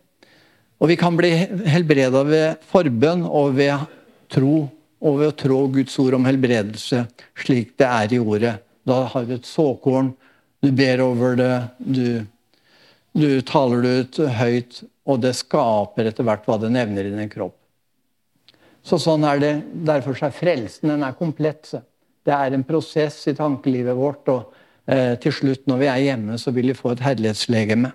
Og 0.82 0.90
vi 0.90 0.98
kan 0.98 1.14
bli 1.18 1.30
helbreda 1.70 2.22
ved 2.26 2.66
forbønn 2.70 3.22
og 3.26 3.54
ved 3.58 3.86
tro. 4.34 4.66
Og 5.04 5.18
ved 5.20 5.32
å 5.32 5.36
trå 5.36 5.58
Guds 5.74 5.98
ord 6.00 6.16
om 6.16 6.26
helbredelse 6.28 7.04
slik 7.42 7.74
det 7.80 7.88
er 7.88 8.16
i 8.16 8.20
ordet. 8.22 8.54
Da 8.86 9.02
har 9.12 9.26
du 9.26 9.34
et 9.36 9.48
såkorn, 9.48 10.14
du 10.64 10.70
ber 10.72 11.02
over 11.04 11.36
det, 11.38 11.52
du, 11.78 12.24
du 13.12 13.40
taler 13.46 13.84
det 13.84 13.94
ut 14.00 14.20
høyt, 14.38 14.80
og 15.06 15.20
det 15.22 15.34
skaper 15.38 16.08
etter 16.10 16.26
hvert 16.26 16.46
hva 16.48 16.56
det 16.62 16.72
nevner 16.74 17.06
i 17.06 17.14
din 17.14 17.30
kropp. 17.30 17.56
Så 18.86 18.98
sånn 19.02 19.26
er 19.26 19.42
det. 19.42 19.52
Derfor 19.86 20.16
er 20.22 20.34
frelsen 20.34 20.92
den 20.92 21.02
er 21.02 21.18
komplett. 21.18 21.72
Det 22.26 22.34
er 22.34 22.54
en 22.54 22.64
prosess 22.66 23.18
i 23.30 23.34
tankelivet 23.34 23.98
vårt. 23.98 24.30
og 24.30 24.54
eh, 24.86 25.14
Til 25.22 25.34
slutt, 25.34 25.64
når 25.66 25.82
vi 25.82 25.90
er 25.90 26.02
hjemme, 26.04 26.38
så 26.38 26.54
vil 26.54 26.70
vi 26.70 26.78
få 26.78 26.94
et 26.94 27.02
herlighetslegeme. 27.02 27.90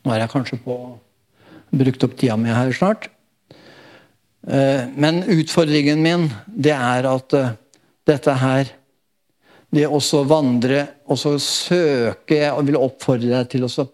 Nå 0.00 0.12
er 0.14 0.22
jeg 0.22 0.32
kanskje 0.32 0.60
på 0.64 0.76
brukt 1.70 2.04
opp 2.06 2.16
tida 2.18 2.36
mi 2.40 2.52
her 2.52 2.72
snart. 2.74 3.10
Eh, 4.46 4.84
men 4.96 5.22
utfordringen 5.22 6.00
min, 6.02 6.28
det 6.46 6.72
er 6.72 7.08
at 7.10 7.34
eh, 7.36 7.56
dette 8.08 8.36
her 8.40 8.70
Det 9.70 9.84
å 9.86 10.00
vandre 10.26 10.86
og 11.06 11.18
så 11.20 11.34
søke 11.38 12.38
Jeg 12.40 12.64
vil 12.66 12.78
oppfordre 12.80 13.28
deg 13.28 13.50
til 13.52 13.66
å 13.68 13.84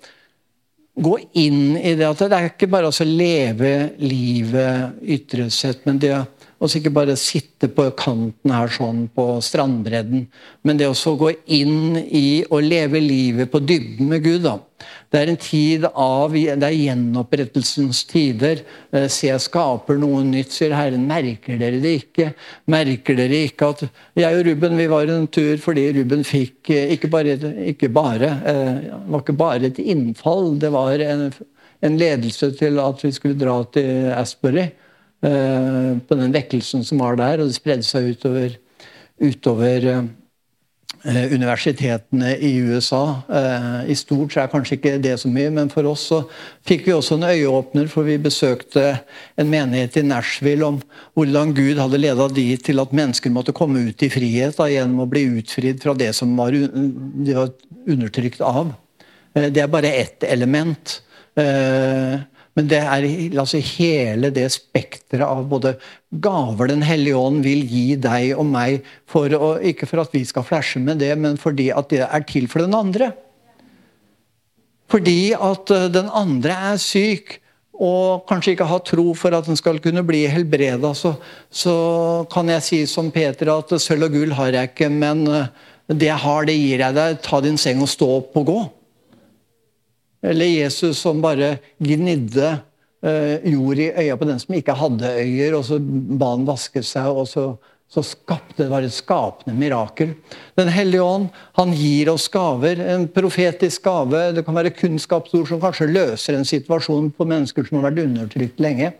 gå 0.96 1.16
inn 1.36 1.74
i 1.76 1.96
det 1.98 2.06
at 2.06 2.22
det 2.22 2.36
er 2.38 2.46
ikke 2.48 2.70
bare 2.72 2.88
å 2.88 3.04
leve 3.04 3.72
livet 4.00 5.02
ytre 5.02 5.50
sett, 5.52 5.82
men 5.84 5.98
det 6.00 6.14
og 6.56 6.70
så 6.70 6.78
ikke 6.80 6.94
bare 6.96 7.16
sitte 7.20 7.68
på 7.72 7.88
kanten 7.98 8.52
her 8.54 8.70
sånn 8.72 9.06
på 9.12 9.26
strandbredden, 9.44 10.24
men 10.64 10.78
det 10.80 10.88
å 10.88 11.16
gå 11.20 11.32
inn 11.52 11.98
i 12.06 12.44
og 12.48 12.64
leve 12.64 13.02
livet 13.02 13.52
på 13.52 13.60
dybden 13.60 14.08
med 14.08 14.24
Gud. 14.24 14.42
da. 14.46 14.58
Det 15.10 15.20
er 15.20 15.30
en 15.30 15.38
tid 15.40 15.84
av, 15.88 16.34
det 16.34 16.66
er 16.66 16.74
gjenopprettelsens 16.74 18.02
tider. 18.10 18.62
Eh, 18.92 19.06
Se, 19.08 19.28
jeg 19.28 19.42
skaper 19.44 19.98
noe 20.00 20.22
nytt, 20.26 20.52
sier 20.52 20.74
Herren. 20.76 21.06
Merker 21.08 21.60
dere 21.60 21.80
det 21.82 21.94
ikke? 22.02 22.30
Merker 22.72 23.18
dere 23.18 23.42
ikke 23.46 23.70
at 23.72 23.84
Jeg 24.18 24.40
og 24.40 24.46
Ruben 24.48 24.76
vi 24.76 24.88
var 24.90 25.12
en 25.12 25.28
tur 25.32 25.56
fordi 25.62 25.86
Ruben 25.96 26.24
fikk 26.26 26.72
eh, 26.74 26.92
ikke 26.96 27.10
bare, 27.12 27.36
ikke 27.72 27.90
bare 27.92 28.32
eh, 28.42 28.72
Det 28.88 29.12
var 29.14 29.22
ikke 29.24 29.38
bare 29.38 29.70
et 29.70 29.78
innfall, 29.82 30.56
det 30.60 30.72
var 30.74 31.04
en, 31.06 31.28
en 31.86 32.00
ledelse 32.00 32.50
til 32.58 32.82
at 32.82 33.04
vi 33.04 33.14
skulle 33.14 33.38
dra 33.38 33.60
til 33.72 34.10
Asbury. 34.16 34.68
Eh, 35.24 35.96
på 36.08 36.14
den 36.18 36.34
vekkelsen 36.34 36.84
som 36.84 37.00
var 37.00 37.16
der, 37.16 37.40
og 37.40 37.48
det 37.48 37.56
spredde 37.56 37.86
seg 37.86 38.10
utover, 38.12 38.58
utover 39.16 39.86
eh, 39.88 41.22
universitetene 41.32 42.34
i 42.36 42.50
USA. 42.60 43.22
Eh, 43.24 43.78
I 43.94 43.96
stort 43.96 44.34
så 44.34 44.42
er 44.42 44.50
kanskje 44.52 44.76
ikke 44.76 44.92
det 45.00 45.14
så 45.22 45.30
mye, 45.32 45.48
men 45.56 45.72
for 45.72 45.88
oss 45.88 46.04
så 46.12 46.20
fikk 46.68 46.84
vi 46.90 46.92
også 46.92 47.16
en 47.16 47.30
øyeåpner, 47.30 47.88
for 47.88 48.04
vi 48.04 48.18
besøkte 48.20 48.84
en 49.40 49.48
menighet 49.48 49.96
i 49.96 50.04
Nashville 50.04 50.68
om 50.68 50.82
hvordan 51.16 51.56
Gud 51.56 51.80
hadde 51.80 52.02
leda 52.02 52.28
de 52.36 52.46
til 52.60 52.84
at 52.84 52.92
mennesker 52.92 53.32
måtte 53.32 53.56
komme 53.56 53.86
ut 53.88 54.04
i 54.04 54.12
frihet 54.12 54.60
da, 54.60 54.68
gjennom 54.68 55.06
å 55.06 55.10
bli 55.10 55.24
utfridd 55.40 55.80
fra 55.80 55.96
det 55.96 56.12
som 56.18 56.36
var, 56.36 56.52
de 56.52 57.40
var 57.40 57.56
undertrykt 57.88 58.44
av. 58.44 58.76
Det 59.32 59.64
er 59.64 59.72
bare 59.72 59.96
ett 59.96 60.28
element. 60.28 61.00
Men 62.56 62.70
det 62.70 62.80
er 62.80 63.04
altså 63.36 63.60
hele 63.60 64.30
det 64.32 64.46
spekteret 64.54 65.26
av 65.26 65.44
både 65.50 65.74
gaver 66.24 66.70
Den 66.70 66.84
hellige 66.86 67.18
ånd 67.20 67.42
vil 67.44 67.66
gi 67.68 67.98
deg 68.00 68.32
og 68.38 68.46
meg, 68.48 68.86
for 69.04 69.32
å, 69.36 69.56
ikke 69.60 69.88
for 69.90 70.00
at 70.06 70.14
vi 70.16 70.24
skal 70.24 70.46
flashe 70.46 70.80
med 70.80 71.02
det, 71.04 71.12
men 71.20 71.36
fordi 71.40 71.68
at 71.74 71.90
det 71.92 72.06
er 72.06 72.24
til 72.28 72.48
for 72.48 72.64
den 72.64 72.76
andre. 72.76 73.10
Fordi 74.88 75.34
at 75.34 75.72
eh, 75.74 75.90
den 75.92 76.08
andre 76.08 76.56
er 76.72 76.80
syk 76.80 77.40
og 77.76 78.24
kanskje 78.30 78.54
ikke 78.54 78.68
har 78.70 78.80
tro 78.88 79.10
for 79.12 79.36
at 79.36 79.44
den 79.50 79.58
skal 79.58 79.82
kunne 79.84 80.00
bli 80.06 80.22
helbreda, 80.32 80.94
så, 80.96 81.12
så 81.52 81.74
kan 82.32 82.48
jeg 82.48 82.64
si 82.64 82.78
som 82.88 83.10
Peter 83.12 83.50
at 83.52 83.74
sølv 83.82 84.08
og 84.08 84.16
gull 84.16 84.32
har 84.38 84.56
jeg 84.56 84.72
ikke, 84.72 84.88
men 84.88 85.26
eh, 85.28 85.50
det 85.92 86.08
jeg 86.08 86.22
har, 86.24 86.48
det 86.48 86.56
gir 86.56 86.82
jeg 86.82 86.96
deg. 86.96 87.20
Ta 87.22 87.42
din 87.44 87.60
seng 87.60 87.84
og 87.84 87.92
stå 87.92 88.08
opp 88.16 88.40
og 88.40 88.48
gå. 88.48 88.58
Eller 90.26 90.50
Jesus 90.50 90.98
som 91.04 91.22
bare 91.22 91.56
gnidde 91.82 92.56
eh, 93.04 93.46
jord 93.52 93.80
i 93.80 93.92
øya 93.92 94.18
på 94.18 94.28
den 94.28 94.42
som 94.42 94.56
ikke 94.58 94.76
hadde 94.76 95.14
øyer, 95.22 95.56
og 95.58 95.64
så 95.68 95.78
ba 95.80 96.32
han 96.34 96.46
vaske 96.48 96.82
seg, 96.86 97.08
og 97.10 97.28
så, 97.30 97.46
så 97.92 98.02
skapte 98.06 98.64
det 98.64 98.70
var 98.72 98.86
et 98.86 98.94
skapende 98.94 99.54
mirakel. 99.58 100.16
Den 100.58 100.72
hellige 100.74 101.04
ånd 101.04 101.28
han 101.58 101.74
gir 101.76 102.10
oss 102.12 102.26
gaver. 102.32 102.82
En 102.96 103.06
profetisk 103.12 103.86
gave. 103.86 104.32
Det 104.34 104.44
kan 104.46 104.58
være 104.58 104.74
kunnskapsord 104.74 105.48
som 105.52 105.62
kanskje 105.62 105.92
løser 105.92 106.38
en 106.38 106.48
situasjon 106.48 107.12
på 107.14 107.28
mennesker 107.28 107.68
som 107.68 107.80
har 107.80 107.90
vært 107.90 108.04
undertrykt 108.08 108.62
lenge. 108.62 108.92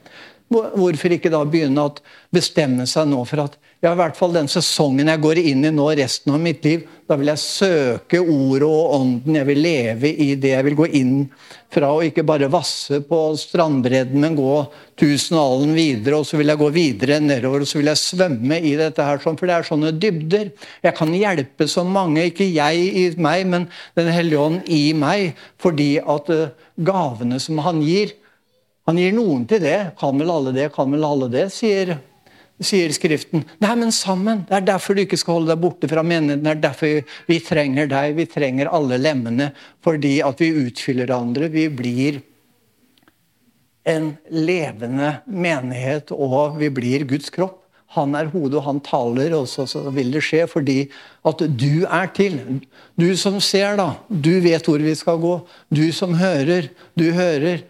Hvorfor 0.47 1.11
ikke 1.11 1.31
da 1.33 1.41
begynne 1.43 1.89
å 1.89 1.95
bestemme 2.35 2.85
seg 2.87 3.09
nå 3.11 3.25
for 3.27 3.43
at 3.49 3.57
ja, 3.83 3.91
i 3.93 3.99
hvert 3.99 4.17
fall 4.17 4.33
den 4.33 4.49
sesongen 4.49 5.11
jeg 5.11 5.21
går 5.21 5.39
inn 5.43 5.67
i 5.69 5.71
nå 5.75 5.85
resten 5.99 6.33
av 6.33 6.41
mitt 6.41 6.65
liv, 6.65 6.87
da 7.07 7.15
vil 7.19 7.29
jeg 7.29 7.43
søke 7.43 8.19
ordet 8.23 8.67
og 8.67 8.95
ånden. 8.97 9.37
Jeg 9.37 9.47
vil 9.51 9.61
leve 9.63 10.11
i 10.11 10.31
det. 10.41 10.55
Jeg 10.55 10.67
vil 10.67 10.79
gå 10.79 10.87
inn 10.97 11.13
fra 11.71 11.91
å 11.93 12.01
ikke 12.07 12.25
bare 12.27 12.49
vasse 12.51 13.03
på 13.07 13.21
strandbredden, 13.39 14.19
men 14.23 14.39
gå 14.39 14.65
tusen 14.99 15.37
alen 15.39 15.77
videre. 15.77 16.23
Og 16.23 16.27
så 16.27 16.41
vil 16.41 16.51
jeg 16.51 16.63
gå 16.63 16.71
videre 16.75 17.21
nedover, 17.23 17.63
og 17.63 17.71
så 17.71 17.83
vil 17.83 17.93
jeg 17.93 18.03
svømme 18.03 18.59
i 18.59 18.75
dette 18.81 19.07
her. 19.07 19.23
For 19.23 19.45
det 19.45 19.59
er 19.59 19.69
sånne 19.69 19.95
dybder. 19.95 20.51
Jeg 20.87 20.99
kan 20.99 21.15
hjelpe 21.15 21.69
så 21.71 21.85
mange, 21.87 22.31
ikke 22.31 22.49
jeg 22.49 22.87
i 22.87 23.09
meg, 23.21 23.45
men 23.51 23.69
Den 23.99 24.09
hellige 24.13 24.41
ånd 24.41 24.71
i 24.73 24.93
meg, 24.97 25.35
fordi 25.61 25.97
at 26.01 26.31
eh, 26.33 26.55
gavene 26.81 27.39
som 27.43 27.61
han 27.65 27.85
gir 27.85 28.17
Han 28.87 29.01
gir 29.01 29.15
noen 29.17 29.47
til 29.51 29.63
det. 29.65 29.79
Kan 30.01 30.19
vel 30.21 30.31
alle 30.31 30.55
det, 30.57 30.71
kan 30.75 30.93
vel 30.93 31.07
alle 31.07 31.31
det, 31.33 31.49
sier 31.55 31.97
sier 32.63 32.93
Skriften. 32.95 33.45
Nei, 33.61 33.75
men 33.77 33.93
sammen. 33.93 34.45
Det 34.49 34.55
er 34.57 34.69
derfor 34.71 34.97
du 34.97 35.03
ikke 35.03 35.19
skal 35.21 35.41
holde 35.41 35.53
deg 35.53 35.61
borte 35.61 35.91
fra 35.91 36.05
menigheten. 36.07 36.45
Det 36.47 36.55
er 36.55 36.63
derfor 36.63 37.19
vi 37.29 37.39
trenger 37.45 37.91
deg. 37.91 38.15
Vi 38.17 38.27
trenger 38.33 38.73
alle 38.73 38.97
lemmene 39.01 39.51
fordi 39.85 40.19
at 40.25 40.41
vi 40.41 40.55
utfyller 40.65 41.09
hverandre. 41.11 41.51
Vi 41.53 41.67
blir 41.69 42.23
en 43.87 44.17
levende 44.33 45.21
menighet, 45.31 46.11
og 46.11 46.57
vi 46.59 46.73
blir 46.75 47.07
Guds 47.07 47.31
kropp. 47.31 47.63
Han 47.95 48.17
er 48.19 48.33
hodet, 48.33 48.59
og 48.59 48.65
han 48.67 48.81
taler, 48.83 49.31
og 49.37 49.47
så, 49.49 49.63
så 49.71 49.85
vil 49.95 50.11
det 50.17 50.25
skje 50.27 50.43
fordi 50.51 50.81
at 51.29 51.45
du 51.61 51.85
er 51.87 52.11
til. 52.17 52.41
Du 52.99 53.07
som 53.17 53.39
ser, 53.41 53.77
da. 53.79 53.93
Du 54.11 54.33
vet 54.43 54.67
hvor 54.67 54.83
vi 54.83 54.97
skal 54.99 55.21
gå. 55.23 55.37
Du 55.71 55.87
som 55.95 56.17
hører. 56.19 56.73
Du 56.99 57.07
hører. 57.15 57.63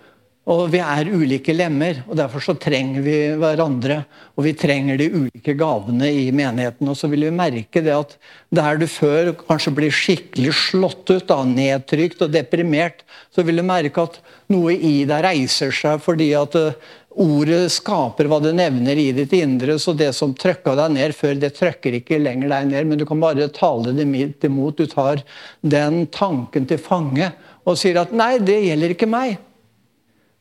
Og 0.47 0.69
vi 0.71 0.79
er 0.79 1.09
ulike 1.11 1.51
lemmer, 1.57 2.05
og 2.07 2.15
derfor 2.21 2.43
så 2.45 2.53
trenger 2.55 3.03
vi 3.03 3.15
hverandre. 3.35 3.97
Og 4.39 4.45
vi 4.47 4.53
trenger 4.55 4.99
de 5.01 5.09
ulike 5.11 5.57
gavene 5.59 6.07
i 6.07 6.29
menigheten. 6.31 6.87
Og 6.87 6.95
så 6.95 7.11
vil 7.11 7.25
vi 7.27 7.33
merke 7.35 7.83
det 7.83 7.91
at 7.91 8.13
der 8.55 8.79
du 8.79 8.87
før 8.87 9.33
kanskje 9.41 9.73
blir 9.75 9.95
skikkelig 9.95 10.53
slått 10.55 11.11
ut, 11.11 11.25
da, 11.27 11.41
nedtrykt 11.43 12.23
og 12.23 12.31
deprimert, 12.31 13.03
så 13.35 13.43
vil 13.43 13.59
du 13.59 13.65
merke 13.67 14.05
at 14.07 14.21
noe 14.55 14.77
i 14.77 15.01
deg 15.09 15.25
reiser 15.27 15.75
seg 15.75 15.99
fordi 16.05 16.29
at 16.39 16.55
eh, 16.61 16.79
ordet 17.19 17.65
skaper 17.75 18.29
hva 18.31 18.39
det 18.45 18.55
nevner 18.55 19.03
i 19.03 19.09
ditt 19.17 19.35
indre. 19.35 19.81
Så 19.83 19.97
det 19.99 20.13
som 20.15 20.37
trøkka 20.37 20.77
deg 20.79 20.95
ned 20.95 21.17
før, 21.19 21.35
det 21.43 21.57
trøkker 21.59 21.99
ikke 21.99 22.23
lenger 22.23 22.55
deg 22.55 22.71
ned, 22.71 22.87
men 22.87 23.03
du 23.03 23.07
kan 23.09 23.19
bare 23.25 23.51
tale 23.51 23.97
det 23.99 24.07
midt 24.07 24.47
imot. 24.47 24.79
Du 24.79 24.87
tar 24.95 25.27
den 25.67 26.05
tanken 26.15 26.71
til 26.71 26.79
fange 26.79 27.33
og 27.67 27.75
sier 27.83 27.99
at 28.05 28.15
nei, 28.15 28.37
det 28.39 28.61
gjelder 28.69 28.95
ikke 28.95 29.11
meg. 29.11 29.41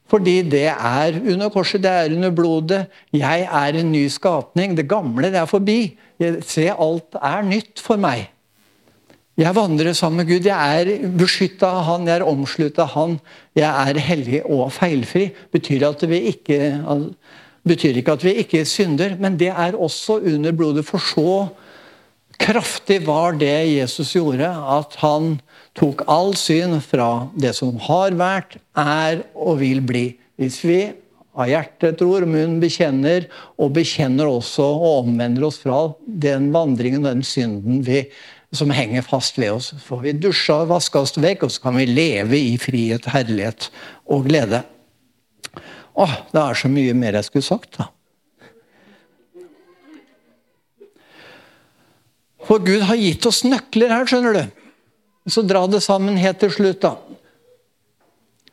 Fordi 0.10 0.42
det 0.46 0.68
er 0.70 1.18
under 1.18 1.50
korset, 1.50 1.82
det 1.82 1.92
er 1.92 2.14
under 2.14 2.30
blodet. 2.36 2.86
Jeg 3.14 3.48
er 3.50 3.80
en 3.80 3.92
ny 3.92 4.06
skapning. 4.12 4.76
Det 4.78 4.88
gamle 4.90 5.32
det 5.34 5.42
er 5.42 5.50
forbi. 5.50 5.96
Se, 6.46 6.70
alt 6.70 7.18
er 7.22 7.46
nytt 7.48 7.82
for 7.82 7.98
meg. 8.02 8.30
Jeg 9.36 9.52
vandrer 9.52 9.92
sammen 9.98 10.22
med 10.22 10.30
Gud. 10.30 10.46
Jeg 10.48 10.82
er 10.82 11.10
beskytta 11.20 11.68
av 11.68 11.84
Han, 11.90 12.06
jeg 12.08 12.22
er 12.22 12.30
omslutta 12.30 12.86
av 12.86 12.94
Han. 12.94 13.18
Jeg 13.58 13.68
er 13.68 14.00
hellig 14.00 14.44
og 14.46 14.70
feilfri. 14.72 15.26
Betyr, 15.52 15.90
at 15.90 16.06
vi 16.08 16.22
ikke, 16.32 16.60
betyr 17.68 18.00
ikke 18.00 18.16
at 18.16 18.24
vi 18.24 18.38
ikke 18.46 18.64
synder, 18.70 19.18
men 19.20 19.36
det 19.42 19.52
er 19.52 19.76
også 19.76 20.22
under 20.22 20.56
blodet. 20.56 20.86
For 20.88 21.04
så 21.04 21.48
kraftig 22.40 23.02
var 23.08 23.36
det 23.42 23.52
Jesus 23.74 24.14
gjorde, 24.16 24.48
at 24.48 24.96
han 25.02 25.40
tok 25.76 26.06
all 26.12 26.34
syn 26.40 26.78
fra 26.84 27.28
det 27.36 27.54
som 27.58 27.76
har 27.88 28.16
vært, 28.18 28.58
er 28.80 29.26
og 29.34 29.60
vil 29.62 29.82
bli. 29.86 30.06
Hvis 30.40 30.62
vi 30.64 30.80
av 31.36 31.50
hjertet 31.52 31.98
tror, 32.00 32.24
munnen 32.28 32.62
bekjenner, 32.64 33.28
og 33.60 33.74
bekjenner 33.76 34.30
også 34.32 34.64
og 34.64 35.02
omvender 35.04 35.44
oss 35.50 35.60
fra 35.64 35.82
den 36.06 36.48
vandringen 36.56 37.04
og 37.04 37.12
den 37.12 37.26
synden 37.28 37.84
vi, 37.86 38.06
som 38.56 38.72
henger 38.72 39.04
fast 39.04 39.36
ved 39.40 39.52
oss. 39.58 39.74
Får 39.84 40.04
vi 40.06 40.16
dusja 40.16 40.62
og 40.64 40.72
vaska 40.72 41.02
oss 41.04 41.18
vekk, 41.20 41.44
og 41.44 41.52
så 41.52 41.66
kan 41.66 41.76
vi 41.76 41.90
leve 41.90 42.40
i 42.40 42.56
frihet, 42.62 43.10
herlighet 43.12 43.68
og 44.08 44.30
glede. 44.30 44.64
Åh, 45.96 46.16
det 46.32 46.42
er 46.42 46.60
så 46.60 46.72
mye 46.72 46.96
mer 46.96 47.20
jeg 47.20 47.28
skulle 47.28 47.48
sagt, 47.48 47.76
da. 47.80 47.90
For 52.46 52.62
Gud 52.62 52.84
har 52.86 53.00
gitt 53.00 53.26
oss 53.26 53.42
nøkler 53.44 53.92
her, 53.92 54.08
skjønner 54.08 54.38
du. 54.38 54.65
Så 55.30 55.42
dra 55.42 55.66
det 55.68 55.82
sammen 55.82 56.18
helt 56.22 56.40
til 56.40 56.52
slutt, 56.54 56.82
da. 56.86 56.96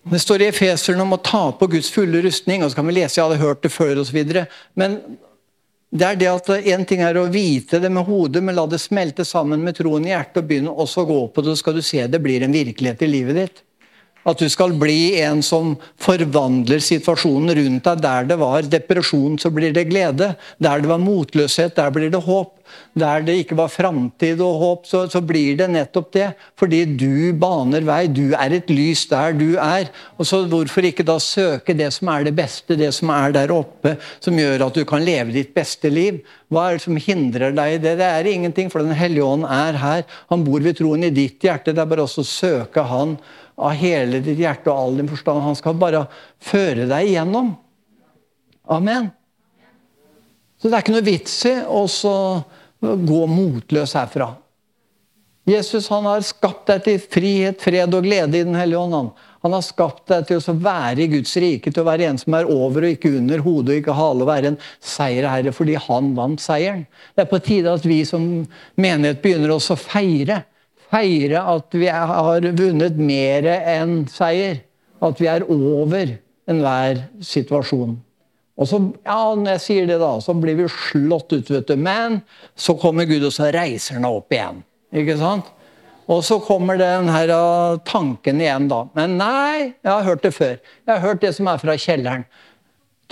Det 0.02 0.18
står 0.18 0.42
i 0.42 0.48
Efeseren 0.50 1.02
om 1.04 1.14
å 1.14 1.20
ta 1.22 1.44
på 1.54 1.68
Guds 1.70 1.90
fulle 1.94 2.22
rustning. 2.24 2.64
og 2.64 2.70
så 2.70 2.80
kan 2.80 2.86
vi 2.88 2.96
lese, 2.96 3.20
jeg 3.20 3.28
hadde 3.28 3.42
hørt 3.42 3.62
det 3.62 3.70
før 3.70 4.00
og 4.00 4.12
videre. 4.12 4.46
Men 4.74 4.98
det 5.92 6.06
er 6.06 6.16
det 6.16 6.30
at 6.30 6.48
En 6.48 6.84
ting 6.84 7.00
er 7.00 7.18
å 7.20 7.28
vite 7.30 7.78
det 7.78 7.90
med 7.90 8.06
hodet, 8.06 8.42
men 8.42 8.56
la 8.56 8.66
det 8.66 8.80
smelte 8.80 9.24
sammen 9.24 9.62
med 9.62 9.76
troen 9.76 10.06
i 10.06 10.10
hjertet 10.10 10.40
og 10.40 10.48
begynne 10.48 10.72
også 10.72 11.04
å 11.04 11.10
gå 11.10 11.20
på 11.28 11.42
det, 11.42 11.52
så 11.52 11.60
skal 11.60 11.74
du 11.74 11.82
se 11.82 12.06
det 12.06 12.22
blir 12.22 12.42
en 12.42 12.52
virkelighet 12.52 13.02
i 13.02 13.10
livet 13.10 13.36
ditt. 13.36 13.62
At 14.24 14.38
du 14.38 14.48
skal 14.48 14.72
bli 14.78 15.20
en 15.20 15.42
som 15.42 15.76
forvandler 16.00 16.78
situasjonen 16.78 17.54
rundt 17.58 17.84
deg. 17.84 18.02
Der 18.02 18.24
det 18.24 18.38
var 18.38 18.62
depresjon, 18.62 19.38
så 19.38 19.50
blir 19.50 19.74
det 19.74 19.88
glede. 19.90 20.34
Der 20.62 20.80
det 20.80 20.88
var 20.88 21.02
motløshet, 21.02 21.76
der 21.76 21.90
blir 21.90 22.10
det 22.10 22.22
håp 22.22 22.61
der 22.98 23.24
det 23.24 23.38
ikke 23.40 23.56
var 23.56 23.70
framtid 23.72 24.40
og 24.44 24.58
håp, 24.60 24.86
så, 24.88 25.04
så, 25.10 25.22
blir 25.24 25.56
det 25.56 25.68
nettopp 25.72 26.10
det. 26.12 26.28
Fordi 26.60 26.82
du 26.98 27.32
baner 27.40 27.84
vei. 27.86 28.02
Du 28.12 28.34
er 28.36 28.56
et 28.58 28.70
lys 28.72 29.06
der 29.10 29.36
du 29.38 29.54
er. 29.56 29.88
Og 30.18 30.28
så 30.28 30.42
Hvorfor 30.52 30.84
ikke 30.84 31.06
da 31.06 31.16
søke 31.22 31.76
det 31.76 31.88
som 31.96 32.10
er 32.12 32.26
det 32.28 32.34
beste, 32.36 32.76
det 32.76 32.90
som 32.96 33.12
er 33.14 33.32
der 33.34 33.54
oppe, 33.54 33.94
som 34.20 34.36
gjør 34.36 34.66
at 34.66 34.76
du 34.76 34.84
kan 34.88 35.04
leve 35.04 35.32
ditt 35.34 35.54
beste 35.56 35.88
liv? 35.92 36.20
Hva 36.52 36.68
er 36.68 36.76
det 36.76 36.84
som 36.84 37.00
hindrer 37.00 37.56
deg 37.56 37.78
i 37.78 37.80
det? 37.80 37.96
Det 38.02 38.08
er 38.08 38.28
ingenting, 38.28 38.68
for 38.72 38.84
Den 38.84 38.96
hellige 38.98 39.24
ånd 39.24 39.46
er 39.48 39.78
her. 39.80 40.04
Han 40.32 40.44
bor 40.44 40.60
ved 40.60 40.76
troen 40.80 41.08
i 41.08 41.14
ditt 41.14 41.40
hjerte. 41.40 41.72
Det 41.72 41.80
er 41.80 41.88
bare 41.88 42.04
å 42.04 42.26
søke 42.26 42.84
Han 42.92 43.16
av 43.62 43.76
hele 43.78 44.20
ditt 44.24 44.40
hjerte 44.40 44.72
og 44.72 44.78
all 44.78 45.00
din 45.00 45.10
forstand. 45.10 45.44
Han 45.44 45.58
skal 45.58 45.78
bare 45.80 46.06
føre 46.42 46.86
deg 46.90 47.12
igjennom. 47.12 47.54
Amen. 48.72 49.10
Så 50.60 50.70
det 50.70 50.76
er 50.76 50.84
ikke 50.84 50.94
noe 50.94 51.06
vits 51.06 51.40
i 51.50 51.56
å 51.66 51.82
gå 52.82 53.26
motløs 53.30 53.94
herfra. 53.98 54.34
Jesus 55.48 55.88
han 55.90 56.06
har 56.06 56.22
skapt 56.22 56.68
deg 56.70 56.84
til 56.86 56.98
frihet, 57.02 57.62
fred 57.62 57.94
og 57.96 58.04
glede 58.06 58.38
i 58.38 58.44
Den 58.46 58.54
hellige 58.54 58.78
ånd. 58.78 59.10
Han 59.42 59.56
har 59.56 59.64
skapt 59.66 60.04
deg 60.06 60.28
til 60.28 60.38
å 60.38 60.54
være 60.54 61.02
i 61.02 61.08
Guds 61.10 61.32
rike, 61.42 61.72
til 61.72 61.82
å 61.82 61.88
være 61.88 62.06
en 62.06 62.20
som 62.20 62.36
er 62.38 62.50
over 62.50 62.86
og 62.86 62.94
ikke 62.94 63.10
under 63.18 63.42
hodet 63.42 63.74
og 63.74 63.80
ikke 63.80 63.96
hale, 63.98 64.22
og 64.22 64.30
være 64.30 64.52
en 64.52 64.58
seierherre 64.78 65.54
fordi 65.54 65.74
han 65.88 66.12
vant 66.14 66.42
seieren. 66.42 66.84
Det 67.16 67.24
er 67.24 67.30
på 67.32 67.42
tide 67.42 67.74
at 67.74 67.86
vi 67.88 68.04
som 68.06 68.28
menighet 68.78 69.22
begynner 69.24 69.56
også 69.56 69.74
å 69.74 69.82
feire. 69.82 70.44
Feire 70.92 71.42
at 71.56 71.74
vi 71.74 71.90
har 71.90 72.46
vunnet 72.54 73.02
mer 73.02 73.50
enn 73.50 74.04
seier. 74.12 74.62
At 75.02 75.18
vi 75.18 75.26
er 75.26 75.42
over 75.50 76.14
enhver 76.46 77.02
situasjon. 77.18 77.98
Og 78.60 78.68
så, 78.68 78.78
ja, 79.06 79.32
når 79.38 79.54
jeg 79.54 79.62
sier 79.64 79.88
det, 79.88 79.98
da, 80.02 80.12
så 80.20 80.34
blir 80.36 80.58
vi 80.58 80.68
slått 80.68 81.32
ut, 81.32 81.50
vet 81.54 81.70
du. 81.70 81.74
Men 81.80 82.20
så 82.58 82.76
kommer 82.78 83.08
Gud, 83.08 83.24
og 83.24 83.32
så 83.32 83.48
reiser 83.54 83.98
han 83.98 84.08
opp 84.08 84.32
igjen. 84.34 84.60
Ikke 84.92 85.16
sant? 85.20 85.48
Og 86.10 86.20
så 86.26 86.36
kommer 86.44 86.76
den 86.76 87.08
her 87.08 87.32
tanken 87.88 88.42
igjen, 88.42 88.68
da. 88.68 88.84
Men 88.98 89.16
nei, 89.20 89.72
jeg 89.80 89.88
har 89.88 90.04
hørt 90.04 90.24
det 90.26 90.34
før. 90.36 90.58
Jeg 90.60 90.92
har 90.92 91.04
hørt 91.04 91.24
det 91.24 91.32
som 91.38 91.48
er 91.48 91.62
fra 91.62 91.78
kjelleren. 91.80 92.26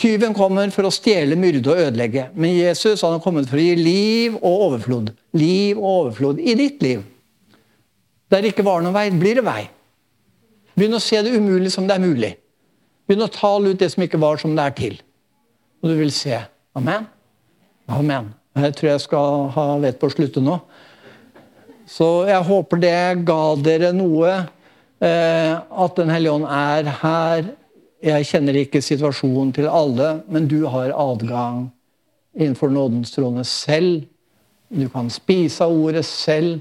Tyven 0.00 0.34
kommer 0.36 0.70
for 0.72 0.88
å 0.88 0.92
stjele, 0.92 1.36
myrde 1.40 1.72
og 1.72 1.80
ødelegge. 1.86 2.28
Men 2.36 2.56
Jesus 2.56 3.02
han 3.04 3.16
har 3.16 3.24
kommet 3.24 3.48
for 3.48 3.60
å 3.60 3.64
gi 3.64 3.74
liv 3.80 4.36
og 4.40 4.66
overflod. 4.68 5.12
Liv 5.36 5.80
og 5.80 5.90
overflod 5.90 6.40
i 6.40 6.56
ditt 6.58 6.80
liv. 6.84 7.04
Der 8.30 8.44
det 8.44 8.52
ikke 8.52 8.66
var 8.68 8.84
noen 8.84 8.96
vei, 8.96 9.08
blir 9.12 9.40
det 9.40 9.44
vei. 9.46 9.62
Begynn 10.76 10.96
å 10.96 11.02
se 11.02 11.20
det 11.24 11.32
umulig 11.34 11.72
som 11.72 11.88
det 11.88 11.96
er 11.96 12.04
mulig. 12.04 12.34
Begynn 13.08 13.26
å 13.26 13.32
tale 13.32 13.72
ut 13.72 13.80
det 13.80 13.90
som 13.92 14.04
ikke 14.04 14.20
var 14.20 14.40
som 14.40 14.52
det 14.56 14.68
er 14.68 14.76
til 14.76 15.00
og 15.80 15.90
du 15.90 15.96
vil 15.98 16.12
se. 16.14 16.36
Amen? 16.76 17.06
Amen. 17.90 18.30
Jeg 18.58 18.76
tror 18.76 18.90
jeg 18.90 19.02
skal 19.04 19.50
ha 19.54 19.66
vett 19.82 19.98
på 20.00 20.10
å 20.10 20.14
slutte 20.14 20.42
nå. 20.44 20.58
Så 21.90 22.08
jeg 22.28 22.46
håper 22.46 22.82
det 22.82 22.98
ga 23.26 23.42
dere 23.58 23.90
noe. 23.96 24.34
Eh, 25.00 25.54
at 25.56 25.96
Den 25.96 26.12
hellige 26.12 26.36
ånd 26.36 26.46
er 26.46 26.90
her. 27.00 27.50
Jeg 28.00 28.28
kjenner 28.28 28.56
ikke 28.56 28.82
situasjonen 28.84 29.52
til 29.56 29.68
alle, 29.68 30.20
men 30.28 30.46
du 30.48 30.62
har 30.72 30.94
adgang 30.96 31.68
innenfor 32.36 32.70
nådens 32.72 33.12
trone 33.12 33.44
selv. 33.44 34.04
Du 34.70 34.86
kan 34.88 35.10
spise 35.10 35.66
av 35.66 35.74
ordet 35.74 36.04
selv. 36.06 36.60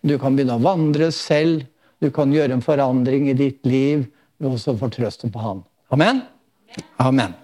Du 0.00 0.16
kan 0.20 0.36
begynne 0.36 0.56
å 0.56 0.62
vandre 0.62 1.10
selv. 1.12 1.66
Du 1.98 2.10
kan 2.14 2.32
gjøre 2.32 2.54
en 2.54 2.64
forandring 2.64 3.28
i 3.32 3.36
ditt 3.36 3.66
liv 3.66 4.06
ved 4.38 4.52
også 4.52 4.76
å 4.76 4.80
fortrøste 4.84 5.32
på 5.34 5.42
Han. 5.42 5.64
Amen? 5.90 6.22
Amen. 7.02 7.34